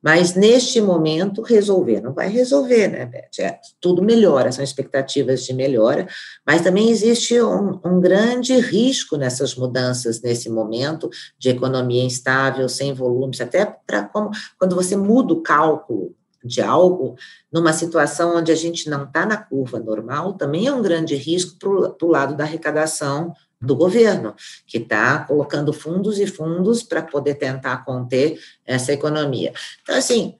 mas 0.00 0.36
neste 0.36 0.80
momento 0.80 1.42
resolver, 1.42 2.00
não 2.00 2.12
vai 2.12 2.28
resolver, 2.28 2.86
né, 2.86 3.04
Beth? 3.04 3.40
É, 3.40 3.58
tudo 3.80 4.00
melhora, 4.00 4.52
são 4.52 4.62
expectativas 4.62 5.44
de 5.44 5.54
melhora, 5.54 6.06
mas 6.46 6.62
também 6.62 6.88
existe 6.88 7.42
um, 7.42 7.80
um 7.84 8.00
grande 8.00 8.54
risco 8.60 9.16
nessas 9.16 9.56
mudanças 9.56 10.22
nesse 10.22 10.48
momento 10.48 11.10
de 11.36 11.48
economia 11.48 12.04
instável, 12.04 12.68
sem 12.68 12.94
volumes, 12.94 13.40
até 13.40 13.66
para 13.84 14.04
como 14.04 14.30
quando 14.56 14.76
você 14.76 14.94
muda 14.94 15.34
o 15.34 15.42
cálculo 15.42 16.14
de 16.44 16.62
algo 16.62 17.16
numa 17.52 17.72
situação 17.72 18.36
onde 18.36 18.50
a 18.50 18.54
gente 18.54 18.88
não 18.88 19.04
está 19.04 19.26
na 19.26 19.36
curva 19.36 19.78
normal, 19.78 20.34
também 20.34 20.66
é 20.66 20.72
um 20.72 20.82
grande 20.82 21.14
risco 21.14 21.58
para 21.58 22.06
o 22.06 22.10
lado 22.10 22.36
da 22.36 22.44
arrecadação 22.44 23.34
do 23.60 23.76
governo, 23.76 24.34
que 24.66 24.78
está 24.78 25.18
colocando 25.24 25.72
fundos 25.72 26.18
e 26.18 26.26
fundos 26.26 26.82
para 26.82 27.02
poder 27.02 27.34
tentar 27.34 27.84
conter 27.84 28.40
essa 28.64 28.92
economia. 28.92 29.52
Então, 29.82 29.94
assim, 29.94 30.34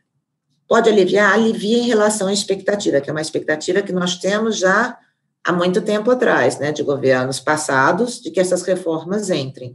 pode 0.67 0.89
aliviar? 0.89 1.35
Alivia 1.35 1.79
em 1.79 1.87
relação 1.87 2.29
à 2.29 2.33
expectativa, 2.33 3.01
que 3.01 3.11
é 3.11 3.13
uma 3.13 3.21
expectativa 3.21 3.83
que 3.83 3.93
nós 3.93 4.17
temos 4.17 4.57
já 4.57 4.97
há 5.45 5.53
muito 5.53 5.83
tempo 5.83 6.11
atrás, 6.11 6.59
né, 6.59 6.73
de 6.73 6.83
governos 6.83 7.41
passados, 7.41 8.21
de 8.21 8.31
que 8.31 8.41
essas 8.41 8.63
reformas 8.63 9.29
entrem. 9.29 9.75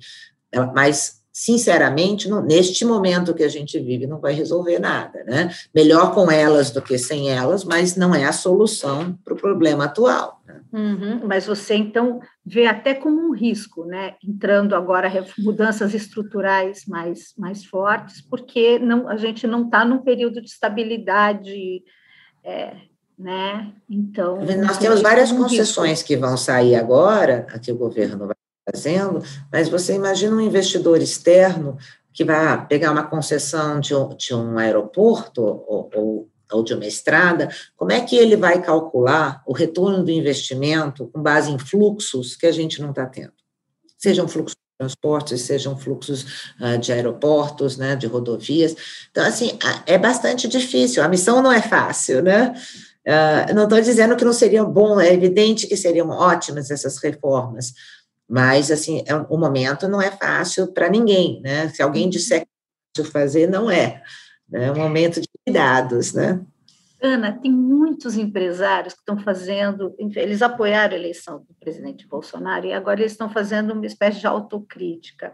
Mas 0.73 1.21
sinceramente, 1.37 2.29
no, 2.29 2.41
neste 2.41 2.85
momento 2.85 3.33
que 3.33 3.43
a 3.43 3.49
gente 3.49 3.77
vive, 3.77 4.07
não 4.07 4.21
vai 4.21 4.31
resolver 4.31 4.79
nada, 4.79 5.21
né? 5.25 5.53
Melhor 5.75 6.13
com 6.13 6.31
elas 6.31 6.71
do 6.71 6.81
que 6.81 6.97
sem 6.97 7.29
elas, 7.29 7.65
mas 7.65 7.97
não 7.97 8.15
é 8.15 8.23
a 8.23 8.31
solução 8.31 9.19
para 9.21 9.33
o 9.33 9.37
problema 9.37 9.83
atual. 9.83 10.41
Né? 10.47 10.61
Uhum, 10.71 11.27
mas 11.27 11.45
você, 11.45 11.75
então, 11.75 12.21
vê 12.45 12.67
até 12.67 12.93
como 12.93 13.19
um 13.19 13.33
risco, 13.33 13.83
né? 13.83 14.13
Entrando 14.23 14.77
agora 14.77 15.11
mudanças 15.37 15.93
estruturais 15.93 16.85
mais, 16.87 17.33
mais 17.37 17.65
fortes, 17.65 18.21
porque 18.21 18.79
não, 18.79 19.09
a 19.09 19.17
gente 19.17 19.45
não 19.45 19.65
está 19.65 19.83
num 19.83 20.03
período 20.03 20.39
de 20.39 20.47
estabilidade. 20.47 21.83
É, 22.45 22.77
né? 23.19 23.73
Então. 23.89 24.39
Nós 24.65 24.77
temos 24.77 25.01
várias 25.01 25.33
concessões 25.33 25.99
risco. 25.99 26.07
que 26.07 26.15
vão 26.15 26.37
sair 26.37 26.75
agora, 26.75 27.45
que 27.61 27.73
o 27.73 27.77
governo 27.77 28.25
vai 28.25 28.34
fazendo, 28.69 29.23
mas 29.51 29.69
você 29.69 29.93
imagina 29.93 30.35
um 30.35 30.41
investidor 30.41 31.01
externo 31.01 31.77
que 32.15 32.23
vai 32.23 32.65
pegar 32.67 32.91
uma 32.91 33.03
concessão 33.03 33.79
de 33.79 33.93
um, 33.93 34.15
de 34.15 34.33
um 34.33 34.57
aeroporto 34.57 35.41
ou, 35.43 35.89
ou, 35.93 36.29
ou, 36.51 36.63
de 36.63 36.73
uma 36.73 36.85
estrada, 36.85 37.49
como 37.75 37.91
é 37.91 37.99
que 37.99 38.15
ele 38.15 38.37
vai 38.37 38.61
calcular 38.61 39.43
o 39.45 39.53
retorno 39.53 40.03
do 40.03 40.09
investimento 40.09 41.07
com 41.07 41.21
base 41.21 41.51
em 41.51 41.59
fluxos 41.59 42.35
que 42.35 42.47
a 42.47 42.51
gente 42.51 42.81
não 42.81 42.91
está 42.91 43.05
tendo? 43.05 43.33
Sejam 43.97 44.27
fluxos 44.29 44.55
de 44.55 44.77
transportes, 44.79 45.41
sejam 45.41 45.77
fluxos 45.77 46.53
uh, 46.61 46.77
de 46.79 46.93
aeroportos, 46.93 47.75
né, 47.75 47.97
de 47.97 48.07
rodovias. 48.07 48.75
Então, 49.11 49.25
assim, 49.25 49.59
é 49.85 49.97
bastante 49.97 50.47
difícil, 50.47 51.03
a 51.03 51.09
missão 51.09 51.41
não 51.41 51.51
é 51.51 51.61
fácil, 51.61 52.23
né? 52.23 52.53
Uh, 53.05 53.53
não 53.53 53.65
estou 53.65 53.79
dizendo 53.81 54.15
que 54.15 54.25
não 54.25 54.33
seria 54.33 54.63
bom, 54.63 54.99
é 54.99 55.13
evidente 55.13 55.67
que 55.67 55.77
seriam 55.77 56.09
ótimas 56.09 56.71
essas 56.71 56.97
reformas, 56.97 57.73
mas, 58.29 58.71
assim, 58.71 59.03
é, 59.05 59.15
o 59.15 59.37
momento 59.37 59.87
não 59.87 60.01
é 60.01 60.11
fácil 60.11 60.73
para 60.73 60.89
ninguém, 60.89 61.41
né? 61.41 61.69
Se 61.69 61.81
alguém 61.81 62.09
disser 62.09 62.41
que 62.41 62.47
é 62.47 63.03
fácil 63.03 63.11
fazer, 63.11 63.47
não 63.47 63.69
é. 63.69 64.01
Né? 64.49 64.65
É 64.65 64.71
um 64.71 64.77
momento 64.77 65.21
de 65.21 65.27
cuidados, 65.45 66.13
né? 66.13 66.41
Ana, 67.01 67.33
tem 67.33 67.51
muitos 67.51 68.17
empresários 68.17 68.93
que 68.93 68.99
estão 68.99 69.19
fazendo, 69.19 69.95
eles 69.99 70.41
apoiaram 70.41 70.95
a 70.95 70.97
eleição 70.97 71.39
do 71.39 71.53
presidente 71.59 72.07
Bolsonaro 72.07 72.65
e 72.65 72.73
agora 72.73 73.01
eles 73.01 73.11
estão 73.11 73.29
fazendo 73.29 73.73
uma 73.73 73.85
espécie 73.85 74.19
de 74.19 74.27
autocrítica. 74.27 75.31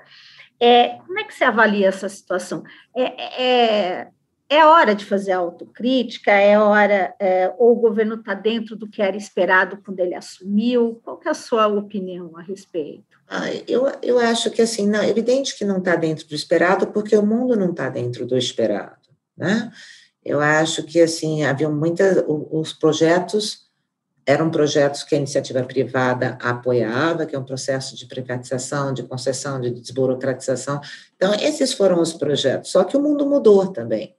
É, 0.59 0.97
como 0.97 1.19
é 1.19 1.23
que 1.23 1.33
você 1.33 1.43
avalia 1.43 1.87
essa 1.87 2.09
situação? 2.09 2.63
É, 2.95 3.43
é, 3.43 4.07
é 4.51 4.65
hora 4.65 4.93
de 4.93 5.05
fazer 5.05 5.31
autocrítica, 5.31 6.29
é 6.29 6.59
hora, 6.59 7.15
é, 7.17 7.53
ou 7.57 7.71
o 7.71 7.79
governo 7.79 8.15
está 8.15 8.33
dentro 8.33 8.75
do 8.75 8.85
que 8.85 9.01
era 9.01 9.15
esperado 9.15 9.77
quando 9.77 10.01
ele 10.01 10.13
assumiu? 10.13 10.99
Qual 11.05 11.21
é 11.25 11.29
a 11.29 11.33
sua 11.33 11.67
opinião 11.67 12.35
a 12.35 12.41
respeito? 12.41 13.17
Ah, 13.29 13.49
eu, 13.65 13.89
eu 14.03 14.19
acho 14.19 14.51
que 14.51 14.61
assim, 14.61 14.85
não, 14.85 14.99
é 14.99 15.09
evidente 15.09 15.57
que 15.57 15.63
não 15.63 15.77
está 15.77 15.95
dentro 15.95 16.27
do 16.27 16.35
esperado, 16.35 16.87
porque 16.87 17.15
o 17.15 17.25
mundo 17.25 17.55
não 17.55 17.71
está 17.71 17.87
dentro 17.87 18.25
do 18.25 18.37
esperado, 18.37 19.07
né? 19.37 19.71
Eu 20.23 20.41
acho 20.41 20.83
que 20.83 20.99
assim, 20.99 21.45
havia 21.45 21.69
muitas, 21.69 22.21
os 22.27 22.73
projetos 22.73 23.71
eram 24.25 24.51
projetos 24.51 25.01
que 25.03 25.15
a 25.15 25.17
iniciativa 25.17 25.63
privada 25.63 26.37
apoiava, 26.41 27.25
que 27.25 27.37
é 27.37 27.39
um 27.39 27.45
processo 27.45 27.95
de 27.95 28.05
privatização, 28.05 28.93
de 28.93 29.03
concessão, 29.03 29.61
de 29.61 29.71
desburocratização. 29.71 30.81
Então, 31.15 31.33
esses 31.35 31.73
foram 31.73 32.01
os 32.01 32.13
projetos. 32.13 32.69
Só 32.69 32.83
que 32.83 32.95
o 32.95 33.01
mundo 33.01 33.25
mudou 33.25 33.67
também. 33.67 34.13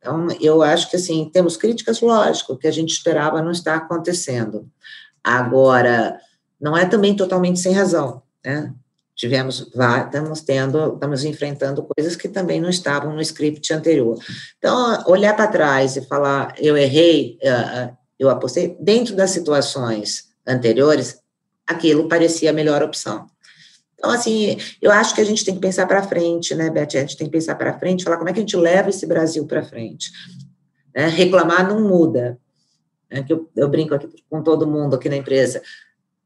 Então, 0.00 0.28
eu 0.40 0.62
acho 0.62 0.88
que, 0.90 0.96
assim, 0.96 1.30
temos 1.30 1.56
críticas, 1.56 2.00
lógico, 2.00 2.56
que 2.56 2.66
a 2.66 2.70
gente 2.72 2.90
esperava 2.90 3.42
não 3.42 3.50
está 3.50 3.76
acontecendo. 3.76 4.66
Agora, 5.22 6.18
não 6.58 6.76
é 6.76 6.86
também 6.86 7.14
totalmente 7.14 7.60
sem 7.60 7.72
razão, 7.72 8.22
né? 8.44 8.72
Tivemos, 9.14 9.70
estamos 10.06 10.40
tendo, 10.40 10.94
estamos 10.94 11.24
enfrentando 11.24 11.86
coisas 11.94 12.16
que 12.16 12.26
também 12.26 12.58
não 12.58 12.70
estavam 12.70 13.14
no 13.14 13.20
script 13.20 13.70
anterior. 13.74 14.18
Então, 14.56 15.04
olhar 15.06 15.36
para 15.36 15.46
trás 15.46 15.94
e 15.96 16.06
falar, 16.06 16.54
eu 16.58 16.74
errei, 16.74 17.36
eh, 17.42 17.50
eh, 17.50 17.90
eu 18.18 18.30
apostei, 18.30 18.78
dentro 18.80 19.14
das 19.14 19.30
situações 19.30 20.30
anteriores, 20.46 21.20
aquilo 21.66 22.08
parecia 22.08 22.48
a 22.48 22.54
melhor 22.54 22.82
opção. 22.82 23.26
Então, 24.00 24.10
assim, 24.10 24.56
eu 24.80 24.90
acho 24.90 25.14
que 25.14 25.20
a 25.20 25.24
gente 25.24 25.44
tem 25.44 25.54
que 25.54 25.60
pensar 25.60 25.86
para 25.86 26.02
frente, 26.02 26.54
né, 26.54 26.70
Beth? 26.70 26.88
A 26.94 27.00
gente 27.00 27.18
tem 27.18 27.26
que 27.26 27.32
pensar 27.32 27.54
para 27.54 27.78
frente, 27.78 28.02
falar 28.02 28.16
como 28.16 28.30
é 28.30 28.32
que 28.32 28.38
a 28.38 28.42
gente 28.42 28.56
leva 28.56 28.88
esse 28.88 29.06
Brasil 29.06 29.46
para 29.46 29.62
frente. 29.62 30.10
Né? 30.96 31.06
Reclamar 31.06 31.68
não 31.68 31.86
muda. 31.86 32.38
Né? 33.10 33.22
Que 33.22 33.34
eu, 33.34 33.50
eu 33.54 33.68
brinco 33.68 33.94
aqui 33.94 34.08
com 34.30 34.42
todo 34.42 34.66
mundo 34.66 34.96
aqui 34.96 35.10
na 35.10 35.16
empresa. 35.16 35.60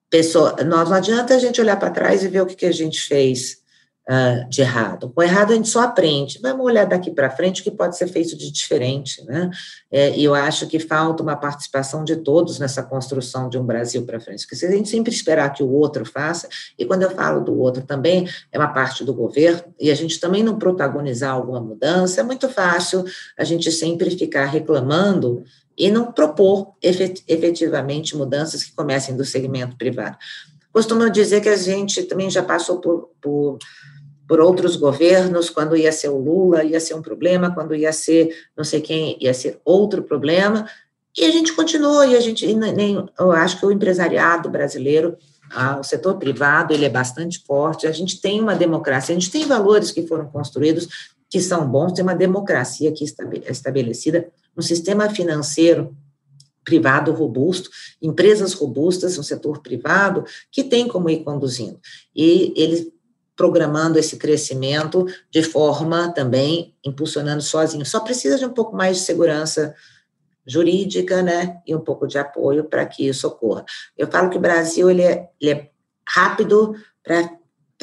Pessoa, 0.08 0.54
não, 0.62 0.84
não 0.84 0.94
adianta 0.94 1.34
a 1.34 1.38
gente 1.38 1.60
olhar 1.60 1.76
para 1.76 1.90
trás 1.90 2.22
e 2.22 2.28
ver 2.28 2.42
o 2.42 2.46
que, 2.46 2.54
que 2.54 2.66
a 2.66 2.72
gente 2.72 3.00
fez 3.00 3.63
uh, 4.08 4.48
de 4.48 4.60
errado. 4.60 5.10
Com 5.10 5.22
errado 5.22 5.52
a 5.52 5.56
gente 5.56 5.68
só 5.68 5.82
aprende. 5.82 6.38
Vamos 6.42 6.64
olhar 6.64 6.84
daqui 6.86 7.10
para 7.10 7.30
frente 7.30 7.60
o 7.60 7.64
que 7.64 7.70
pode 7.70 7.96
ser 7.96 8.06
feito 8.08 8.36
de 8.36 8.50
diferente, 8.50 9.24
né? 9.24 9.50
É, 9.90 10.16
e 10.16 10.24
eu 10.24 10.34
acho 10.34 10.66
que 10.66 10.78
falta 10.78 11.22
uma 11.22 11.36
participação 11.36 12.04
de 12.04 12.16
todos 12.16 12.58
nessa 12.58 12.82
construção 12.82 13.48
de 13.48 13.58
um 13.58 13.64
Brasil 13.64 14.04
para 14.04 14.20
frente. 14.20 14.42
Porque 14.42 14.56
se 14.56 14.66
a 14.66 14.70
gente 14.70 14.88
sempre 14.88 15.12
esperar 15.12 15.52
que 15.52 15.62
o 15.62 15.70
outro 15.70 16.04
faça, 16.04 16.48
e 16.78 16.84
quando 16.84 17.02
eu 17.02 17.10
falo 17.10 17.40
do 17.40 17.58
outro 17.58 17.82
também, 17.82 18.28
é 18.52 18.58
uma 18.58 18.68
parte 18.68 19.04
do 19.04 19.14
governo, 19.14 19.62
e 19.78 19.90
a 19.90 19.94
gente 19.94 20.20
também 20.20 20.42
não 20.42 20.58
protagonizar 20.58 21.32
alguma 21.32 21.60
mudança, 21.60 22.20
é 22.20 22.24
muito 22.24 22.48
fácil 22.48 23.04
a 23.38 23.44
gente 23.44 23.70
sempre 23.70 24.10
ficar 24.10 24.46
reclamando 24.46 25.44
e 25.76 25.90
não 25.90 26.12
propor 26.12 26.74
efetivamente 26.80 28.16
mudanças 28.16 28.62
que 28.62 28.72
comecem 28.72 29.16
do 29.16 29.24
segmento 29.24 29.76
privado. 29.76 30.16
Costumo 30.72 31.08
dizer 31.08 31.40
que 31.40 31.48
a 31.48 31.56
gente 31.56 32.02
também 32.02 32.28
já 32.28 32.42
passou 32.42 32.80
por, 32.80 33.10
por 33.20 33.58
por 34.26 34.40
outros 34.40 34.76
governos, 34.76 35.50
quando 35.50 35.76
ia 35.76 35.92
ser 35.92 36.08
o 36.08 36.18
Lula, 36.18 36.64
ia 36.64 36.80
ser 36.80 36.94
um 36.94 37.02
problema, 37.02 37.52
quando 37.54 37.74
ia 37.74 37.92
ser 37.92 38.34
não 38.56 38.64
sei 38.64 38.80
quem, 38.80 39.16
ia 39.20 39.34
ser 39.34 39.60
outro 39.64 40.02
problema, 40.02 40.66
e 41.16 41.24
a 41.24 41.30
gente 41.30 41.52
continuou, 41.52 42.04
e 42.04 42.16
a 42.16 42.20
gente, 42.20 42.52
nem, 42.54 43.06
eu 43.18 43.30
acho 43.30 43.60
que 43.60 43.66
o 43.66 43.70
empresariado 43.70 44.50
brasileiro, 44.50 45.16
ah, 45.52 45.78
o 45.78 45.84
setor 45.84 46.16
privado, 46.16 46.74
ele 46.74 46.84
é 46.84 46.88
bastante 46.88 47.44
forte, 47.46 47.86
a 47.86 47.92
gente 47.92 48.20
tem 48.20 48.40
uma 48.40 48.54
democracia, 48.54 49.14
a 49.14 49.18
gente 49.18 49.30
tem 49.30 49.46
valores 49.46 49.92
que 49.92 50.06
foram 50.06 50.26
construídos, 50.26 50.88
que 51.30 51.40
são 51.40 51.68
bons, 51.68 51.92
tem 51.92 52.02
uma 52.02 52.14
democracia 52.14 52.90
aqui 52.90 53.04
estabelecida, 53.48 54.28
um 54.56 54.62
sistema 54.62 55.08
financeiro 55.08 55.96
privado 56.64 57.12
robusto, 57.12 57.70
empresas 58.00 58.54
robustas, 58.54 59.18
um 59.18 59.22
setor 59.22 59.60
privado 59.60 60.24
que 60.50 60.64
tem 60.64 60.88
como 60.88 61.10
ir 61.10 61.22
conduzindo. 61.22 61.78
E 62.16 62.52
eles 62.56 62.88
programando 63.36 63.98
esse 63.98 64.16
crescimento 64.16 65.06
de 65.30 65.42
forma 65.42 66.12
também 66.12 66.74
impulsionando 66.84 67.42
sozinho. 67.42 67.84
Só 67.84 68.00
precisa 68.00 68.38
de 68.38 68.44
um 68.44 68.52
pouco 68.52 68.76
mais 68.76 68.98
de 68.98 69.02
segurança 69.02 69.74
jurídica, 70.46 71.22
né, 71.22 71.60
e 71.66 71.74
um 71.74 71.80
pouco 71.80 72.06
de 72.06 72.18
apoio 72.18 72.64
para 72.64 72.84
que 72.84 73.06
isso 73.06 73.26
ocorra. 73.26 73.64
Eu 73.96 74.10
falo 74.10 74.28
que 74.28 74.36
o 74.36 74.40
Brasil 74.40 74.90
ele 74.90 75.02
é, 75.02 75.30
ele 75.40 75.50
é 75.50 75.70
rápido 76.06 76.74
para 77.02 77.30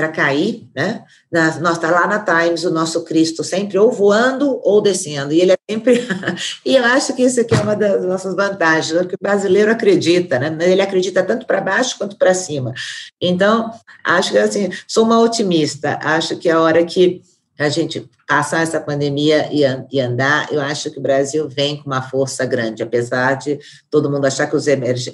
para 0.01 0.09
cair, 0.09 0.67
né? 0.75 1.03
Nós 1.31 1.75
está 1.75 1.91
lá 1.91 2.07
na 2.07 2.19
Times 2.19 2.63
o 2.63 2.71
nosso 2.71 3.03
Cristo 3.03 3.43
sempre 3.43 3.77
ou 3.77 3.91
voando 3.91 4.59
ou 4.63 4.81
descendo, 4.81 5.31
e 5.31 5.39
ele 5.39 5.51
é 5.51 5.57
sempre. 5.69 6.03
e 6.65 6.75
eu 6.75 6.83
acho 6.85 7.13
que 7.13 7.21
isso 7.21 7.39
aqui 7.39 7.53
é 7.53 7.61
uma 7.61 7.75
das 7.75 8.03
nossas 8.03 8.35
vantagens, 8.35 8.99
é 8.99 9.05
que 9.05 9.13
o 9.13 9.19
brasileiro 9.21 9.71
acredita, 9.71 10.39
né? 10.39 10.57
Ele 10.71 10.81
acredita 10.81 11.21
tanto 11.21 11.45
para 11.45 11.61
baixo 11.61 11.99
quanto 11.99 12.17
para 12.17 12.33
cima. 12.33 12.73
Então, 13.21 13.69
acho 14.03 14.31
que 14.31 14.39
assim, 14.39 14.71
sou 14.87 15.05
uma 15.05 15.19
otimista, 15.19 15.99
acho 16.01 16.35
que 16.37 16.49
a 16.49 16.59
hora 16.59 16.83
que 16.83 17.21
a 17.61 17.69
gente 17.69 18.09
passar 18.27 18.61
essa 18.61 18.79
pandemia 18.79 19.49
e, 19.51 19.61
e, 19.91 19.99
andar, 19.99 20.51
eu 20.51 20.61
acho 20.61 20.89
que 20.89 20.99
o 20.99 21.01
Brasil 21.01 21.47
vem 21.47 21.77
com 21.77 21.85
uma 21.85 22.01
força 22.01 22.45
grande, 22.45 22.81
apesar 22.81 23.35
de 23.35 23.59
todo 23.89 24.09
mundo 24.09 24.25
achar 24.25 24.47
que 24.47 24.55
os, 24.55 24.65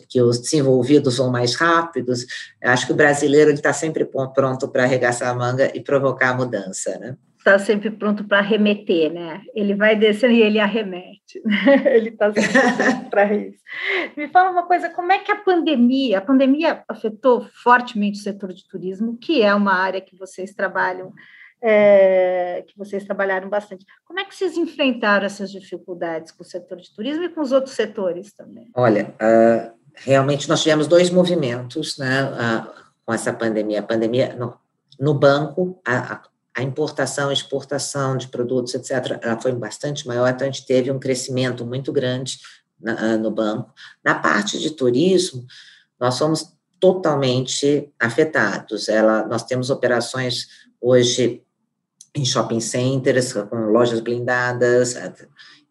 que 0.07 0.21
os 0.21 0.39
desenvolvidos 0.39 1.15
são 1.15 1.29
mais 1.29 1.55
rápidos, 1.55 2.25
acho 2.63 2.85
que 2.85 2.93
o 2.93 2.95
brasileiro 2.95 3.51
está 3.51 3.73
sempre 3.73 4.05
pronto 4.05 4.67
para 4.67 4.83
arregaçar 4.83 5.29
a 5.29 5.33
manga 5.33 5.71
e 5.75 5.81
provocar 5.81 6.29
a 6.29 6.35
mudança, 6.35 6.97
né? 6.99 7.15
Está 7.37 7.59
sempre 7.59 7.89
pronto 7.89 8.25
para 8.25 8.39
arremeter, 8.39 9.11
né? 9.11 9.41
Ele 9.55 9.73
vai 9.73 9.95
descendo 9.95 10.33
e 10.33 10.41
ele 10.41 10.59
arremete, 10.59 11.41
né? 11.45 11.55
ele 11.95 12.09
está 12.09 12.31
sempre 12.33 12.51
pronto 12.51 13.09
para 13.09 13.33
isso. 13.33 13.57
Me 14.17 14.27
fala 14.27 14.51
uma 14.51 14.63
coisa, 14.63 14.89
como 14.89 15.13
é 15.13 15.19
que 15.19 15.31
a 15.31 15.37
pandemia, 15.37 16.17
a 16.17 16.21
pandemia 16.21 16.83
afetou 16.89 17.47
fortemente 17.63 18.19
o 18.19 18.23
setor 18.23 18.51
de 18.51 18.67
turismo, 18.67 19.17
que 19.17 19.41
é 19.41 19.55
uma 19.55 19.73
área 19.73 20.01
que 20.01 20.17
vocês 20.17 20.53
trabalham 20.53 21.13
é, 21.61 22.63
que 22.67 22.77
vocês 22.77 23.03
trabalharam 23.03 23.49
bastante. 23.49 23.85
Como 24.05 24.19
é 24.19 24.25
que 24.25 24.35
vocês 24.35 24.55
enfrentaram 24.57 25.25
essas 25.25 25.51
dificuldades 25.51 26.31
com 26.31 26.43
o 26.43 26.45
setor 26.45 26.77
de 26.77 26.93
turismo 26.93 27.23
e 27.23 27.29
com 27.29 27.41
os 27.41 27.51
outros 27.51 27.75
setores 27.75 28.33
também? 28.33 28.69
Olha, 28.75 29.15
uh, 29.15 29.71
realmente 29.95 30.47
nós 30.47 30.61
tivemos 30.61 30.87
dois 30.87 31.09
movimentos 31.09 31.97
né, 31.97 32.23
uh, 32.23 32.69
com 33.05 33.13
essa 33.13 33.33
pandemia. 33.33 33.79
A 33.79 33.83
pandemia 33.83 34.35
no, 34.35 34.55
no 34.99 35.13
banco, 35.13 35.79
a, 35.85 36.21
a 36.55 36.61
importação, 36.61 37.31
exportação 37.31 38.17
de 38.17 38.27
produtos, 38.27 38.73
etc., 38.73 39.19
ela 39.21 39.39
foi 39.39 39.51
bastante 39.51 40.07
maior, 40.07 40.27
então 40.27 40.47
a 40.47 40.51
gente 40.51 40.65
teve 40.65 40.91
um 40.91 40.99
crescimento 40.99 41.65
muito 41.65 41.91
grande 41.91 42.39
na, 42.79 43.17
no 43.17 43.31
banco. 43.31 43.71
Na 44.03 44.15
parte 44.15 44.59
de 44.59 44.71
turismo, 44.71 45.45
nós 45.99 46.15
somos 46.15 46.55
totalmente 46.79 47.91
afetados. 47.99 48.87
Ela, 48.87 49.25
nós 49.25 49.43
temos 49.43 49.69
operações 49.69 50.47
hoje 50.79 51.43
em 52.17 52.25
shopping 52.25 52.59
centers, 52.59 53.33
com 53.33 53.55
lojas 53.71 53.99
blindadas, 53.99 54.95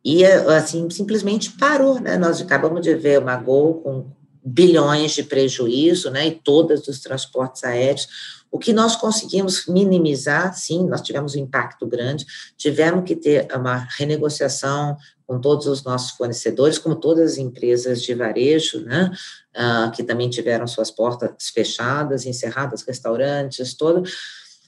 e 0.05 0.25
assim 0.25 0.89
simplesmente 0.89 1.51
parou, 1.53 2.01
né? 2.01 2.17
Nós 2.17 2.41
acabamos 2.41 2.81
de 2.83 2.95
ver 2.95 3.19
uma 3.19 3.37
Gol 3.37 3.81
com 3.83 4.07
bilhões 4.45 5.13
de 5.13 5.25
prejuízo, 5.25 6.11
né? 6.11 6.29
E 6.29 6.31
todas 6.31 6.87
os 6.87 7.01
transportes 7.01 7.65
aéreos. 7.65 8.07
O 8.49 8.59
que 8.59 8.73
nós 8.73 8.95
conseguimos 8.95 9.67
minimizar, 9.67 10.55
sim, 10.55 10.87
nós 10.87 11.03
tivemos 11.03 11.35
um 11.35 11.41
impacto 11.41 11.85
grande, 11.85 12.25
tivemos 12.57 13.05
que 13.05 13.17
ter 13.17 13.49
uma 13.53 13.87
renegociação 13.99 14.97
com 15.27 15.41
todos 15.41 15.67
os 15.67 15.83
nossos 15.83 16.13
fornecedores, 16.13 16.79
como 16.79 16.95
todas 16.95 17.33
as 17.33 17.39
empresas 17.39 18.01
de 18.01 18.15
varejo, 18.15 18.81
né, 18.83 19.11
uh, 19.57 19.91
que 19.91 20.05
também 20.05 20.31
tiveram 20.31 20.69
suas 20.69 20.91
portas 20.91 21.49
fechadas, 21.53 22.25
encerradas, 22.25 22.83
restaurantes, 22.83 23.75
todo. 23.75 24.05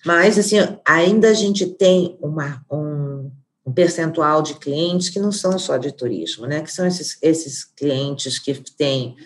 Mas, 0.05 0.38
assim, 0.38 0.57
ainda 0.86 1.30
a 1.30 1.34
gente 1.34 1.66
tem 1.66 2.16
uma, 2.20 2.64
um, 2.70 3.30
um 3.66 3.72
percentual 3.72 4.42
de 4.42 4.55
clientes 4.55 5.09
que 5.09 5.20
não 5.20 5.32
são 5.32 5.59
só 5.59 5.76
de 5.76 5.92
turismo, 5.92 6.46
né, 6.46 6.62
que 6.62 6.72
são 6.72 6.86
esses, 6.86 7.18
esses 7.22 7.64
clientes 7.64 8.38
que 8.38 8.55
têm 8.76 9.16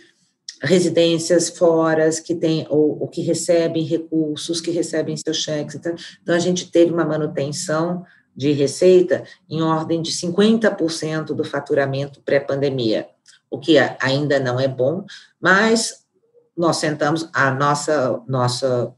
residências 0.63 1.49
fora, 1.51 2.09
que 2.11 2.35
têm 2.35 2.67
ou, 2.71 3.01
ou, 3.01 3.09
que 3.09 3.21
recebem 3.21 3.85
recursos, 3.85 4.61
que 4.61 4.71
recebem 4.71 5.17
seus 5.17 5.39
cheques. 5.39 5.75
Então, 5.75 5.95
então, 6.23 6.35
a 6.35 6.39
gente 6.39 6.71
teve 6.71 6.93
uma 6.93 7.05
manutenção 7.05 8.05
de 8.35 8.53
receita 8.53 9.25
em 9.51 9.61
ordem 9.61 10.01
de 10.01 10.11
50% 10.13 11.35
do 11.35 11.45
faturamento 11.45 12.23
pré-pandemia, 12.23 13.09
o 13.51 13.59
que 13.59 13.77
ainda 14.01 14.41
não 14.41 14.59
é 14.59 14.69
bom, 14.69 15.05
mas 15.41 16.03
nós 16.57 16.77
sentamos, 16.77 17.29
a 17.33 17.51
nossa, 17.51 18.23
nossa 18.27 18.95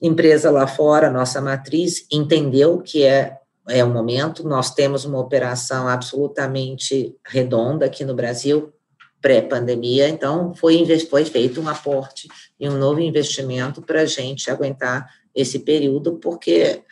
empresa 0.00 0.50
lá 0.50 0.66
fora, 0.66 1.10
nossa 1.10 1.40
matriz, 1.40 2.06
entendeu 2.10 2.80
que 2.80 3.04
é, 3.04 3.38
é 3.68 3.84
o 3.84 3.90
momento, 3.90 4.46
nós 4.46 4.72
temos 4.74 5.04
uma 5.04 5.18
operação 5.18 5.88
absolutamente 5.88 7.14
redonda 7.26 7.86
aqui 7.86 8.04
no 8.04 8.14
Brasil, 8.14 8.72
pré-pandemia, 9.20 10.08
então 10.08 10.54
foi, 10.54 10.84
foi 11.00 11.24
feito 11.26 11.60
um 11.60 11.68
aporte 11.68 12.26
e 12.58 12.68
um 12.68 12.78
novo 12.78 13.00
investimento 13.00 13.82
para 13.82 14.02
a 14.02 14.06
gente 14.06 14.50
aguentar 14.50 15.06
esse 15.34 15.58
período, 15.58 16.16
porque 16.16 16.82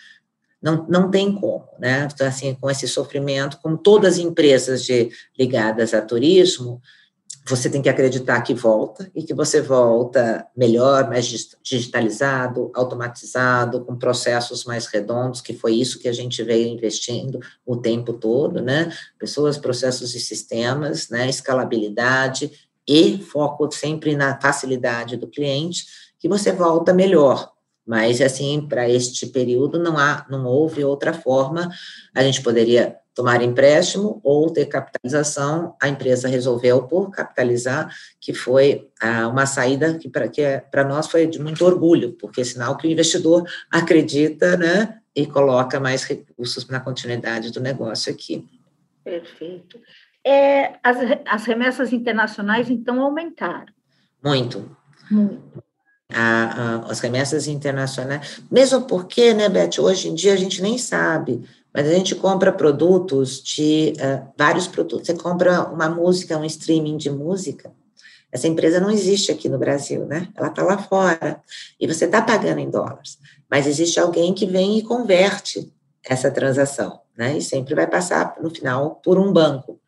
não, 0.60 0.86
não 0.88 1.10
tem 1.10 1.32
como, 1.34 1.66
né? 1.78 2.08
Então, 2.12 2.26
assim, 2.26 2.54
com 2.54 2.68
esse 2.70 2.86
sofrimento, 2.86 3.58
como 3.62 3.78
todas 3.78 4.14
as 4.14 4.18
empresas 4.18 4.84
de, 4.84 5.10
ligadas 5.38 5.94
a 5.94 6.02
turismo, 6.02 6.82
você 7.48 7.70
tem 7.70 7.80
que 7.80 7.88
acreditar 7.88 8.40
que 8.42 8.54
volta 8.54 9.10
e 9.14 9.22
que 9.22 9.34
você 9.34 9.60
volta 9.60 10.46
melhor, 10.56 11.08
mais 11.08 11.26
digitalizado, 11.62 12.70
automatizado, 12.74 13.84
com 13.84 13.96
processos 13.96 14.64
mais 14.64 14.86
redondos, 14.86 15.40
que 15.40 15.54
foi 15.54 15.74
isso 15.74 15.98
que 15.98 16.08
a 16.08 16.12
gente 16.12 16.42
veio 16.42 16.68
investindo 16.68 17.40
o 17.64 17.76
tempo 17.76 18.12
todo, 18.12 18.60
né? 18.60 18.92
Pessoas, 19.18 19.56
processos 19.56 20.14
e 20.14 20.20
sistemas, 20.20 21.08
né? 21.08 21.28
Escalabilidade 21.28 22.50
e 22.86 23.18
foco 23.18 23.70
sempre 23.72 24.16
na 24.16 24.40
facilidade 24.40 25.16
do 25.16 25.26
cliente, 25.26 25.86
que 26.18 26.28
você 26.28 26.52
volta 26.52 26.92
melhor, 26.92 27.52
mas, 27.88 28.20
assim, 28.20 28.66
para 28.68 28.86
este 28.86 29.26
período 29.26 29.78
não 29.78 29.96
há, 29.96 30.26
não 30.28 30.44
houve 30.44 30.84
outra 30.84 31.14
forma. 31.14 31.70
A 32.14 32.22
gente 32.22 32.42
poderia 32.42 32.94
tomar 33.18 33.42
empréstimo 33.42 34.20
ou 34.22 34.48
ter 34.48 34.66
capitalização. 34.66 35.74
A 35.82 35.88
empresa 35.88 36.28
resolveu 36.28 36.84
por 36.84 37.10
capitalizar, 37.10 37.92
que 38.20 38.32
foi 38.32 38.88
ah, 39.02 39.26
uma 39.26 39.44
saída 39.44 39.98
que 39.98 40.08
para 40.08 40.28
que 40.28 40.40
é, 40.40 40.60
para 40.60 40.84
nós 40.84 41.08
foi 41.08 41.26
de 41.26 41.40
muito 41.40 41.64
orgulho, 41.64 42.12
porque 42.12 42.42
é 42.42 42.44
sinal 42.44 42.76
que 42.76 42.86
o 42.86 42.90
investidor 42.90 43.44
acredita, 43.68 44.56
né, 44.56 45.00
e 45.16 45.26
coloca 45.26 45.80
mais 45.80 46.04
recursos 46.04 46.68
na 46.68 46.78
continuidade 46.78 47.50
do 47.50 47.58
negócio 47.58 48.12
aqui. 48.12 48.46
Perfeito. 49.02 49.80
É, 50.24 50.74
as, 50.80 50.98
as 51.26 51.44
remessas 51.44 51.92
internacionais, 51.92 52.70
então, 52.70 53.02
aumentaram? 53.02 53.72
Muito. 54.22 54.76
Muito 55.10 55.60
a, 56.12 56.84
a, 56.86 56.90
as 56.90 57.00
remessas 57.00 57.46
internacionais, 57.46 58.40
mesmo 58.50 58.82
porque, 58.82 59.34
né, 59.34 59.48
Beth, 59.48 59.78
hoje 59.78 60.08
em 60.08 60.14
dia 60.14 60.32
a 60.32 60.36
gente 60.36 60.62
nem 60.62 60.78
sabe, 60.78 61.44
mas 61.72 61.86
a 61.86 61.92
gente 61.92 62.14
compra 62.14 62.52
produtos 62.52 63.42
de 63.42 63.92
uh, 63.96 64.28
vários 64.36 64.66
produtos. 64.66 65.06
Você 65.06 65.14
compra 65.14 65.64
uma 65.64 65.88
música, 65.88 66.38
um 66.38 66.44
streaming 66.44 66.96
de 66.96 67.10
música, 67.10 67.72
essa 68.30 68.46
empresa 68.46 68.80
não 68.80 68.90
existe 68.90 69.32
aqui 69.32 69.48
no 69.48 69.58
Brasil, 69.58 70.04
né? 70.04 70.28
Ela 70.36 70.48
está 70.48 70.62
lá 70.62 70.76
fora 70.78 71.40
e 71.80 71.86
você 71.86 72.04
está 72.04 72.20
pagando 72.20 72.58
em 72.60 72.70
dólares, 72.70 73.18
mas 73.50 73.66
existe 73.66 73.98
alguém 73.98 74.34
que 74.34 74.46
vem 74.46 74.78
e 74.78 74.82
converte 74.82 75.72
essa 76.04 76.30
transação, 76.30 77.00
né? 77.16 77.38
E 77.38 77.42
sempre 77.42 77.74
vai 77.74 77.86
passar 77.86 78.36
no 78.40 78.50
final 78.50 78.96
por 78.96 79.18
um 79.18 79.32
banco. 79.32 79.80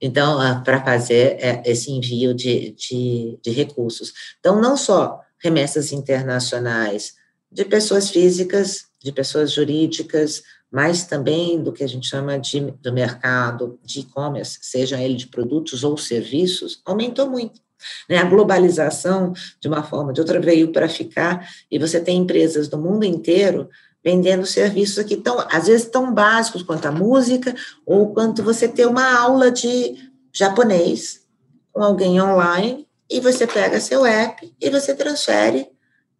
Então, 0.00 0.38
uh, 0.38 0.62
para 0.62 0.82
fazer 0.84 1.36
uh, 1.36 1.62
esse 1.64 1.90
envio 1.90 2.34
de, 2.34 2.72
de, 2.72 3.38
de 3.42 3.50
recursos. 3.50 4.12
Então, 4.38 4.60
não 4.60 4.76
só 4.76 5.20
remessas 5.38 5.92
internacionais 5.92 7.14
de 7.50 7.64
pessoas 7.64 8.10
físicas, 8.10 8.84
de 9.02 9.10
pessoas 9.10 9.52
jurídicas, 9.52 10.42
mas 10.70 11.04
também 11.04 11.62
do 11.62 11.72
que 11.72 11.82
a 11.82 11.88
gente 11.88 12.06
chama 12.06 12.38
de 12.38 12.60
do 12.60 12.92
mercado 12.92 13.78
de 13.84 14.00
e-commerce, 14.00 14.58
seja 14.62 15.00
ele 15.00 15.14
de 15.14 15.26
produtos 15.26 15.82
ou 15.82 15.96
serviços, 15.96 16.80
aumentou 16.84 17.28
muito. 17.28 17.60
Né? 18.08 18.18
A 18.18 18.24
globalização, 18.24 19.32
de 19.60 19.68
uma 19.68 19.82
forma 19.82 20.08
ou 20.08 20.12
de 20.12 20.20
outra, 20.20 20.40
veio 20.40 20.72
para 20.72 20.88
ficar, 20.88 21.48
e 21.70 21.78
você 21.78 22.00
tem 22.00 22.18
empresas 22.18 22.68
do 22.68 22.78
mundo 22.78 23.04
inteiro 23.04 23.68
vendendo 24.02 24.46
serviços 24.46 24.98
aqui 24.98 25.16
tão, 25.16 25.38
às 25.50 25.66
vezes, 25.66 25.86
tão 25.86 26.12
básicos 26.12 26.62
quanto 26.62 26.86
a 26.86 26.92
música, 26.92 27.54
ou 27.84 28.14
quanto 28.14 28.42
você 28.42 28.66
ter 28.66 28.86
uma 28.86 29.18
aula 29.18 29.50
de 29.50 30.10
japonês 30.32 31.20
com 31.72 31.82
alguém 31.82 32.20
online 32.20 32.86
e 33.10 33.20
você 33.20 33.46
pega 33.46 33.80
seu 33.80 34.06
app 34.06 34.54
e 34.60 34.70
você 34.70 34.94
transfere 34.94 35.68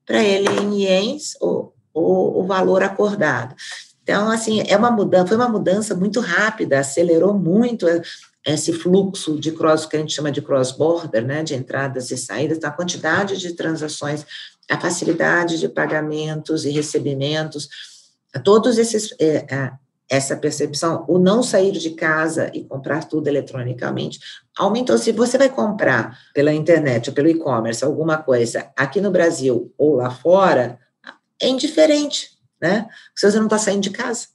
para 0.05 0.23
ele 0.23 0.49
em 0.61 0.83
ienes 0.83 1.37
o, 1.41 1.73
o, 1.95 2.41
o 2.41 2.47
valor 2.47 2.83
acordado. 2.83 3.55
Então, 4.03 4.31
assim, 4.31 4.63
é 4.67 4.77
uma 4.77 4.91
mudança, 4.91 5.27
foi 5.27 5.37
uma 5.37 5.49
mudança 5.49 5.95
muito 5.95 6.21
rápida, 6.21 6.81
acelerou 6.81 7.35
muito 7.35 7.87
esse 8.47 8.73
fluxo 8.73 9.39
de 9.39 9.53
cross, 9.53 9.87
que 9.87 9.97
a 9.97 10.01
gente 10.01 10.15
chama 10.15 10.33
de 10.33 10.41
cross-border, 10.41 11.25
né, 11.25 11.43
de 11.43 11.55
entradas 11.55 12.11
e 12.11 12.17
saídas, 12.17 12.65
a 12.65 12.71
quantidade 12.71 13.37
de 13.37 13.53
transações, 13.53 14.25
a 14.71 14.81
facilidade 14.81 15.59
de 15.59 15.69
pagamentos 15.69 16.65
e 16.65 16.71
recebimentos, 16.71 17.69
todos 18.43 18.79
esses, 18.79 19.15
é, 19.21 19.45
essa 20.09 20.37
percepção, 20.37 21.05
o 21.07 21.19
não 21.19 21.43
sair 21.43 21.73
de 21.73 21.91
casa 21.91 22.51
e 22.55 22.65
comprar 22.65 23.05
tudo 23.05 23.29
eletronicamente, 23.29 24.19
aumentou. 24.59 24.97
Se 24.99 25.13
você 25.13 25.37
vai 25.37 25.49
comprar 25.49 26.19
pela 26.35 26.53
internet 26.53 27.11
ou 27.11 27.15
pelo 27.15 27.29
e-commerce 27.29 27.85
alguma 27.85 28.17
coisa 28.17 28.71
aqui 28.77 29.01
no 29.01 29.11
Brasil 29.11 29.73
ou 29.77 29.97
lá 29.97 30.11
fora, 30.11 30.79
é 31.41 31.49
indiferente, 31.49 32.40
né? 32.61 32.89
Você 33.17 33.37
não 33.39 33.45
está 33.45 33.59
saindo 33.59 33.83
de 33.83 33.91
casa. 33.91 34.29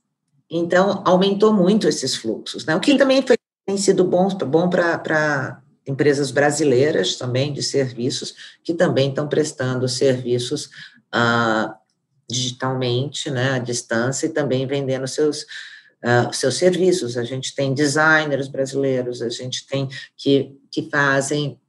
Então, 0.50 1.02
aumentou 1.06 1.54
muito 1.54 1.88
esses 1.88 2.16
fluxos, 2.16 2.66
né? 2.66 2.76
O 2.76 2.80
que 2.80 2.98
também 2.98 3.22
foi, 3.22 3.38
tem 3.66 3.78
sido 3.78 4.04
bom, 4.04 4.28
bom 4.30 4.70
para 4.70 5.62
empresas 5.88 6.32
brasileiras 6.32 7.16
também 7.16 7.54
de 7.54 7.62
serviços, 7.62 8.34
que 8.64 8.74
também 8.74 9.10
estão 9.10 9.28
prestando 9.28 9.88
serviços 9.88 10.70
ah, 11.12 11.78
digitalmente, 12.30 13.30
né, 13.30 13.52
à 13.52 13.60
distância, 13.60 14.26
e 14.26 14.30
também 14.30 14.66
vendendo 14.66 15.08
seus, 15.08 15.44
uh, 16.04 16.34
seus 16.34 16.56
serviços. 16.56 17.18
A 17.18 17.24
gente 17.24 17.54
tem 17.54 17.74
designers 17.74 18.48
brasileiros, 18.48 19.22
a 19.22 19.30
gente 19.30 19.66
tem 19.68 19.88
que, 20.18 20.56
que 20.72 20.90
fazem 20.90 21.60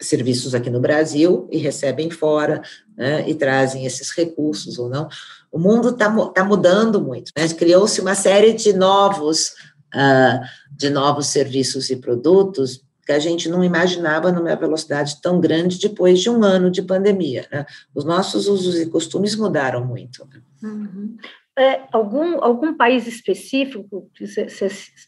serviços 0.00 0.54
aqui 0.54 0.68
no 0.68 0.80
Brasil 0.80 1.48
e 1.50 1.56
recebem 1.56 2.10
fora, 2.10 2.62
né, 2.96 3.28
e 3.28 3.34
trazem 3.34 3.86
esses 3.86 4.10
recursos 4.10 4.78
ou 4.78 4.88
não. 4.88 5.08
O 5.56 5.58
mundo 5.58 5.88
está 5.88 6.14
tá 6.34 6.44
mudando 6.44 7.00
muito, 7.00 7.32
né? 7.34 7.48
criou-se 7.48 7.98
uma 8.02 8.14
série 8.14 8.52
de 8.52 8.74
novos, 8.74 9.54
uh, 9.94 10.38
de 10.70 10.90
novos 10.90 11.28
serviços 11.28 11.88
e 11.88 11.96
produtos 11.96 12.84
que 13.06 13.12
a 13.12 13.18
gente 13.18 13.48
não 13.48 13.64
imaginava 13.64 14.30
numa 14.30 14.54
velocidade 14.54 15.18
tão 15.22 15.40
grande 15.40 15.78
depois 15.78 16.20
de 16.20 16.28
um 16.28 16.44
ano 16.44 16.70
de 16.70 16.82
pandemia. 16.82 17.46
Né? 17.50 17.64
Os 17.94 18.04
nossos 18.04 18.48
usos 18.48 18.78
e 18.78 18.84
costumes 18.84 19.34
mudaram 19.34 19.82
muito. 19.82 20.28
Uhum. 20.62 21.16
É, 21.58 21.84
algum, 21.90 22.42
algum 22.44 22.76
país 22.76 23.06
específico 23.06 24.10
que 24.14 24.26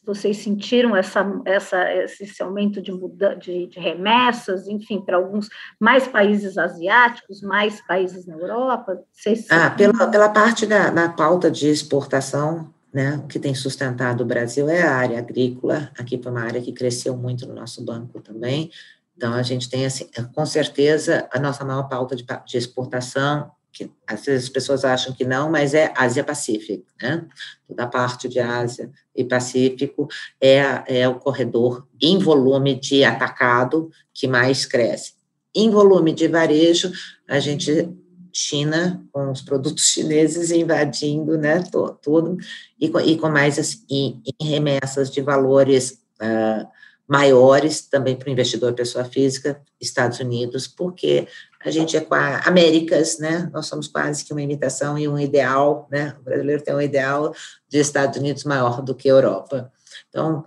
vocês 0.04 0.38
sentiram 0.38 0.96
essa, 0.96 1.42
essa, 1.44 1.94
esse 1.94 2.42
aumento 2.42 2.80
de, 2.80 2.90
muda, 2.90 3.36
de, 3.36 3.66
de 3.66 3.78
remessas, 3.78 4.66
enfim, 4.66 5.00
para 5.00 5.18
alguns 5.18 5.48
mais 5.78 6.08
países 6.08 6.56
asiáticos, 6.56 7.42
mais 7.42 7.86
países 7.86 8.26
na 8.26 8.34
Europa? 8.34 8.98
Vocês... 9.12 9.46
Ah, 9.50 9.70
pela, 9.70 10.08
pela 10.08 10.30
parte 10.30 10.64
da 10.64 10.90
na 10.90 11.10
pauta 11.10 11.50
de 11.50 11.68
exportação, 11.68 12.72
né, 12.90 13.20
o 13.22 13.26
que 13.26 13.38
tem 13.38 13.54
sustentado 13.54 14.22
o 14.22 14.26
Brasil 14.26 14.70
é 14.70 14.82
a 14.82 14.94
área 14.94 15.18
agrícola, 15.18 15.90
aqui 15.98 16.20
foi 16.20 16.32
uma 16.32 16.42
área 16.42 16.62
que 16.62 16.72
cresceu 16.72 17.14
muito 17.14 17.46
no 17.46 17.54
nosso 17.54 17.84
banco 17.84 18.22
também, 18.22 18.70
então 19.14 19.34
a 19.34 19.42
gente 19.42 19.68
tem, 19.68 19.84
assim, 19.84 20.08
com 20.32 20.46
certeza, 20.46 21.28
a 21.30 21.38
nossa 21.38 21.64
maior 21.64 21.88
pauta 21.88 22.16
de, 22.16 22.24
de 22.46 22.56
exportação 22.56 23.50
que 23.78 23.90
às 24.04 24.24
vezes 24.24 24.44
as 24.44 24.48
pessoas 24.50 24.84
acham 24.84 25.12
que 25.12 25.24
não, 25.24 25.48
mas 25.48 25.72
é 25.72 25.92
Ásia-Pacífico, 25.96 26.84
né? 27.00 27.24
Toda 27.68 27.86
parte 27.86 28.28
de 28.28 28.40
Ásia 28.40 28.90
e 29.14 29.22
Pacífico 29.22 30.08
é, 30.40 30.82
é 30.88 31.08
o 31.08 31.14
corredor 31.14 31.86
em 32.02 32.18
volume 32.18 32.74
de 32.74 33.04
atacado 33.04 33.88
que 34.12 34.26
mais 34.26 34.66
cresce. 34.66 35.12
Em 35.54 35.70
volume 35.70 36.12
de 36.12 36.26
varejo, 36.26 36.90
a 37.28 37.38
gente 37.38 37.88
China, 38.32 39.04
com 39.12 39.30
os 39.30 39.42
produtos 39.42 39.86
chineses 39.90 40.50
invadindo, 40.50 41.38
né, 41.38 41.62
tudo, 42.02 42.36
e, 42.80 42.88
com, 42.88 43.00
e 43.00 43.16
com 43.16 43.28
mais 43.28 43.58
assim, 43.58 44.20
em 44.40 44.46
remessas 44.48 45.08
de 45.08 45.20
valores 45.20 46.00
uh, 46.20 46.66
maiores 47.06 47.80
também 47.82 48.16
para 48.16 48.28
o 48.28 48.32
investidor 48.32 48.74
pessoa 48.74 49.04
física, 49.04 49.60
Estados 49.80 50.18
Unidos, 50.18 50.66
porque 50.66 51.28
a 51.64 51.70
gente 51.70 51.96
é 51.96 52.00
com 52.00 52.14
a 52.14 52.38
Américas, 52.40 53.18
né? 53.18 53.50
Nós 53.52 53.66
somos 53.66 53.88
quase 53.88 54.24
que 54.24 54.32
uma 54.32 54.42
imitação 54.42 54.96
e 54.96 55.08
um 55.08 55.18
ideal, 55.18 55.88
né? 55.90 56.14
O 56.20 56.22
brasileiro 56.22 56.62
tem 56.62 56.74
um 56.74 56.80
ideal 56.80 57.34
de 57.68 57.78
Estados 57.78 58.18
Unidos 58.18 58.44
maior 58.44 58.80
do 58.80 58.94
que 58.94 59.08
a 59.08 59.12
Europa. 59.12 59.72
Então, 60.08 60.44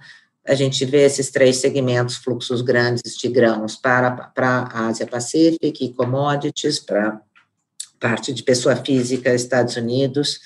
a 0.47 0.55
gente 0.55 0.85
vê 0.85 1.03
esses 1.03 1.29
três 1.29 1.57
segmentos, 1.57 2.15
fluxos 2.15 2.61
grandes 2.61 3.15
de 3.17 3.27
grãos 3.27 3.75
para, 3.75 4.11
para 4.11 4.69
a 4.71 4.87
Ásia 4.87 5.05
Pacífica 5.05 5.83
e 5.83 5.93
commodities, 5.93 6.79
para 6.79 7.21
parte 7.99 8.33
de 8.33 8.41
pessoa 8.41 8.75
física, 8.75 9.33
Estados 9.33 9.75
Unidos, 9.75 10.39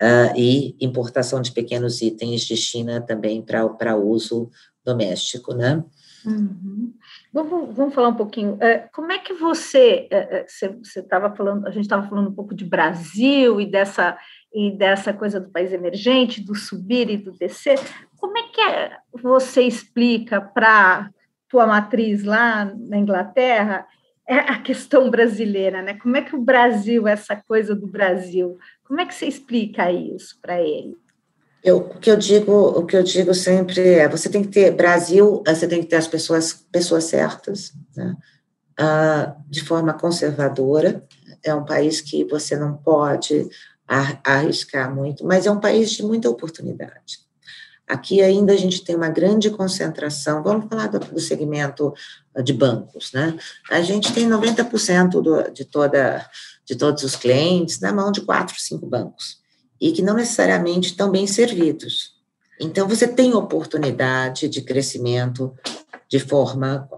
uh, 0.00 0.36
e 0.36 0.76
importação 0.80 1.40
de 1.40 1.50
pequenos 1.50 2.00
itens 2.00 2.42
de 2.42 2.56
China 2.56 3.00
também 3.00 3.42
para 3.42 3.96
uso 3.96 4.50
doméstico, 4.84 5.54
né? 5.54 5.82
Uhum. 6.26 6.94
Vamos, 7.32 7.76
vamos, 7.76 7.94
falar 7.94 8.08
um 8.08 8.16
pouquinho. 8.16 8.56
É, 8.60 8.88
como 8.92 9.12
é 9.12 9.18
que 9.18 9.34
você, 9.34 10.08
é, 10.10 10.38
é, 10.38 10.46
você 10.46 11.00
estava 11.00 11.34
falando, 11.34 11.66
a 11.66 11.70
gente 11.70 11.82
estava 11.82 12.08
falando 12.08 12.30
um 12.30 12.34
pouco 12.34 12.54
de 12.54 12.64
Brasil 12.64 13.60
e 13.60 13.66
dessa 13.66 14.18
e 14.54 14.70
dessa 14.70 15.12
coisa 15.12 15.40
do 15.40 15.50
país 15.50 15.72
emergente, 15.72 16.40
do 16.40 16.54
subir 16.54 17.10
e 17.10 17.16
do 17.16 17.32
descer. 17.32 17.78
Como 18.16 18.38
é 18.38 18.42
que 18.44 18.60
é, 18.60 18.96
você 19.12 19.62
explica 19.62 20.40
para 20.40 21.10
tua 21.48 21.66
matriz 21.66 22.22
lá 22.22 22.64
na 22.64 22.96
Inglaterra 22.96 23.84
é 24.26 24.38
a 24.38 24.58
questão 24.58 25.10
brasileira, 25.10 25.82
né? 25.82 25.94
Como 25.94 26.16
é 26.16 26.22
que 26.22 26.34
o 26.34 26.40
Brasil, 26.40 27.06
essa 27.06 27.36
coisa 27.36 27.74
do 27.74 27.86
Brasil, 27.86 28.58
como 28.84 29.00
é 29.00 29.06
que 29.06 29.14
você 29.14 29.26
explica 29.26 29.92
isso 29.92 30.38
para 30.40 30.60
ele? 30.60 30.96
Eu, 31.64 31.78
o 31.78 31.98
que 31.98 32.10
eu 32.10 32.16
digo, 32.16 32.52
o 32.52 32.84
que 32.84 32.94
eu 32.94 33.02
digo 33.02 33.32
sempre 33.32 33.94
é, 33.94 34.06
você 34.06 34.28
tem 34.28 34.42
que 34.42 34.50
ter 34.50 34.70
Brasil, 34.70 35.42
você 35.46 35.66
tem 35.66 35.80
que 35.80 35.86
ter 35.86 35.96
as 35.96 36.06
pessoas, 36.06 36.52
pessoas 36.70 37.04
certas, 37.04 37.72
né? 37.96 38.14
Ah, 38.78 39.34
de 39.48 39.64
forma 39.64 39.94
conservadora. 39.94 41.02
É 41.42 41.54
um 41.54 41.64
país 41.64 42.02
que 42.02 42.24
você 42.24 42.54
não 42.54 42.76
pode 42.76 43.48
arriscar 43.86 44.94
muito, 44.94 45.24
mas 45.24 45.46
é 45.46 45.50
um 45.50 45.60
país 45.60 45.90
de 45.90 46.02
muita 46.02 46.28
oportunidade. 46.28 47.24
Aqui 47.88 48.22
ainda 48.22 48.52
a 48.52 48.56
gente 48.56 48.84
tem 48.84 48.96
uma 48.96 49.10
grande 49.10 49.50
concentração. 49.50 50.42
Vamos 50.42 50.68
falar 50.68 50.88
do, 50.88 50.98
do 50.98 51.20
segmento 51.20 51.94
de 52.42 52.52
bancos, 52.52 53.12
né? 53.12 53.38
A 53.70 53.80
gente 53.80 54.12
tem 54.12 54.28
90% 54.28 55.22
do, 55.22 55.50
de 55.50 55.64
toda 55.64 56.28
de 56.66 56.76
todos 56.76 57.02
os 57.04 57.14
clientes 57.14 57.78
na 57.80 57.92
mão 57.92 58.10
de 58.10 58.22
quatro, 58.22 58.58
cinco 58.58 58.86
bancos 58.86 59.43
e 59.80 59.92
que 59.92 60.02
não 60.02 60.14
necessariamente 60.14 60.88
estão 60.88 61.10
bem 61.10 61.26
servidos. 61.26 62.14
Então, 62.60 62.88
você 62.88 63.06
tem 63.06 63.34
oportunidade 63.34 64.48
de 64.48 64.62
crescimento 64.62 65.52
de 66.08 66.18
forma 66.18 66.88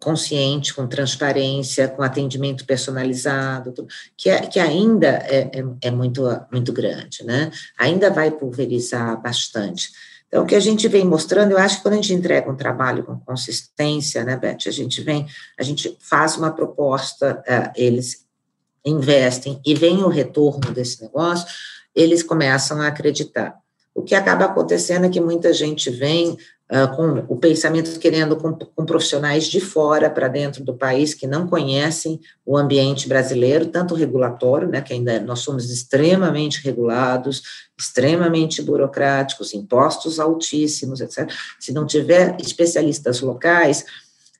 consciente, 0.00 0.74
com 0.74 0.86
transparência, 0.86 1.88
com 1.88 2.02
atendimento 2.02 2.64
personalizado, 2.64 3.86
que, 4.16 4.30
é, 4.30 4.40
que 4.46 4.60
ainda 4.60 5.08
é, 5.08 5.50
é, 5.52 5.64
é, 5.82 5.90
muito, 5.90 6.22
muito 6.52 6.72
grande, 6.72 7.24
né? 7.24 7.50
Ainda 7.76 8.10
vai 8.10 8.30
pulverizar 8.30 9.20
bastante. 9.20 9.90
Então, 10.28 10.44
o 10.44 10.46
que 10.46 10.54
a 10.54 10.60
gente 10.60 10.86
vem 10.88 11.04
mostrando, 11.04 11.52
eu 11.52 11.58
acho 11.58 11.78
que 11.78 11.82
quando 11.82 11.94
a 11.94 11.96
gente 11.96 12.12
entrega 12.12 12.50
um 12.50 12.56
trabalho 12.56 13.02
com 13.02 13.18
consistência, 13.18 14.24
né, 14.24 14.36
Beth, 14.36 14.66
a 14.66 14.70
gente 14.70 15.00
vem, 15.02 15.26
a 15.58 15.62
gente 15.62 15.96
faz 16.00 16.36
uma 16.36 16.50
proposta, 16.50 17.42
uh, 17.48 17.72
eles 17.74 18.26
investem 18.84 19.60
e 19.64 19.74
vem 19.74 20.02
o 20.02 20.08
retorno 20.08 20.70
desse 20.72 21.02
negócio, 21.02 21.46
eles 21.98 22.22
começam 22.22 22.80
a 22.80 22.86
acreditar. 22.86 23.54
O 23.94 24.02
que 24.02 24.14
acaba 24.14 24.44
acontecendo 24.44 25.06
é 25.06 25.08
que 25.08 25.20
muita 25.20 25.52
gente 25.52 25.90
vem 25.90 26.30
uh, 26.30 26.94
com 26.94 27.24
o 27.28 27.36
pensamento 27.36 27.98
querendo 27.98 28.36
com, 28.36 28.52
com 28.54 28.86
profissionais 28.86 29.46
de 29.46 29.60
fora 29.60 30.08
para 30.08 30.28
dentro 30.28 30.62
do 30.62 30.72
país 30.72 31.14
que 31.14 31.26
não 31.26 31.48
conhecem 31.48 32.20
o 32.46 32.56
ambiente 32.56 33.08
brasileiro, 33.08 33.66
tanto 33.66 33.96
regulatório, 33.96 34.68
né, 34.68 34.80
que 34.80 34.92
ainda 34.92 35.18
nós 35.18 35.40
somos 35.40 35.68
extremamente 35.68 36.62
regulados, 36.62 37.42
extremamente 37.76 38.62
burocráticos, 38.62 39.52
impostos 39.52 40.20
altíssimos, 40.20 41.00
etc. 41.00 41.28
Se 41.58 41.72
não 41.72 41.84
tiver 41.84 42.36
especialistas 42.40 43.20
locais, 43.20 43.84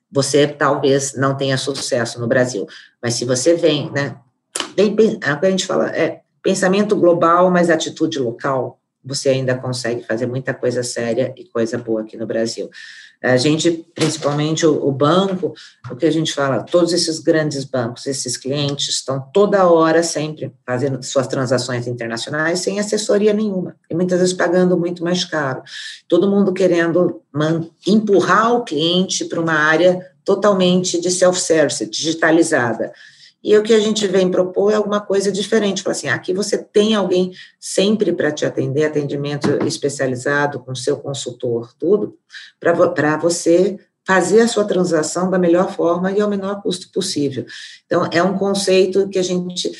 você 0.09 0.47
talvez 0.47 1.15
não 1.15 1.35
tenha 1.35 1.57
sucesso 1.57 2.17
no 2.17 2.27
Brasil. 2.27 2.65
Mas 3.03 3.15
se 3.15 3.25
você 3.25 3.55
vem, 3.55 3.91
né, 3.91 4.15
bem, 4.73 5.19
a 5.21 5.49
gente 5.49 5.65
fala, 5.65 5.89
é, 5.89 6.21
pensamento 6.41 6.95
global, 6.95 7.49
mas 7.51 7.69
atitude 7.69 8.19
local, 8.19 8.79
você 9.03 9.29
ainda 9.29 9.55
consegue 9.55 10.03
fazer 10.03 10.25
muita 10.25 10.53
coisa 10.53 10.83
séria 10.83 11.33
e 11.37 11.45
coisa 11.45 11.77
boa 11.77 12.01
aqui 12.01 12.17
no 12.17 12.27
Brasil. 12.27 12.69
A 13.21 13.35
gente, 13.35 13.85
principalmente 13.93 14.65
o, 14.65 14.87
o, 14.87 14.91
banco, 14.91 15.53
o 15.91 15.95
que 15.95 16.05
a 16.05 16.11
gente 16.11 16.33
fala, 16.33 16.63
todos 16.63 16.93
esses 16.93 17.19
grandes 17.19 17.65
bancos, 17.65 18.05
esses 18.05 18.37
clientes 18.37 18.87
estão 18.89 19.21
toda 19.33 19.69
hora 19.69 20.01
sempre 20.03 20.53
fazendo 20.65 21.03
suas 21.03 21.27
transações 21.27 21.85
internacionais 21.85 22.59
sem 22.59 22.79
assessoria 22.79 23.33
nenhuma, 23.33 23.75
e 23.89 23.95
muitas 23.95 24.19
vezes 24.19 24.33
pagando 24.33 24.77
muito 24.77 25.03
mais 25.03 25.25
caro. 25.25 25.61
Todo 26.07 26.29
mundo 26.29 26.53
querendo 26.53 27.21
empurrar 27.85 28.53
o 28.53 28.63
cliente 28.63 29.25
para 29.25 29.41
uma 29.41 29.53
área 29.53 30.05
totalmente 30.23 30.99
de 31.01 31.11
self-service, 31.11 31.89
digitalizada. 31.89 32.93
E 33.43 33.57
o 33.57 33.63
que 33.63 33.73
a 33.73 33.79
gente 33.79 34.05
vem 34.05 34.29
propor 34.29 34.71
é 34.71 34.75
alguma 34.75 34.99
coisa 34.99 35.31
diferente. 35.31 35.81
Falar 35.81 35.93
assim, 35.93 36.09
aqui 36.09 36.33
você 36.33 36.57
tem 36.57 36.93
alguém 36.93 37.31
sempre 37.59 38.11
para 38.11 38.31
te 38.31 38.45
atender, 38.45 38.85
atendimento 38.85 39.49
especializado 39.65 40.59
com 40.59 40.75
seu 40.75 40.97
consultor, 40.97 41.73
tudo, 41.79 42.17
para 42.59 43.17
você 43.17 43.77
fazer 44.05 44.41
a 44.41 44.47
sua 44.47 44.65
transação 44.65 45.29
da 45.29 45.37
melhor 45.37 45.71
forma 45.71 46.11
e 46.11 46.19
ao 46.19 46.29
menor 46.29 46.61
custo 46.63 46.91
possível. 46.91 47.45
Então, 47.85 48.09
é 48.11 48.21
um 48.23 48.37
conceito 48.37 49.07
que 49.07 49.19
a 49.19 49.23
gente. 49.23 49.71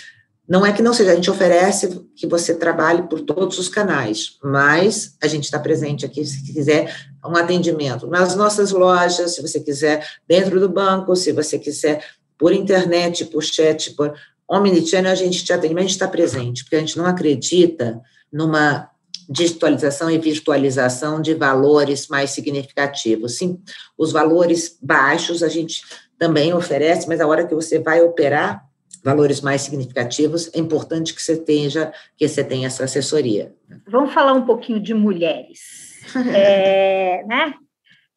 Não 0.48 0.66
é 0.66 0.72
que 0.72 0.82
não 0.82 0.94
seja, 0.94 1.12
a 1.12 1.16
gente 1.16 1.30
oferece 1.30 2.08
que 2.16 2.26
você 2.26 2.56
trabalhe 2.56 3.04
por 3.04 3.22
todos 3.22 3.60
os 3.60 3.70
canais, 3.70 4.38
mas 4.44 5.16
a 5.22 5.28
gente 5.28 5.44
está 5.44 5.60
presente 5.60 6.06
aqui 6.06 6.26
se 6.26 6.54
quiser 6.54 6.96
um 7.24 7.36
atendimento 7.36 8.08
nas 8.08 8.36
nossas 8.36 8.72
lojas, 8.72 9.36
se 9.36 9.42
você 9.42 9.60
quiser 9.60 10.08
dentro 10.28 10.60
do 10.60 10.70
banco, 10.70 11.16
se 11.16 11.32
você 11.32 11.60
quiser 11.60 12.04
por 12.40 12.54
internet, 12.54 13.26
por 13.26 13.44
chat, 13.44 13.94
por 13.94 14.16
omnichannel, 14.48 15.12
a 15.12 15.16
gente 15.16 15.44
te 15.44 15.54
atende, 15.54 15.74
mas 15.74 15.84
a 15.84 15.88
gente 15.88 15.96
está 15.96 16.08
presente, 16.08 16.64
porque 16.64 16.78
a 16.78 16.80
gente 16.80 16.98
não 16.98 17.06
acredita 17.06 18.02
numa 18.32 18.90
digitalização 19.30 20.10
e 20.10 20.18
virtualização 20.18 21.22
de 21.22 21.36
valores 21.36 22.08
mais 22.08 22.32
significativos. 22.32 23.38
Sim, 23.38 23.62
os 23.96 24.12
valores 24.12 24.80
baixos 24.82 25.44
a 25.44 25.50
gente 25.50 25.84
também 26.18 26.52
oferece, 26.54 27.08
mas 27.08 27.22
a 27.22 27.28
hora 27.28 27.46
que 27.46 27.54
você 27.54 27.78
vai 27.78 28.02
operar 28.02 28.68
valores 29.04 29.40
mais 29.40 29.62
significativos, 29.62 30.50
é 30.54 30.60
importante 30.60 31.14
que 31.14 31.22
você 31.22 31.38
tenha, 31.38 31.94
que 32.18 32.28
você 32.28 32.44
tenha 32.44 32.68
essa 32.68 32.84
assessoria. 32.84 33.54
Vamos 33.88 34.14
falar 34.14 34.34
um 34.34 34.46
pouquinho 34.46 34.80
de 34.80 34.94
mulheres. 34.94 36.02
é, 36.34 37.24
né? 37.28 37.54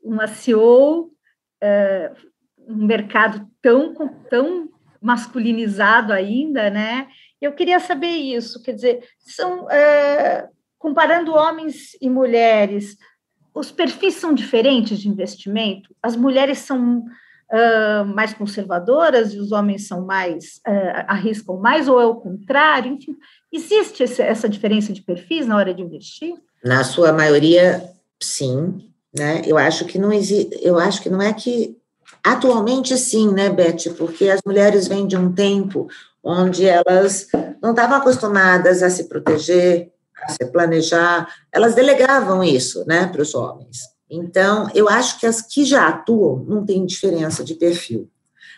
Uma 0.03 0.27
CEO 0.27 1.11
é, 1.62 2.11
um 2.66 2.87
mercado 2.87 3.47
tão, 3.62 3.94
tão 4.28 4.68
masculinizado 5.00 6.12
ainda, 6.12 6.68
né? 6.68 7.06
Eu 7.40 7.52
queria 7.52 7.80
saber 7.80 8.08
isso, 8.08 8.62
quer 8.62 8.72
dizer, 8.72 9.04
são 9.18 9.70
é, 9.70 10.48
comparando 10.78 11.32
homens 11.32 11.96
e 12.00 12.10
mulheres, 12.10 12.96
os 13.54 13.70
perfis 13.70 14.14
são 14.14 14.34
diferentes 14.34 14.98
de 14.98 15.08
investimento. 15.08 15.94
As 16.02 16.16
mulheres 16.16 16.58
são 16.58 17.04
mais 18.14 18.32
conservadoras 18.32 19.34
e 19.34 19.38
os 19.38 19.52
homens 19.52 19.86
são 19.86 20.06
mais, 20.06 20.58
arriscam 21.06 21.58
mais, 21.58 21.86
ou 21.86 22.00
é 22.00 22.06
o 22.06 22.14
contrário? 22.14 22.94
Enfim, 22.94 23.14
existe 23.52 24.02
essa 24.02 24.48
diferença 24.48 24.90
de 24.90 25.02
perfis 25.02 25.46
na 25.46 25.58
hora 25.58 25.74
de 25.74 25.82
investir? 25.82 26.32
Na 26.64 26.82
sua 26.82 27.12
maioria, 27.12 27.92
sim. 28.22 28.90
Né? 29.14 29.42
Eu 29.44 29.58
acho 29.58 29.84
que 29.84 29.98
não 29.98 30.10
existe, 30.10 30.58
eu 30.62 30.78
acho 30.78 31.02
que 31.02 31.10
não 31.10 31.20
é 31.20 31.34
que 31.34 31.76
atualmente 32.24 32.96
sim, 32.96 33.32
né, 33.32 33.50
Beth? 33.50 33.94
Porque 33.96 34.28
as 34.28 34.40
mulheres 34.44 34.88
vêm 34.88 35.06
de 35.06 35.16
um 35.16 35.32
tempo 35.32 35.88
onde 36.22 36.66
elas 36.66 37.26
não 37.60 37.70
estavam 37.70 37.96
acostumadas 37.96 38.82
a 38.82 38.90
se 38.90 39.04
proteger, 39.08 39.92
a 40.24 40.30
se 40.30 40.46
planejar, 40.46 41.26
elas 41.50 41.74
delegavam 41.74 42.44
isso, 42.44 42.84
né, 42.86 43.06
para 43.06 43.22
os 43.22 43.34
homens. 43.34 43.78
Então, 44.08 44.68
eu 44.74 44.88
acho 44.88 45.18
que 45.18 45.26
as 45.26 45.42
que 45.42 45.64
já 45.64 45.88
atuam 45.88 46.44
não 46.46 46.64
tem 46.64 46.84
diferença 46.84 47.42
de 47.42 47.54
perfil. 47.54 48.08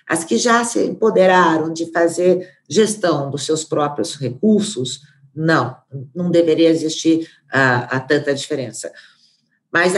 As 0.07 0.25
que 0.25 0.37
já 0.37 0.63
se 0.65 0.85
empoderaram 0.85 1.73
de 1.73 1.91
fazer 1.91 2.51
gestão 2.69 3.31
dos 3.31 3.47
seus 3.47 3.65
próprios 3.65 4.17
recursos, 4.17 5.01
não, 5.35 5.77
não 6.15 6.31
deveria 6.31 6.69
existir 6.69 7.29
a, 7.51 7.97
a 7.97 8.01
tanta 8.01 8.35
diferença. 8.35 8.93
Mas 9.73 9.95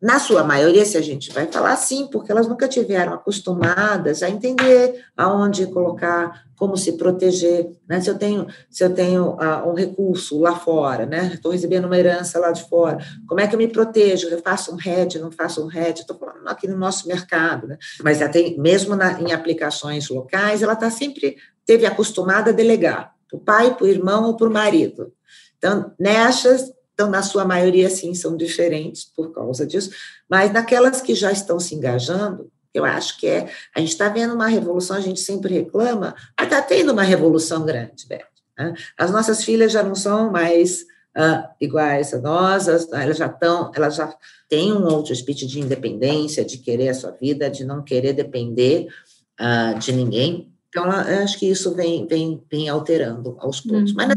na 0.00 0.20
sua 0.20 0.44
maioria, 0.44 0.84
se 0.84 0.96
a 0.96 1.00
gente 1.00 1.32
vai 1.32 1.46
falar 1.46 1.76
sim, 1.76 2.06
porque 2.06 2.30
elas 2.30 2.46
nunca 2.46 2.68
tiveram 2.68 3.14
acostumadas 3.14 4.22
a 4.22 4.30
entender 4.30 5.04
aonde 5.16 5.66
colocar, 5.66 6.44
como 6.56 6.76
se 6.76 6.92
proteger, 6.92 7.70
né? 7.88 8.00
Se 8.00 8.08
eu 8.08 8.16
tenho, 8.16 8.46
se 8.70 8.84
eu 8.84 8.94
tenho 8.94 9.30
uh, 9.30 9.68
um 9.68 9.74
recurso 9.74 10.38
lá 10.38 10.54
fora, 10.54 11.04
né? 11.04 11.32
Estou 11.34 11.50
recebendo 11.50 11.86
uma 11.86 11.98
herança 11.98 12.38
lá 12.38 12.52
de 12.52 12.62
fora, 12.68 12.98
como 13.26 13.40
é 13.40 13.48
que 13.48 13.56
eu 13.56 13.58
me 13.58 13.66
protejo? 13.66 14.28
Eu 14.28 14.40
faço 14.40 14.72
um 14.72 14.78
hedge, 14.78 15.18
não 15.18 15.32
faço 15.32 15.66
um 15.66 15.70
hedge? 15.70 16.02
Estou 16.02 16.16
falando 16.16 16.46
aqui 16.46 16.68
no 16.68 16.76
nosso 16.76 17.08
mercado, 17.08 17.66
né? 17.66 17.76
Mas 18.02 18.18
tem, 18.30 18.56
mesmo 18.58 18.94
na, 18.94 19.20
em 19.20 19.32
aplicações 19.32 20.08
locais, 20.08 20.62
ela 20.62 20.74
está 20.74 20.90
sempre 20.90 21.36
teve 21.66 21.84
acostumada 21.84 22.50
a 22.50 22.54
delegar 22.54 23.12
para 23.28 23.36
o 23.36 23.40
pai, 23.40 23.74
para 23.74 23.84
o 23.84 23.88
irmão 23.88 24.24
ou 24.24 24.36
para 24.36 24.48
o 24.48 24.52
marido. 24.52 25.12
Então, 25.58 25.92
nessas 25.98 26.72
então, 26.98 27.08
na 27.08 27.22
sua 27.22 27.44
maioria, 27.44 27.88
sim, 27.88 28.12
são 28.12 28.36
diferentes 28.36 29.04
por 29.04 29.32
causa 29.32 29.64
disso, 29.64 29.90
mas 30.28 30.52
naquelas 30.52 31.00
que 31.00 31.14
já 31.14 31.30
estão 31.30 31.60
se 31.60 31.72
engajando, 31.76 32.50
eu 32.74 32.84
acho 32.84 33.16
que 33.18 33.28
é. 33.28 33.48
A 33.72 33.78
gente 33.78 33.90
está 33.90 34.08
vendo 34.08 34.34
uma 34.34 34.48
revolução, 34.48 34.96
a 34.96 35.00
gente 35.00 35.20
sempre 35.20 35.54
reclama, 35.54 36.16
mas 36.36 36.48
está 36.48 36.60
tendo 36.60 36.92
uma 36.92 37.04
revolução 37.04 37.64
grande, 37.64 38.04
Beth. 38.08 38.26
Né? 38.58 38.74
As 38.98 39.12
nossas 39.12 39.44
filhas 39.44 39.70
já 39.70 39.84
não 39.84 39.94
são 39.94 40.32
mais 40.32 40.80
uh, 41.16 41.48
iguais 41.60 42.12
a 42.12 42.18
nós, 42.18 42.66
elas 42.66 43.16
já 43.16 43.26
estão, 43.26 43.70
elas 43.76 43.94
já 43.94 44.12
têm 44.48 44.72
um 44.72 44.84
outro 44.84 45.12
espírito 45.12 45.46
de 45.46 45.60
independência, 45.60 46.44
de 46.44 46.58
querer 46.58 46.88
a 46.88 46.94
sua 46.94 47.12
vida, 47.12 47.48
de 47.48 47.64
não 47.64 47.80
querer 47.80 48.12
depender 48.12 48.88
uh, 49.40 49.78
de 49.78 49.92
ninguém. 49.92 50.52
Então, 50.68 50.84
eu 50.84 51.22
acho 51.22 51.38
que 51.38 51.48
isso 51.48 51.72
vem, 51.76 52.08
vem, 52.08 52.42
vem 52.50 52.68
alterando 52.68 53.36
aos 53.38 53.60
poucos. 53.60 53.90
Uhum. 53.90 53.96
Mas 53.96 54.08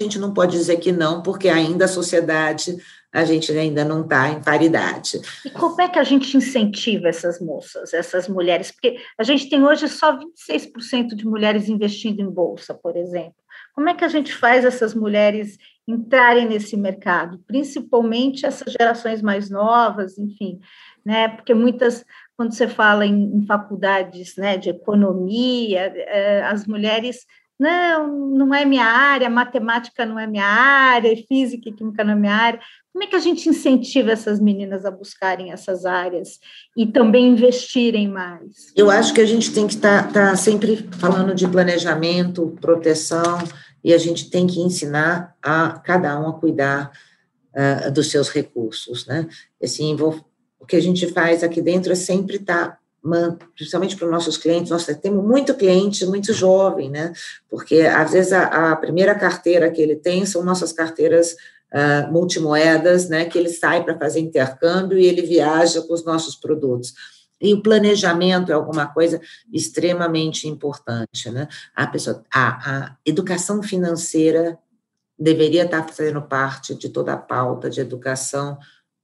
a 0.00 0.04
gente 0.04 0.18
não 0.18 0.32
pode 0.32 0.52
dizer 0.52 0.78
que 0.78 0.92
não, 0.92 1.22
porque 1.22 1.48
ainda 1.48 1.86
a 1.86 1.88
sociedade, 1.88 2.76
a 3.12 3.24
gente 3.24 3.50
ainda 3.52 3.84
não 3.84 4.02
está 4.02 4.28
em 4.30 4.42
paridade. 4.42 5.20
E 5.44 5.50
como 5.50 5.80
é 5.80 5.88
que 5.88 5.98
a 5.98 6.04
gente 6.04 6.36
incentiva 6.36 7.08
essas 7.08 7.40
moças, 7.40 7.92
essas 7.94 8.28
mulheres? 8.28 8.70
Porque 8.70 8.96
a 9.18 9.22
gente 9.22 9.48
tem 9.48 9.64
hoje 9.64 9.88
só 9.88 10.16
26% 10.16 11.14
de 11.14 11.26
mulheres 11.26 11.68
investindo 11.68 12.20
em 12.20 12.30
bolsa, 12.30 12.74
por 12.74 12.96
exemplo. 12.96 13.34
Como 13.74 13.88
é 13.88 13.94
que 13.94 14.04
a 14.04 14.08
gente 14.08 14.34
faz 14.34 14.64
essas 14.64 14.94
mulheres 14.94 15.56
entrarem 15.86 16.46
nesse 16.46 16.76
mercado, 16.76 17.38
principalmente 17.46 18.44
essas 18.44 18.72
gerações 18.72 19.22
mais 19.22 19.48
novas, 19.48 20.18
enfim, 20.18 20.60
né? 21.04 21.28
Porque 21.28 21.54
muitas, 21.54 22.04
quando 22.36 22.52
você 22.52 22.68
fala 22.68 23.06
em, 23.06 23.36
em 23.36 23.46
faculdades, 23.46 24.36
né, 24.36 24.58
de 24.58 24.68
economia, 24.68 25.92
eh, 25.94 26.42
as 26.42 26.66
mulheres 26.66 27.24
não, 27.58 28.28
não 28.28 28.54
é 28.54 28.64
minha 28.64 28.84
área, 28.84 29.28
matemática 29.28 30.06
não 30.06 30.18
é 30.18 30.26
minha 30.26 30.46
área, 30.46 31.16
física 31.26 31.68
e 31.68 31.72
química 31.72 32.04
não 32.04 32.12
é 32.12 32.16
minha 32.16 32.34
área. 32.34 32.60
Como 32.92 33.04
é 33.04 33.06
que 33.06 33.16
a 33.16 33.20
gente 33.20 33.48
incentiva 33.48 34.12
essas 34.12 34.40
meninas 34.40 34.84
a 34.84 34.90
buscarem 34.90 35.52
essas 35.52 35.84
áreas 35.84 36.38
e 36.76 36.86
também 36.86 37.28
investirem 37.28 38.08
mais? 38.08 38.72
Eu 38.76 38.90
acho 38.90 39.12
que 39.12 39.20
a 39.20 39.26
gente 39.26 39.52
tem 39.52 39.66
que 39.66 39.74
estar 39.74 40.04
tá, 40.12 40.30
tá 40.30 40.36
sempre 40.36 40.88
falando 40.98 41.34
de 41.34 41.48
planejamento, 41.48 42.56
proteção, 42.60 43.38
e 43.82 43.92
a 43.92 43.98
gente 43.98 44.30
tem 44.30 44.46
que 44.46 44.60
ensinar 44.60 45.36
a 45.42 45.78
cada 45.80 46.18
um 46.20 46.28
a 46.28 46.38
cuidar 46.38 46.90
uh, 47.54 47.90
dos 47.90 48.10
seus 48.10 48.28
recursos, 48.28 49.06
né? 49.06 49.26
Assim, 49.62 49.94
vou, 49.96 50.24
o 50.58 50.66
que 50.66 50.76
a 50.76 50.82
gente 50.82 51.06
faz 51.08 51.42
aqui 51.42 51.62
dentro 51.62 51.92
é 51.92 51.96
sempre 51.96 52.36
estar 52.36 52.68
tá 52.72 52.78
principalmente 53.54 53.96
para 53.96 54.06
os 54.06 54.12
nossos 54.12 54.36
clientes, 54.36 54.70
nós 54.70 54.84
temos 54.84 55.24
muito 55.24 55.54
cliente 55.54 56.04
muito 56.06 56.32
jovem, 56.32 56.90
né? 56.90 57.12
Porque 57.48 57.80
às 57.82 58.12
vezes 58.12 58.32
a, 58.32 58.72
a 58.72 58.76
primeira 58.76 59.14
carteira 59.14 59.70
que 59.70 59.80
ele 59.80 59.96
tem 59.96 60.26
são 60.26 60.44
nossas 60.44 60.72
carteiras 60.72 61.32
uh, 61.72 62.12
multimoedas, 62.12 63.08
né? 63.08 63.24
Que 63.24 63.38
ele 63.38 63.48
sai 63.48 63.84
para 63.84 63.98
fazer 63.98 64.20
intercâmbio 64.20 64.98
e 64.98 65.06
ele 65.06 65.22
viaja 65.22 65.82
com 65.82 65.94
os 65.94 66.04
nossos 66.04 66.34
produtos. 66.34 66.92
E 67.40 67.54
o 67.54 67.62
planejamento 67.62 68.50
é 68.50 68.54
alguma 68.54 68.86
coisa 68.86 69.20
extremamente 69.52 70.48
importante, 70.48 71.30
né? 71.30 71.46
A 71.74 71.86
pessoa, 71.86 72.24
a, 72.34 72.48
a 72.48 72.96
educação 73.06 73.62
financeira 73.62 74.58
deveria 75.18 75.64
estar 75.64 75.86
fazendo 75.88 76.22
parte 76.22 76.74
de 76.74 76.88
toda 76.88 77.12
a 77.12 77.16
pauta 77.16 77.70
de 77.70 77.80
educação 77.80 78.58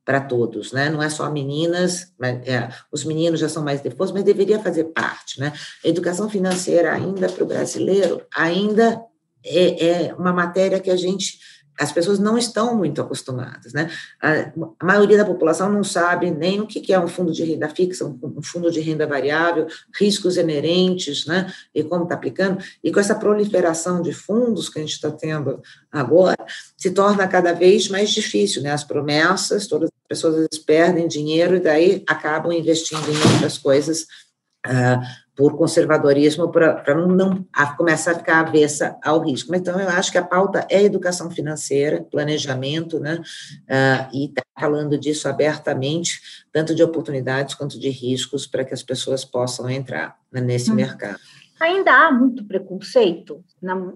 para 0.05 0.21
todos, 0.21 0.73
né? 0.73 0.91
Não 0.91 1.03
é 1.03 1.09
só 1.09 1.31
meninas, 1.31 2.13
mas, 2.19 2.47
é, 2.47 2.69
os 2.93 3.05
meninos 3.05 3.41
já 3.41 3.49
são 3.49 3.65
mais 3.65 3.81
depois, 3.81 4.13
mas 4.13 4.23
deveria 4.23 4.59
fazer 4.59 4.85
parte, 4.85 5.41
né? 5.41 5.53
Educação 5.83 6.29
financeira 6.29 6.93
ainda 6.93 7.29
para 7.29 7.43
o 7.43 7.47
brasileiro 7.47 8.23
ainda 8.35 9.03
é, 9.45 9.87
é 9.87 10.15
uma 10.15 10.33
matéria 10.33 10.81
que 10.81 10.91
a 10.91 10.97
gente 10.97 11.39
as 11.79 11.91
pessoas 11.91 12.19
não 12.19 12.39
estão 12.39 12.77
muito 12.77 13.01
acostumadas, 13.01 13.73
né? 13.73 13.91
A, 14.23 14.53
maioria 14.85 15.17
da 15.17 15.25
população 15.25 15.71
não 15.71 15.83
sabe 15.83 16.31
nem 16.31 16.61
o 16.61 16.67
que 16.67 16.93
é 16.93 17.01
um 17.01 17.09
fundo 17.09 17.33
de 17.33 17.43
renda 17.45 17.69
fixa, 17.69 18.05
um, 18.05 18.43
fundo 18.43 18.71
de 18.71 18.81
renda 18.81 19.07
variável, 19.07 19.67
riscos 19.99 20.37
inerentes, 20.37 21.27
né? 21.27 21.53
E 21.75 21.83
como 21.83 22.05
está 22.05 22.15
aplicando. 22.15 22.63
E 22.83 22.93
com 22.93 23.01
essa 23.01 23.15
proliferação 23.15 24.01
de 24.03 24.13
fundos 24.13 24.69
que 24.69 24.79
a 24.79 24.83
gente 24.83 24.93
está 24.93 25.11
tendo 25.11 25.61
agora, 25.91 26.47
se 26.77 26.91
torna 26.93 27.27
cada 27.27 27.53
vez 27.53 27.89
mais 27.89 28.11
difícil, 28.11 28.63
né? 28.63 28.71
As 28.71 28.85
promessas, 28.85 29.67
todas 29.67 29.89
as 29.89 30.09
pessoas 30.09 30.49
perdem 30.65 31.09
dinheiro 31.09 31.57
e 31.57 31.61
daí 31.61 32.05
acabam 32.09 32.53
investindo 32.53 33.11
em 33.11 33.33
outras 33.33 33.59
coisas 33.59 34.07
uh, 34.67 35.24
por 35.37 35.57
conservadorismo, 35.57 36.51
para 36.51 36.95
não, 36.95 37.09
não 37.09 37.47
a, 37.53 37.75
começar 37.75 38.13
a 38.13 38.15
ficar 38.15 38.41
avessa 38.41 38.97
ao 39.03 39.21
risco. 39.21 39.55
Então, 39.55 39.81
eu 39.81 39.89
acho 39.89 40.13
que 40.13 40.19
a 40.19 40.23
pauta 40.23 40.67
é 40.71 40.83
educação 40.83 41.31
financeira, 41.31 42.07
planejamento, 42.09 43.01
né? 43.01 43.21
Uh, 43.69 44.17
e 44.17 44.25
está 44.27 44.43
falando 44.59 44.97
disso 44.97 45.29
abertamente, 45.29 46.21
tanto 46.53 46.75
de 46.75 46.83
oportunidades 46.83 47.55
quanto 47.55 47.81
de 47.81 47.89
riscos, 47.89 48.47
para 48.47 48.65
que 48.65 48.73
as 48.73 48.83
pessoas 48.83 49.25
possam 49.25 49.69
entrar 49.69 50.17
né, 50.31 50.41
nesse 50.41 50.71
hum. 50.71 50.75
mercado. 50.75 51.19
Ainda 51.61 51.93
há 51.93 52.13
muito 52.13 52.45
preconceito 52.45 53.45
na, 53.61 53.93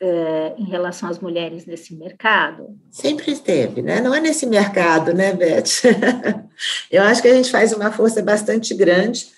é, 0.00 0.54
em 0.58 0.64
relação 0.64 1.08
às 1.08 1.18
mulheres 1.18 1.64
nesse 1.64 1.94
mercado? 1.94 2.76
Sempre 2.90 3.30
esteve, 3.32 3.80
né? 3.80 4.00
Não 4.00 4.14
é 4.14 4.20
nesse 4.20 4.46
mercado, 4.46 5.14
né, 5.14 5.32
Beth? 5.32 5.82
eu 6.90 7.02
acho 7.04 7.22
que 7.22 7.28
a 7.28 7.34
gente 7.34 7.50
faz 7.50 7.72
uma 7.72 7.90
força 7.90 8.20
bastante 8.22 8.74
grande 8.74 9.28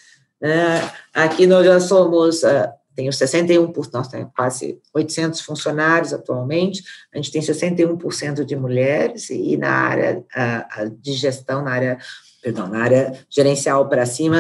aqui 1.13 1.47
nós 1.47 1.65
já 1.65 1.81
somos, 1.81 2.43
uh, 2.43 2.69
tenho 2.95 3.11
61%, 3.11 3.91
nós 3.93 4.09
temos 4.09 4.31
quase 4.37 4.81
800 4.93 5.41
funcionários 5.41 6.13
atualmente, 6.13 6.83
a 7.13 7.17
gente 7.17 7.33
tem 7.33 7.41
61% 7.41 8.45
de 8.45 8.57
mulheres, 8.57 9.31
e 9.31 9.57
na 9.57 9.71
área 9.71 10.19
uh, 10.19 10.91
de 11.01 11.13
gestão, 11.13 11.63
na 11.63 11.73
área, 11.73 11.99
perdão, 12.43 12.69
na 12.69 12.83
área 12.83 13.13
gerencial 13.31 13.89
para 13.89 14.07
cima, 14.07 14.39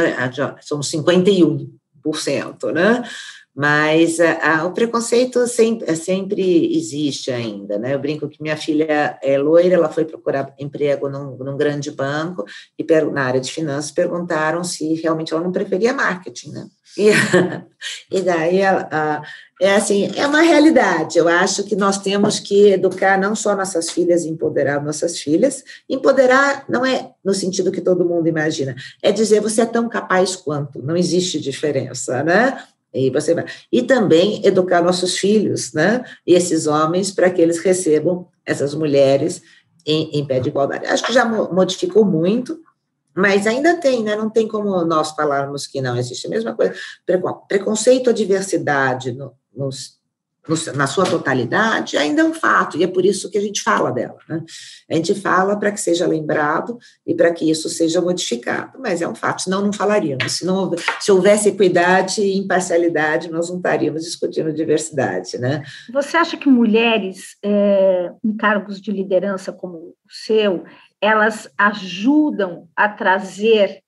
somos 0.60 0.90
51%, 0.90 1.68
né? 2.72 3.02
Mas 3.54 4.18
o 4.64 4.72
preconceito 4.72 5.46
sempre, 5.46 5.94
sempre, 5.94 6.76
existe 6.76 7.30
ainda, 7.30 7.78
né? 7.78 7.94
Eu 7.94 8.00
brinco 8.00 8.28
que 8.28 8.42
minha 8.42 8.56
filha 8.56 9.16
é 9.22 9.38
loira, 9.38 9.74
ela 9.74 9.88
foi 9.88 10.04
procurar 10.04 10.52
emprego 10.58 11.08
num, 11.08 11.36
num 11.36 11.56
grande 11.56 11.90
banco 11.92 12.44
e 12.76 12.82
per, 12.82 13.10
na 13.12 13.22
área 13.22 13.40
de 13.40 13.52
finanças 13.52 13.92
perguntaram 13.92 14.64
se 14.64 14.94
realmente 14.94 15.32
ela 15.32 15.42
não 15.42 15.52
preferia 15.52 15.92
marketing, 15.92 16.50
né? 16.50 16.66
E, 16.98 17.10
e 18.10 18.22
daí 18.22 18.58
ela, 18.58 19.22
é 19.60 19.76
assim, 19.76 20.10
é 20.16 20.26
uma 20.26 20.40
realidade. 20.40 21.16
Eu 21.18 21.28
acho 21.28 21.62
que 21.62 21.76
nós 21.76 21.98
temos 21.98 22.40
que 22.40 22.72
educar 22.72 23.18
não 23.18 23.36
só 23.36 23.54
nossas 23.54 23.90
filhas, 23.90 24.24
empoderar 24.24 24.82
nossas 24.82 25.18
filhas. 25.20 25.62
Empoderar 25.88 26.64
não 26.68 26.84
é 26.84 27.10
no 27.24 27.32
sentido 27.32 27.72
que 27.72 27.80
todo 27.80 28.04
mundo 28.04 28.28
imagina, 28.28 28.74
é 29.02 29.10
dizer 29.10 29.40
você 29.40 29.62
é 29.62 29.66
tão 29.66 29.88
capaz 29.88 30.36
quanto, 30.36 30.82
não 30.82 30.94
existe 30.94 31.40
diferença, 31.40 32.22
né? 32.22 32.62
E, 32.94 33.10
você 33.10 33.34
vai. 33.34 33.44
e 33.72 33.82
também 33.82 34.40
educar 34.46 34.80
nossos 34.80 35.18
filhos, 35.18 35.72
né? 35.72 36.04
E 36.26 36.34
esses 36.34 36.66
homens, 36.66 37.10
para 37.10 37.28
que 37.28 37.42
eles 37.42 37.58
recebam 37.58 38.28
essas 38.46 38.74
mulheres 38.74 39.42
em, 39.84 40.18
em 40.18 40.24
pé 40.24 40.38
de 40.40 40.48
igualdade. 40.48 40.86
Acho 40.86 41.04
que 41.04 41.12
já 41.12 41.24
modificou 41.24 42.04
muito, 42.04 42.58
mas 43.14 43.46
ainda 43.46 43.76
tem, 43.76 44.02
né? 44.02 44.16
Não 44.16 44.30
tem 44.30 44.46
como 44.46 44.84
nós 44.84 45.10
falarmos 45.10 45.66
que 45.66 45.80
não 45.80 45.96
existe 45.96 46.26
a 46.26 46.30
mesma 46.30 46.54
coisa. 46.54 46.74
Preconceito 47.48 48.10
à 48.10 48.12
diversidade 48.12 49.12
no, 49.12 49.32
nos, 49.54 49.98
na 50.74 50.86
sua 50.86 51.04
totalidade, 51.04 51.96
ainda 51.96 52.20
é 52.20 52.24
um 52.24 52.34
fato, 52.34 52.76
e 52.76 52.84
é 52.84 52.86
por 52.86 53.04
isso 53.04 53.30
que 53.30 53.38
a 53.38 53.40
gente 53.40 53.62
fala 53.62 53.90
dela. 53.90 54.18
Né? 54.28 54.42
A 54.90 54.94
gente 54.94 55.14
fala 55.14 55.58
para 55.58 55.72
que 55.72 55.80
seja 55.80 56.06
lembrado 56.06 56.78
e 57.06 57.14
para 57.14 57.32
que 57.32 57.50
isso 57.50 57.68
seja 57.68 58.00
modificado, 58.00 58.78
mas 58.78 59.00
é 59.00 59.08
um 59.08 59.14
fato, 59.14 59.42
senão 59.42 59.62
não 59.62 59.72
falaríamos. 59.72 60.32
Se, 60.32 60.44
não, 60.44 60.70
se 61.00 61.10
houvesse 61.10 61.48
equidade 61.48 62.20
e 62.20 62.36
imparcialidade, 62.36 63.30
nós 63.30 63.48
não 63.48 63.56
estaríamos 63.56 64.02
discutindo 64.02 64.52
diversidade. 64.52 65.38
Né? 65.38 65.62
Você 65.92 66.16
acha 66.16 66.36
que 66.36 66.48
mulheres 66.48 67.36
é, 67.42 68.10
em 68.22 68.36
cargos 68.36 68.80
de 68.80 68.92
liderança 68.92 69.50
como 69.50 69.76
o 69.76 69.94
seu, 70.10 70.64
elas 71.00 71.50
ajudam 71.58 72.68
a 72.76 72.88
trazer 72.88 73.83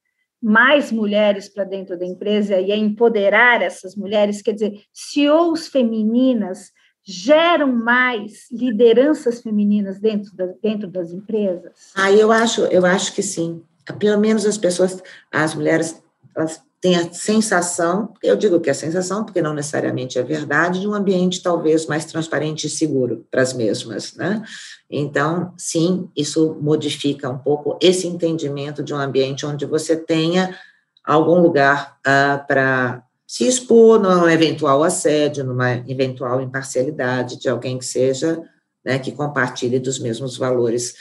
mais 0.47 0.93
mulheres 0.93 1.49
para 1.49 1.65
dentro 1.65 1.99
da 1.99 2.07
empresa 2.07 2.61
e 2.61 2.71
a 2.71 2.77
empoderar 2.77 3.61
essas 3.63 3.97
mulheres, 3.97 4.41
quer 4.41 4.53
dizer, 4.53 4.81
CEOs 4.93 5.67
femininas 5.67 6.71
geram 7.03 7.73
mais 7.73 8.49
lideranças 8.53 9.43
femininas 9.43 9.99
dentro, 9.99 10.37
da, 10.37 10.47
dentro 10.63 10.87
das 10.89 11.11
empresas? 11.11 11.91
Ah, 11.97 12.13
eu 12.13 12.31
acho, 12.31 12.61
eu 12.67 12.87
acho 12.87 13.13
que 13.13 13.25
sim. 13.25 13.61
Pelo 13.99 14.21
menos 14.21 14.47
as 14.47 14.57
pessoas, 14.57 15.03
as 15.33 15.53
mulheres, 15.53 16.01
elas 16.37 16.63
tem 16.81 16.97
a 16.97 17.13
sensação, 17.13 18.13
eu 18.23 18.37
digo 18.37 18.61
que 18.61 18.69
é 18.69 18.73
a 18.73 18.75
sensação, 18.75 19.25
porque 19.25 19.41
não 19.43 19.55
necessariamente 19.55 20.19
é 20.19 20.23
verdade, 20.23 20.81
de 20.81 20.89
um 20.89 20.95
ambiente 20.95 21.43
talvez 21.43 21.87
mais 21.87 22.05
transparente 22.05 22.67
e 22.67 22.71
seguro 22.71 23.27
para 23.31 23.43
as 23.43 23.53
mesmas, 23.53 24.15
né? 24.15 24.43
Então, 24.89 25.53
sim, 25.57 26.09
isso 26.17 26.57
modifica 26.61 27.29
um 27.29 27.39
pouco 27.39 27.79
esse 27.81 28.07
entendimento 28.07 28.83
de 28.83 28.95
um 28.95 28.99
ambiente 28.99 29.47
onde 29.47 29.65
você 29.65 29.97
tenha 29.97 30.57
algum 31.05 31.41
lugar 31.41 31.99
uh, 32.07 32.47
para 32.47 33.03
se 33.27 33.47
expor 33.47 33.99
num 33.99 34.29
eventual 34.29 34.85
assédio, 34.85 35.45
numa 35.45 35.73
eventual 35.89 36.41
imparcialidade 36.41 37.41
de 37.41 37.49
alguém 37.49 37.79
que 37.79 37.85
seja, 37.85 38.41
né, 38.85 38.99
que 38.99 39.11
compartilhe 39.11 39.81
dos 39.81 39.99
mesmos 39.99 40.37
valores 40.37 40.95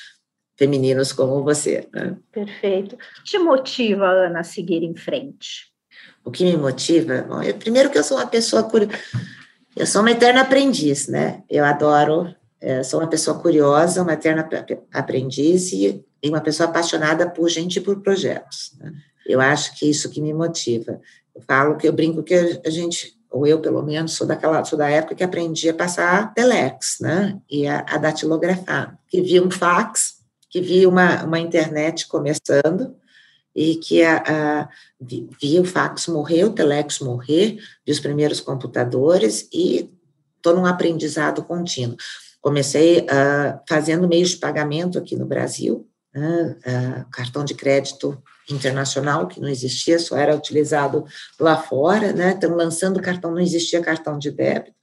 femininos 0.57 1.11
como 1.11 1.43
você. 1.43 1.87
Né? 1.93 2.15
Perfeito. 2.31 2.95
O 2.95 2.97
que 2.97 3.31
te 3.31 3.39
motiva, 3.39 4.07
Ana, 4.07 4.39
a 4.39 4.43
seguir 4.43 4.83
em 4.83 4.95
frente? 4.95 5.71
O 6.23 6.31
que 6.31 6.43
me 6.43 6.57
motiva? 6.57 7.21
Bom, 7.21 7.41
eu, 7.41 7.53
primeiro 7.55 7.89
que 7.89 7.97
eu 7.97 8.03
sou 8.03 8.17
uma 8.17 8.27
pessoa 8.27 8.63
curiosa, 8.63 8.97
eu 9.75 9.85
sou 9.85 10.01
uma 10.01 10.11
eterna 10.11 10.41
aprendiz, 10.41 11.07
né? 11.07 11.43
Eu 11.49 11.63
adoro, 11.65 12.33
é, 12.61 12.81
sou 12.81 12.99
uma 12.99 13.09
pessoa 13.09 13.37
curiosa, 13.39 14.01
uma 14.01 14.13
eterna 14.13 14.47
aprendiz 14.93 15.71
e, 15.71 16.03
e, 16.23 16.29
uma 16.29 16.41
pessoa 16.41 16.69
apaixonada 16.69 17.29
por 17.29 17.49
gente 17.49 17.77
e 17.77 17.81
por 17.81 18.01
projetos. 18.01 18.73
Né? 18.79 18.93
Eu 19.27 19.41
acho 19.41 19.77
que 19.77 19.89
isso 19.89 20.09
que 20.09 20.21
me 20.21 20.33
motiva. 20.33 20.99
Eu 21.35 21.41
falo 21.41 21.75
que 21.75 21.87
eu 21.87 21.93
brinco 21.93 22.23
que 22.23 22.33
a 22.65 22.69
gente 22.69 23.15
ou 23.29 23.45
eu 23.45 23.59
pelo 23.59 23.83
menos 23.83 24.13
sou 24.13 24.25
daquela 24.25 24.63
sou 24.63 24.79
da 24.79 24.89
época 24.89 25.13
que 25.13 25.23
aprendi 25.23 25.67
a 25.67 25.73
passar 25.73 26.33
telex, 26.33 26.99
né, 27.01 27.37
e 27.51 27.67
a, 27.67 27.85
a 27.85 27.97
datilografar, 27.97 28.97
que 29.09 29.21
vi 29.21 29.41
um 29.41 29.51
fax 29.51 30.14
que 30.55 30.61
vi 30.61 30.87
uma, 30.87 31.21
uma 31.25 31.37
internet 31.37 32.07
começando 32.07 32.95
e 33.53 33.75
que 33.75 34.01
a, 34.01 34.23
a, 34.25 34.69
vi 35.01 35.59
o 35.59 35.65
fax 35.65 36.07
morrer, 36.07 36.45
o 36.45 36.53
telex 36.53 36.99
morrer, 36.99 37.57
vi 37.85 37.91
os 37.91 37.99
primeiros 37.99 38.39
computadores 38.39 39.49
e 39.51 39.91
estou 40.37 40.55
num 40.55 40.65
aprendizado 40.65 41.43
contínuo. 41.43 41.97
Comecei 42.39 42.99
uh, 42.99 43.59
fazendo 43.67 44.07
meios 44.07 44.29
de 44.29 44.37
pagamento 44.37 44.97
aqui 44.97 45.17
no 45.17 45.25
Brasil, 45.25 45.85
uh, 46.15 46.51
uh, 46.51 47.05
cartão 47.11 47.43
de 47.43 47.53
crédito 47.53 48.17
internacional, 48.49 49.27
que 49.27 49.41
não 49.41 49.49
existia, 49.49 49.99
só 49.99 50.15
era 50.15 50.33
utilizado 50.33 51.03
lá 51.37 51.57
fora, 51.57 52.13
né? 52.13 52.31
Estamos 52.31 52.57
lançando 52.57 53.01
cartão, 53.01 53.31
não 53.31 53.41
existia 53.41 53.81
cartão 53.81 54.17
de 54.17 54.31
débito. 54.31 54.77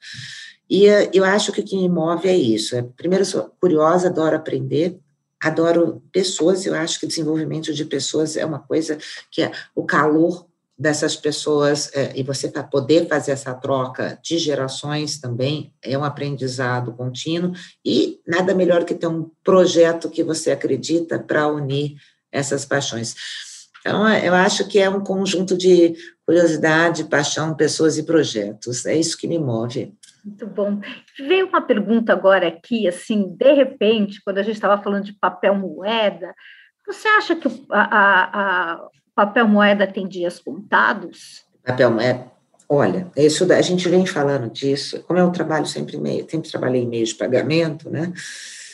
E 0.69 0.85
eu 1.15 1.25
acho 1.25 1.51
que 1.51 1.63
o 1.63 1.65
que 1.65 1.77
me 1.77 1.89
move 1.89 2.29
é 2.29 2.37
isso. 2.37 2.77
É, 2.77 2.83
primeiro, 2.83 3.25
sou 3.25 3.51
curiosa, 3.59 4.09
adoro 4.09 4.37
aprender, 4.37 5.01
adoro 5.43 6.03
pessoas, 6.13 6.65
eu 6.65 6.75
acho 6.75 7.01
que 7.01 7.07
desenvolvimento 7.07 7.75
de 7.75 7.85
pessoas 7.85 8.37
é 8.37 8.47
uma 8.47 8.61
coisa 8.61 8.97
que 9.31 9.43
é 9.43 9.51
o 9.75 9.85
calor 9.85 10.47
dessas 10.79 11.15
pessoas 11.15 11.91
é, 11.95 12.13
e 12.15 12.23
você 12.23 12.49
para 12.49 12.63
poder 12.63 13.07
fazer 13.07 13.33
essa 13.33 13.53
troca 13.55 14.19
de 14.23 14.39
gerações 14.39 15.19
também 15.19 15.73
é 15.83 15.97
um 15.97 16.05
aprendizado 16.05 16.93
contínuo 16.93 17.53
e 17.85 18.21
nada 18.27 18.55
melhor 18.55 18.85
que 18.85 18.95
ter 18.95 19.07
um 19.07 19.31
projeto 19.45 20.09
que 20.09 20.25
você 20.25 20.51
acredita 20.51 21.19
para 21.19 21.47
unir 21.47 21.97
essas 22.31 22.65
paixões. 22.65 23.15
Então, 23.81 24.09
eu 24.09 24.33
acho 24.33 24.67
que 24.69 24.79
é 24.79 24.89
um 24.89 25.01
conjunto 25.01 25.57
de 25.57 25.95
curiosidade, 26.25 27.05
paixão, 27.05 27.55
pessoas 27.55 27.99
e 27.99 28.05
projetos. 28.05 28.87
É 28.87 28.97
isso 28.97 29.19
que 29.19 29.27
me 29.27 29.39
move. 29.39 29.93
Muito 30.25 30.47
bom. 30.47 30.81
Veio 31.19 31.49
uma 31.49 31.61
pergunta 31.61 32.13
agora 32.13 32.47
aqui, 32.47 32.87
assim, 32.87 33.35
de 33.37 33.53
repente, 33.53 34.21
quando 34.25 34.39
a 34.39 34.43
gente 34.43 34.55
estava 34.55 34.81
falando 34.81 35.05
de 35.05 35.13
papel 35.15 35.55
moeda, 35.55 36.33
você 36.87 37.09
acha 37.09 37.35
que 37.35 37.49
o 37.49 37.53
papel 39.15 39.49
moeda 39.49 39.87
tem 39.87 40.07
dias 40.07 40.39
contados? 40.39 41.45
Papel 41.65 41.91
moeda, 41.91 42.27
olha, 42.69 43.11
isso 43.17 43.51
a 43.53 43.63
gente 43.63 43.89
vem 43.89 44.07
falando 44.07 44.49
disso. 44.49 45.03
Como 45.03 45.19
eu 45.19 45.31
trabalho 45.31 45.67
sempre 45.67 45.97
meio, 45.99 46.29
sempre 46.31 46.51
trabalhei 46.51 46.87
meio 46.87 47.05
de 47.05 47.15
pagamento, 47.15 47.91
né? 47.91 48.13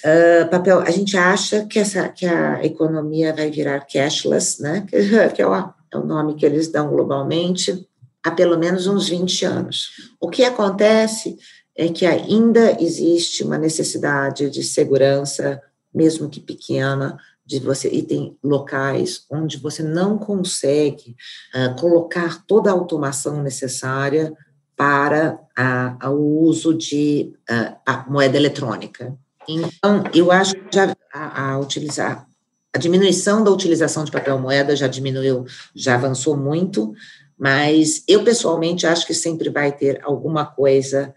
Uh, 0.05 0.49
papel, 0.49 0.81
a 0.81 0.91
gente 0.91 1.17
acha 1.17 1.67
que 1.67 1.79
essa 1.79 2.09
que 2.09 2.25
a 2.25 2.65
economia 2.65 3.35
vai 3.35 3.51
virar 3.51 3.81
cashless, 3.81 4.63
né? 4.63 4.87
Que, 4.89 4.97
que 5.35 5.43
é, 5.43 5.47
o, 5.47 5.55
é 5.55 5.97
o 5.97 6.05
nome 6.05 6.35
que 6.35 6.47
eles 6.47 6.69
dão 6.69 6.89
globalmente 6.89 7.88
há 8.25 8.31
pelo 8.31 8.59
menos 8.59 8.87
uns 8.87 9.09
20 9.09 9.45
anos. 9.45 9.91
O 10.21 10.29
que 10.29 10.45
acontece 10.45 11.39
é 11.77 11.89
que 11.89 12.05
ainda 12.05 12.77
existe 12.83 13.45
uma 13.45 13.57
necessidade 13.57 14.51
de 14.51 14.63
segurança, 14.63 15.63
mesmo 15.95 16.29
que 16.29 16.41
pequena, 16.41 17.19
de 17.47 17.61
você 17.61 17.89
e 17.89 18.03
tem 18.03 18.37
locais 18.45 19.25
onde 19.31 19.57
você 19.57 19.83
não 19.83 20.19
consegue 20.19 21.17
uh, 21.55 21.81
colocar 21.81 22.45
toda 22.47 22.69
a 22.69 22.75
automação 22.75 23.43
necessária 23.43 24.35
para 24.77 25.41
uh, 25.59 26.09
o 26.11 26.43
uso 26.43 26.75
de 26.75 27.33
uh, 27.51 27.75
a 27.87 28.05
moeda 28.09 28.37
eletrônica. 28.37 29.17
Então, 29.49 30.05
eu 30.13 30.31
acho 30.31 30.55
que 30.55 30.77
já 30.77 30.95
a, 31.13 31.53
a 31.53 31.59
utilizar 31.59 32.29
a 32.75 32.79
diminuição 32.79 33.43
da 33.43 33.51
utilização 33.51 34.05
de 34.05 34.13
papel 34.13 34.39
moeda 34.39 34.77
já 34.77 34.87
diminuiu, 34.87 35.47
já 35.75 35.95
avançou 35.95 36.37
muito, 36.37 36.93
mas 37.39 38.03
eu 38.09 38.25
pessoalmente 38.25 38.87
acho 38.87 39.07
que 39.07 39.15
sempre 39.15 39.49
vai 39.49 39.71
ter 39.71 40.01
alguma 40.03 40.45
coisa 40.45 41.15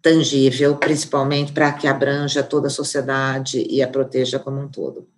tangível, 0.00 0.76
principalmente 0.76 1.52
para 1.52 1.72
que 1.72 1.88
abranja 1.88 2.42
toda 2.42 2.68
a 2.68 2.70
sociedade 2.70 3.66
e 3.68 3.82
a 3.82 3.88
proteja 3.88 4.38
como 4.38 4.60
um 4.60 4.68
todo. 4.68 5.08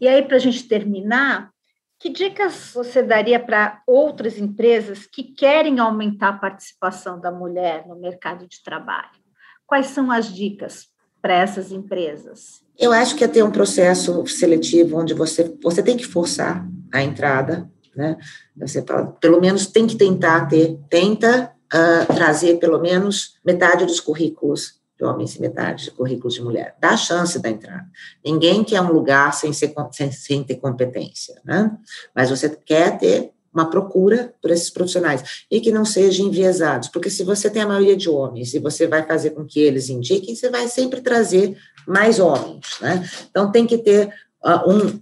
E 0.00 0.06
aí, 0.06 0.22
para 0.22 0.36
a 0.36 0.40
gente 0.40 0.68
terminar, 0.68 1.50
que 1.98 2.10
dicas 2.10 2.72
você 2.74 3.02
daria 3.02 3.40
para 3.40 3.82
outras 3.86 4.38
empresas 4.38 5.06
que 5.06 5.22
querem 5.22 5.78
aumentar 5.78 6.28
a 6.28 6.38
participação 6.38 7.18
da 7.18 7.32
mulher 7.32 7.86
no 7.88 7.96
mercado 7.96 8.46
de 8.46 8.62
trabalho? 8.62 9.24
Quais 9.66 9.86
são 9.86 10.10
as 10.10 10.32
dicas 10.32 10.88
para 11.22 11.34
essas 11.34 11.72
empresas? 11.72 12.62
Eu 12.78 12.92
acho 12.92 13.16
que 13.16 13.24
é 13.24 13.28
ter 13.28 13.42
um 13.42 13.50
processo 13.50 14.26
seletivo 14.26 14.98
onde 14.98 15.14
você, 15.14 15.56
você 15.62 15.82
tem 15.82 15.96
que 15.96 16.04
forçar 16.04 16.68
a 16.92 17.02
entrada 17.02 17.70
né? 17.96 18.16
Você 18.56 18.84
pelo 19.20 19.40
menos 19.40 19.66
tem 19.66 19.86
que 19.86 19.96
tentar 19.96 20.46
ter, 20.46 20.78
tenta 20.88 21.52
uh, 21.72 22.14
trazer 22.14 22.58
pelo 22.58 22.80
menos 22.80 23.34
metade 23.44 23.84
dos 23.84 24.00
currículos 24.00 24.80
de 24.96 25.04
homens 25.04 25.34
e 25.34 25.40
metade 25.40 25.84
de 25.84 25.90
currículos 25.90 26.34
de 26.34 26.42
mulher. 26.42 26.76
Dá 26.80 26.96
chance 26.96 27.38
da 27.38 27.50
entrada. 27.50 27.86
Ninguém 28.24 28.62
quer 28.62 28.80
um 28.80 28.92
lugar 28.92 29.32
sem, 29.34 29.52
ser, 29.52 29.74
sem, 29.90 30.12
sem 30.12 30.44
ter 30.44 30.56
competência, 30.56 31.40
né? 31.44 31.70
Mas 32.14 32.30
você 32.30 32.48
quer 32.48 32.98
ter 32.98 33.32
uma 33.52 33.70
procura 33.70 34.34
por 34.42 34.50
esses 34.50 34.68
profissionais 34.68 35.44
e 35.48 35.60
que 35.60 35.70
não 35.70 35.84
sejam 35.84 36.26
enviesados, 36.26 36.88
porque 36.88 37.08
se 37.08 37.22
você 37.22 37.48
tem 37.48 37.62
a 37.62 37.68
maioria 37.68 37.96
de 37.96 38.10
homens 38.10 38.52
e 38.52 38.58
você 38.58 38.88
vai 38.88 39.06
fazer 39.06 39.30
com 39.30 39.44
que 39.44 39.60
eles 39.60 39.88
indiquem, 39.88 40.34
você 40.34 40.50
vai 40.50 40.66
sempre 40.66 41.00
trazer 41.00 41.56
mais 41.86 42.18
homens, 42.18 42.66
né? 42.80 43.08
Então 43.30 43.52
tem 43.52 43.64
que 43.64 43.78
ter 43.78 44.08
uh, 44.44 44.68
um, 44.68 45.00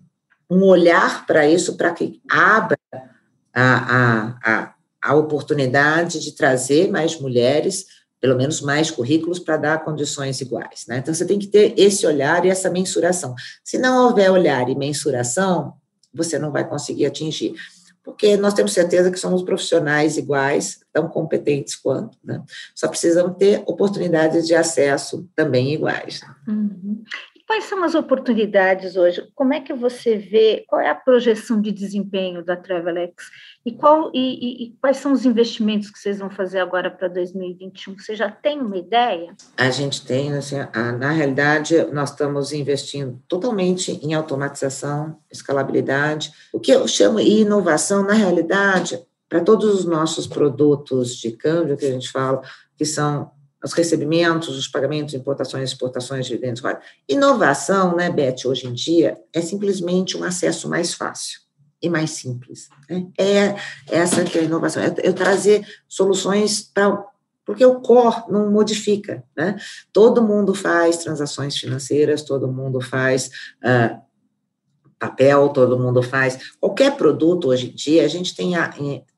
um 0.53 0.65
olhar 0.65 1.27
para 1.27 1.49
isso, 1.49 1.77
para 1.79 1.93
que 1.93 2.21
abra 2.31 2.79
a, 3.55 3.63
a, 3.65 4.39
a, 4.45 4.75
a 5.03 5.15
oportunidade 5.15 6.21
de 6.21 6.33
trazer 6.33 6.91
mais 6.91 7.19
mulheres, 7.19 7.87
pelo 8.21 8.37
menos 8.37 8.61
mais 8.61 8.91
currículos, 8.91 9.39
para 9.39 9.57
dar 9.57 9.83
condições 9.83 10.43
iguais. 10.43 10.85
Né? 10.87 10.99
Então, 10.99 11.15
você 11.15 11.25
tem 11.25 11.39
que 11.39 11.47
ter 11.47 11.73
esse 11.79 12.07
olhar 12.07 12.45
e 12.45 12.51
essa 12.51 12.69
mensuração. 12.69 13.35
Se 13.65 13.79
não 13.79 14.07
houver 14.07 14.31
olhar 14.31 14.69
e 14.69 14.75
mensuração, 14.75 15.73
você 16.13 16.39
não 16.39 16.53
vai 16.53 16.69
conseguir 16.69 17.07
atingir. 17.07 17.55
Porque 18.05 18.37
nós 18.37 18.53
temos 18.53 18.73
certeza 18.73 19.11
que 19.11 19.19
somos 19.19 19.43
profissionais 19.43 20.19
iguais, 20.19 20.81
tão 20.93 21.09
competentes 21.09 21.77
quanto. 21.77 22.19
Né? 22.23 22.43
Só 22.75 22.89
precisamos 22.89 23.39
ter 23.39 23.63
oportunidades 23.65 24.47
de 24.47 24.55
acesso 24.55 25.27
também 25.35 25.73
iguais. 25.73 26.21
Uhum 26.47 27.05
Quais 27.53 27.65
são 27.65 27.85
as 27.85 27.95
oportunidades 27.95 28.97
hoje? 28.97 29.29
Como 29.35 29.53
é 29.53 29.61
que 29.61 29.75
você 29.75 30.17
vê, 30.17 30.65
qual 30.67 30.81
é 30.81 30.89
a 30.89 30.95
projeção 30.95 31.61
de 31.61 31.71
desempenho 31.71 32.43
da 32.43 32.57
Travelex 32.57 33.27
e, 33.63 33.73
qual, 33.73 34.11
e, 34.15 34.19
e, 34.19 34.65
e 34.65 34.77
quais 34.81 34.97
são 34.97 35.13
os 35.13 35.27
investimentos 35.27 35.91
que 35.91 35.99
vocês 35.99 36.19
vão 36.19 36.31
fazer 36.31 36.61
agora 36.61 36.91
para 36.91 37.09
2021? 37.09 37.99
Você 37.99 38.17
já 38.17 38.31
tem 38.31 38.59
uma 38.59 38.79
ideia? 38.79 39.37
A 39.59 39.69
gente 39.69 40.03
tem, 40.03 40.33
assim, 40.33 40.57
na 40.99 41.11
realidade, 41.11 41.77
nós 41.93 42.09
estamos 42.09 42.55
investindo 42.55 43.21
totalmente 43.29 44.01
em 44.03 44.15
automatização, 44.15 45.19
escalabilidade, 45.31 46.33
o 46.55 46.59
que 46.59 46.71
eu 46.71 46.89
chamo 46.89 47.19
de 47.19 47.43
inovação, 47.43 48.03
na 48.03 48.15
realidade, 48.15 48.99
para 49.29 49.43
todos 49.43 49.75
os 49.75 49.85
nossos 49.85 50.27
produtos 50.27 51.17
de 51.17 51.33
câmbio 51.33 51.77
que 51.77 51.85
a 51.85 51.91
gente 51.91 52.11
fala, 52.11 52.41
que 52.79 52.87
são 52.87 53.31
os 53.65 53.73
recebimentos, 53.73 54.57
os 54.57 54.69
pagamentos, 54.69 55.15
importações, 55.15 55.71
exportações, 55.71 56.27
dividendos. 56.27 56.63
Inovação, 57.09 57.97
né, 57.97 58.11
Beth, 58.11 58.47
hoje 58.47 58.67
em 58.67 58.73
dia, 58.73 59.17
é 59.33 59.41
simplesmente 59.41 60.17
um 60.17 60.25
acesso 60.25 60.69
mais 60.69 60.95
fácil 60.95 61.41
e 61.81 61.89
mais 61.89 62.11
simples. 62.11 62.69
Né? 62.89 63.07
É 63.19 63.57
essa 63.89 64.25
que 64.25 64.39
é 64.39 64.43
a 64.43 64.45
inovação, 64.45 64.83
é 64.83 64.95
eu 65.03 65.13
trazer 65.13 65.67
soluções 65.89 66.63
para 66.63 67.05
porque 67.45 67.67
o 67.67 67.81
core 67.81 68.23
não 68.31 68.53
modifica, 68.53 69.25
né? 69.37 69.57
Todo 69.93 70.23
mundo 70.23 70.55
faz 70.55 70.99
transações 70.99 71.57
financeiras, 71.57 72.23
todo 72.23 72.47
mundo 72.47 72.81
faz 72.81 73.31
uh, 73.65 74.01
papel, 74.97 75.49
todo 75.49 75.79
mundo 75.79 76.05
faz 76.05 76.53
qualquer 76.61 76.97
produto 76.97 77.49
hoje 77.49 77.71
em 77.71 77.75
dia. 77.75 78.05
A 78.05 78.09
gente 78.09 78.37
tem 78.37 78.55
a, 78.55 78.73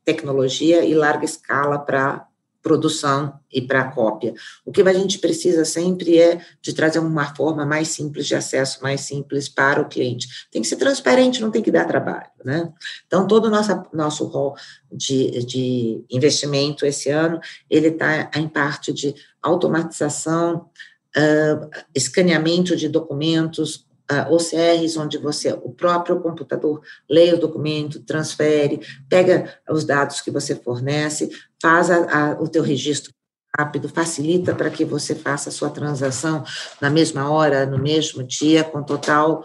tecnologia 0.05 0.85
e 0.85 0.95
larga 0.95 1.25
escala 1.25 1.79
para 1.79 2.27
produção 2.65 3.39
e 3.53 3.61
para 3.61 3.93
cópia. 3.93 4.33
O 4.65 4.73
que 4.73 4.81
a 4.81 4.93
gente 4.95 5.19
precisa 5.19 5.67
sempre 5.67 6.19
é 6.19 6.41
de 6.63 6.73
trazer 6.73 6.99
uma 6.99 7.35
forma 7.35 7.67
mais 7.67 7.89
simples 7.89 8.27
de 8.27 8.35
acesso, 8.35 8.83
mais 8.83 9.03
simples 9.03 9.51
para 9.51 9.83
o 9.83 9.89
cliente. 9.89 10.27
Tem 10.51 10.63
que 10.63 10.67
ser 10.67 10.77
transparente, 10.77 11.43
não 11.43 11.51
tem 11.51 11.63
que 11.63 11.71
dar 11.71 11.85
trabalho, 11.85 12.31
né? 12.43 12.73
Então, 13.07 13.27
todo 13.27 13.45
o 13.45 13.51
nosso, 13.51 13.83
nosso 13.93 14.25
rol 14.25 14.57
de, 14.91 15.45
de 15.45 16.05
investimento 16.11 16.87
esse 16.87 17.11
ano, 17.11 17.39
ele 17.69 17.89
está 17.89 18.31
em 18.35 18.49
parte 18.49 18.95
de 18.95 19.15
automatização, 19.43 20.71
uh, 21.15 21.71
escaneamento 21.95 22.75
de 22.75 22.89
documentos, 22.89 23.87
uh, 24.11 24.35
OCRs, 24.35 24.97
onde 24.97 25.19
você, 25.19 25.53
o 25.53 25.71
próprio 25.71 26.21
computador, 26.21 26.83
lê 27.09 27.33
o 27.33 27.41
documento, 27.41 28.01
transfere, 28.01 28.81
pega 29.09 29.59
os 29.69 29.85
dados 29.85 30.21
que 30.21 30.31
você 30.31 30.55
fornece, 30.55 31.31
faz 31.61 31.91
a, 31.91 32.33
a, 32.33 32.43
o 32.43 32.49
teu 32.49 32.63
registro 32.63 33.13
rápido, 33.57 33.89
facilita 33.89 34.55
para 34.55 34.71
que 34.71 34.85
você 34.85 35.15
faça 35.15 35.49
a 35.49 35.53
sua 35.53 35.71
transação 35.71 36.45
na 36.81 36.91
mesma 36.91 37.31
hora, 37.31 37.65
no 37.65 37.79
mesmo 37.79 38.23
dia, 38.23 38.65
com 38.65 38.83
total 38.83 39.45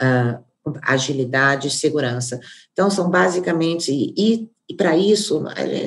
uh, 0.00 0.44
agilidade 0.82 1.68
e 1.68 1.70
segurança. 1.70 2.40
Então, 2.72 2.90
são 2.90 3.10
basicamente, 3.10 3.92
e, 3.92 4.48
e 4.68 4.74
para 4.74 4.96
isso, 4.96 5.44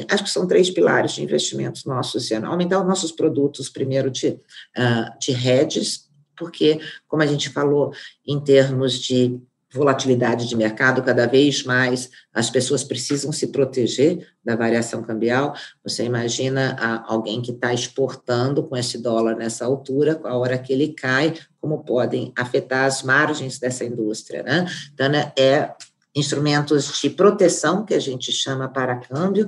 acho 0.10 0.24
que 0.24 0.30
são 0.30 0.48
três 0.48 0.70
pilares 0.70 1.14
de 1.14 1.24
investimentos 1.24 1.86
nossos, 1.86 2.32
aumentar 2.32 2.80
os 2.80 2.88
nossos 2.88 3.12
produtos, 3.12 3.70
primeiro 3.70 4.12
de, 4.12 4.30
uh, 4.30 5.20
de 5.20 5.32
hedges, 5.32 6.10
porque, 6.36 6.80
como 7.08 7.24
a 7.24 7.28
gente 7.28 7.50
falou, 7.50 7.94
em 8.26 8.40
termos 8.40 8.94
de 9.00 9.40
volatilidade 9.74 10.48
de 10.48 10.56
mercado, 10.56 11.02
cada 11.02 11.26
vez 11.26 11.64
mais 11.64 12.12
as 12.32 12.48
pessoas 12.50 12.84
precisam 12.84 13.32
se 13.32 13.48
proteger 13.48 14.28
da 14.46 14.56
variação 14.56 15.02
cambial. 15.02 15.56
Você 15.84 16.04
imagina 16.04 16.76
alguém 17.08 17.42
que 17.42 17.52
está 17.52 17.74
exportando 17.74 18.64
com 18.64 18.78
esse 18.78 19.00
dólar 19.00 19.36
nessa 19.36 19.66
altura, 19.66 20.22
a 20.24 20.38
hora 20.38 20.60
que 20.60 20.72
ele 20.72 20.94
cai, 20.94 21.34
como 21.60 21.84
podem 21.84 22.32
afetar 22.38 22.86
as 22.86 23.02
margens 23.02 23.58
dessa 23.58 23.84
indústria, 23.84 24.44
né? 24.44 24.68
Então, 24.94 25.10
né, 25.10 25.34
é 25.36 25.72
instrumentos 26.16 27.02
de 27.02 27.10
proteção 27.10 27.84
que 27.84 27.96
a 27.96 28.00
gente 28.00 28.32
chama 28.32 28.70
para 28.70 28.98
câmbio, 28.98 29.48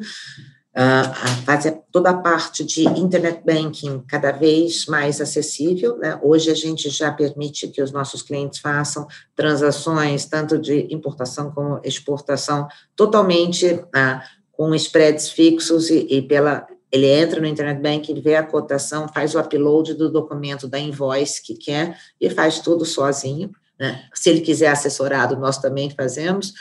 uh, 0.75 1.43
fazer 1.45 1.81
toda 1.91 2.09
a 2.09 2.17
parte 2.17 2.63
de 2.63 2.83
internet 2.83 3.41
banking 3.45 4.03
cada 4.07 4.31
vez 4.31 4.85
mais 4.87 5.21
acessível. 5.21 5.97
Né? 5.97 6.19
Hoje 6.21 6.51
a 6.51 6.55
gente 6.55 6.89
já 6.89 7.11
permite 7.11 7.67
que 7.69 7.81
os 7.81 7.91
nossos 7.91 8.21
clientes 8.21 8.59
façam 8.59 9.07
transações 9.35 10.25
tanto 10.25 10.59
de 10.59 10.93
importação 10.93 11.51
como 11.51 11.79
exportação 11.83 12.67
totalmente 12.95 13.65
uh, 13.73 14.19
com 14.51 14.73
spreads 14.75 15.29
fixos 15.29 15.89
e, 15.89 16.05
e 16.09 16.21
pela 16.21 16.67
ele 16.91 17.07
entra 17.07 17.41
no 17.41 17.47
internet 17.47 17.81
banking, 17.81 18.21
vê 18.21 18.35
a 18.35 18.43
cotação, 18.43 19.09
faz 19.09 19.35
o 19.35 19.39
upload 19.39 19.95
do 19.95 20.09
documento 20.09 20.65
da 20.65 20.79
invoice 20.79 21.43
que 21.43 21.53
quer 21.53 21.97
e 22.21 22.29
faz 22.29 22.59
tudo 22.59 22.85
sozinho. 22.85 23.51
Né? 23.77 24.05
Se 24.13 24.29
ele 24.29 24.39
quiser 24.39 24.69
assessorado, 24.69 25.35
nós 25.35 25.57
também 25.57 25.89
fazemos. 25.89 26.53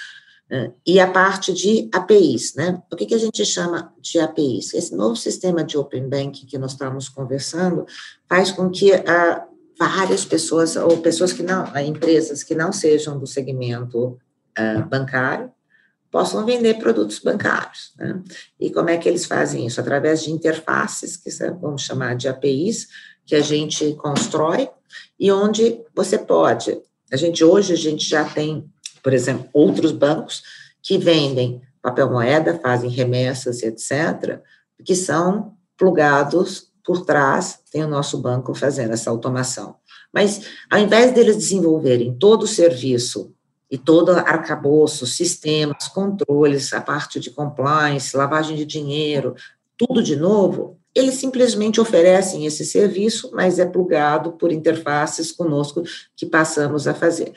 E 0.87 1.01
a 1.01 1.11
parte 1.11 1.53
de 1.53 1.89
APIs, 1.93 2.55
né? 2.55 2.81
O 2.93 2.97
que, 2.97 3.07
que 3.07 3.15
a 3.15 3.19
gente 3.19 3.45
chama 3.45 3.93
de 4.01 4.21
APIs? 4.21 4.75
Esse 4.75 4.95
novo 4.95 5.17
sistema 5.17 5.65
de 5.65 5.77
Open 5.77 6.09
Bank 6.09 6.47
que 6.47 6.59
nós 6.59 6.73
estamos 6.73 7.09
conversando 7.09 7.87
faz 8.29 8.53
com 8.53 8.71
que 8.71 8.93
ah, 8.93 9.47
várias 9.79 10.25
pessoas, 10.25 10.77
ou 10.77 10.99
pessoas 10.99 11.33
que 11.33 11.43
não, 11.43 11.69
ah, 11.73 11.83
empresas 11.83 12.43
que 12.43 12.55
não 12.55 12.73
sejam 12.73 13.19
do 13.19 13.27
segmento 13.27 14.19
ah, 14.57 14.83
bancário, 14.83 15.51
possam 16.11 16.45
vender 16.45 16.75
produtos 16.75 17.19
bancários. 17.19 17.93
Né? 17.99 18.23
E 18.61 18.71
como 18.71 18.89
é 18.89 18.97
que 18.97 19.09
eles 19.09 19.25
fazem 19.25 19.67
isso? 19.67 19.81
Através 19.81 20.23
de 20.23 20.31
interfaces, 20.31 21.17
que 21.17 21.31
vamos 21.61 21.83
chamar 21.83 22.15
de 22.15 22.29
APIs, 22.29 22.87
que 23.27 23.35
a 23.35 23.41
gente 23.41 23.95
constrói, 23.95 24.69
e 25.19 25.33
onde 25.33 25.81
você 25.95 26.17
pode. 26.17 26.79
A 27.11 27.17
gente 27.17 27.43
hoje 27.43 27.73
a 27.73 27.77
gente 27.77 28.09
já 28.09 28.25
tem 28.25 28.71
por 29.05 29.13
exemplo, 29.13 29.47
outros 29.53 29.93
bancos 29.93 30.43
que 30.83 30.97
vendem 30.97 31.61
papel 31.83 32.11
moeda, 32.11 32.59
fazem 32.59 32.89
remessas, 32.89 33.63
etc., 33.63 34.41
que 34.83 34.97
são 34.97 35.53
plugados 35.77 36.73
por 36.83 37.05
trás, 37.05 37.61
tem 37.71 37.85
o 37.85 37.89
nosso 37.89 38.17
banco 38.19 38.55
fazendo 38.55 38.95
essa 38.95 39.11
automação. 39.11 39.77
Mas, 40.11 40.49
ao 40.71 40.79
invés 40.79 41.13
deles 41.13 41.37
desenvolverem 41.37 42.15
todo 42.15 42.45
o 42.45 42.49
serviço 42.49 43.35
e 43.71 43.77
todo 43.77 44.13
arcabouço, 44.13 45.07
sistemas, 45.07 45.89
controles, 45.89 46.73
a 46.73 46.81
parte 46.81 47.21
de 47.21 47.31
compliance, 47.31 48.17
lavagem 48.17 48.57
de 48.57 48.65
dinheiro, 48.65 49.35
tudo 49.77 50.03
de 50.03 50.17
novo, 50.17 50.79
eles 50.95 51.15
simplesmente 51.17 51.81
oferecem 51.81 52.47
esse 52.47 52.65
serviço, 52.65 53.31
mas 53.35 53.59
é 53.59 53.67
plugado 53.67 54.33
por 54.33 54.53
interfaces 54.53 55.33
conosco 55.33 55.83
que 56.17 56.25
passamos 56.25 56.87
a 56.87 56.95
fazer. 56.95 57.33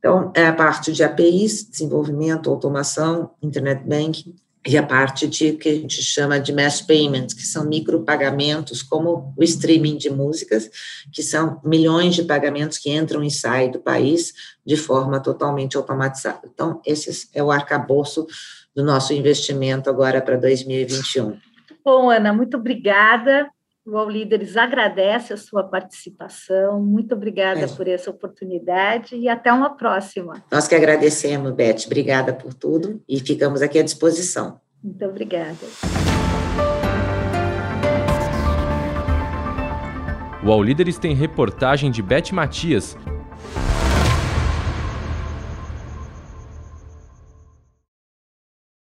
Então, 0.00 0.32
é 0.34 0.46
a 0.46 0.52
parte 0.52 0.92
de 0.92 1.04
APIs, 1.04 1.68
desenvolvimento, 1.70 2.50
automação, 2.50 3.30
internet 3.42 3.86
banking, 3.86 4.34
e 4.66 4.76
a 4.76 4.82
parte 4.82 5.26
de 5.26 5.52
que 5.52 5.68
a 5.68 5.74
gente 5.74 6.02
chama 6.02 6.38
de 6.38 6.52
mass 6.52 6.82
payments, 6.82 7.32
que 7.32 7.42
são 7.42 7.64
micropagamentos, 7.64 8.82
como 8.82 9.32
o 9.36 9.42
streaming 9.42 9.96
de 9.96 10.10
músicas, 10.10 10.70
que 11.12 11.22
são 11.22 11.60
milhões 11.64 12.14
de 12.14 12.24
pagamentos 12.24 12.76
que 12.76 12.90
entram 12.90 13.22
e 13.22 13.30
saem 13.30 13.70
do 13.70 13.78
país 13.78 14.34
de 14.64 14.76
forma 14.76 15.20
totalmente 15.20 15.76
automatizada. 15.76 16.40
Então, 16.44 16.80
esse 16.84 17.28
é 17.34 17.42
o 17.42 17.50
arcabouço 17.50 18.26
do 18.74 18.84
nosso 18.84 19.14
investimento 19.14 19.88
agora 19.88 20.20
para 20.20 20.36
2021. 20.36 21.38
Bom, 21.82 22.10
Ana, 22.10 22.32
muito 22.32 22.58
obrigada. 22.58 23.48
O 23.86 23.96
All 23.96 24.10
Líderes 24.10 24.58
agradece 24.58 25.32
a 25.32 25.38
sua 25.38 25.64
participação. 25.64 26.82
Muito 26.82 27.14
obrigada 27.14 27.60
é. 27.60 27.66
por 27.66 27.88
essa 27.88 28.10
oportunidade 28.10 29.16
e 29.16 29.26
até 29.26 29.50
uma 29.50 29.74
próxima. 29.74 30.44
Nós 30.52 30.68
que 30.68 30.74
agradecemos, 30.74 31.50
Beth. 31.52 31.86
Obrigada 31.86 32.34
por 32.34 32.52
tudo 32.52 33.02
e 33.08 33.18
ficamos 33.18 33.62
aqui 33.62 33.78
à 33.78 33.82
disposição. 33.82 34.60
Muito 34.84 35.02
obrigada. 35.06 35.56
O 40.44 40.50
All 40.50 40.62
Líderes 40.62 40.98
tem 40.98 41.14
reportagem 41.14 41.90
de 41.90 42.02
Beth 42.02 42.32
Matias 42.32 42.96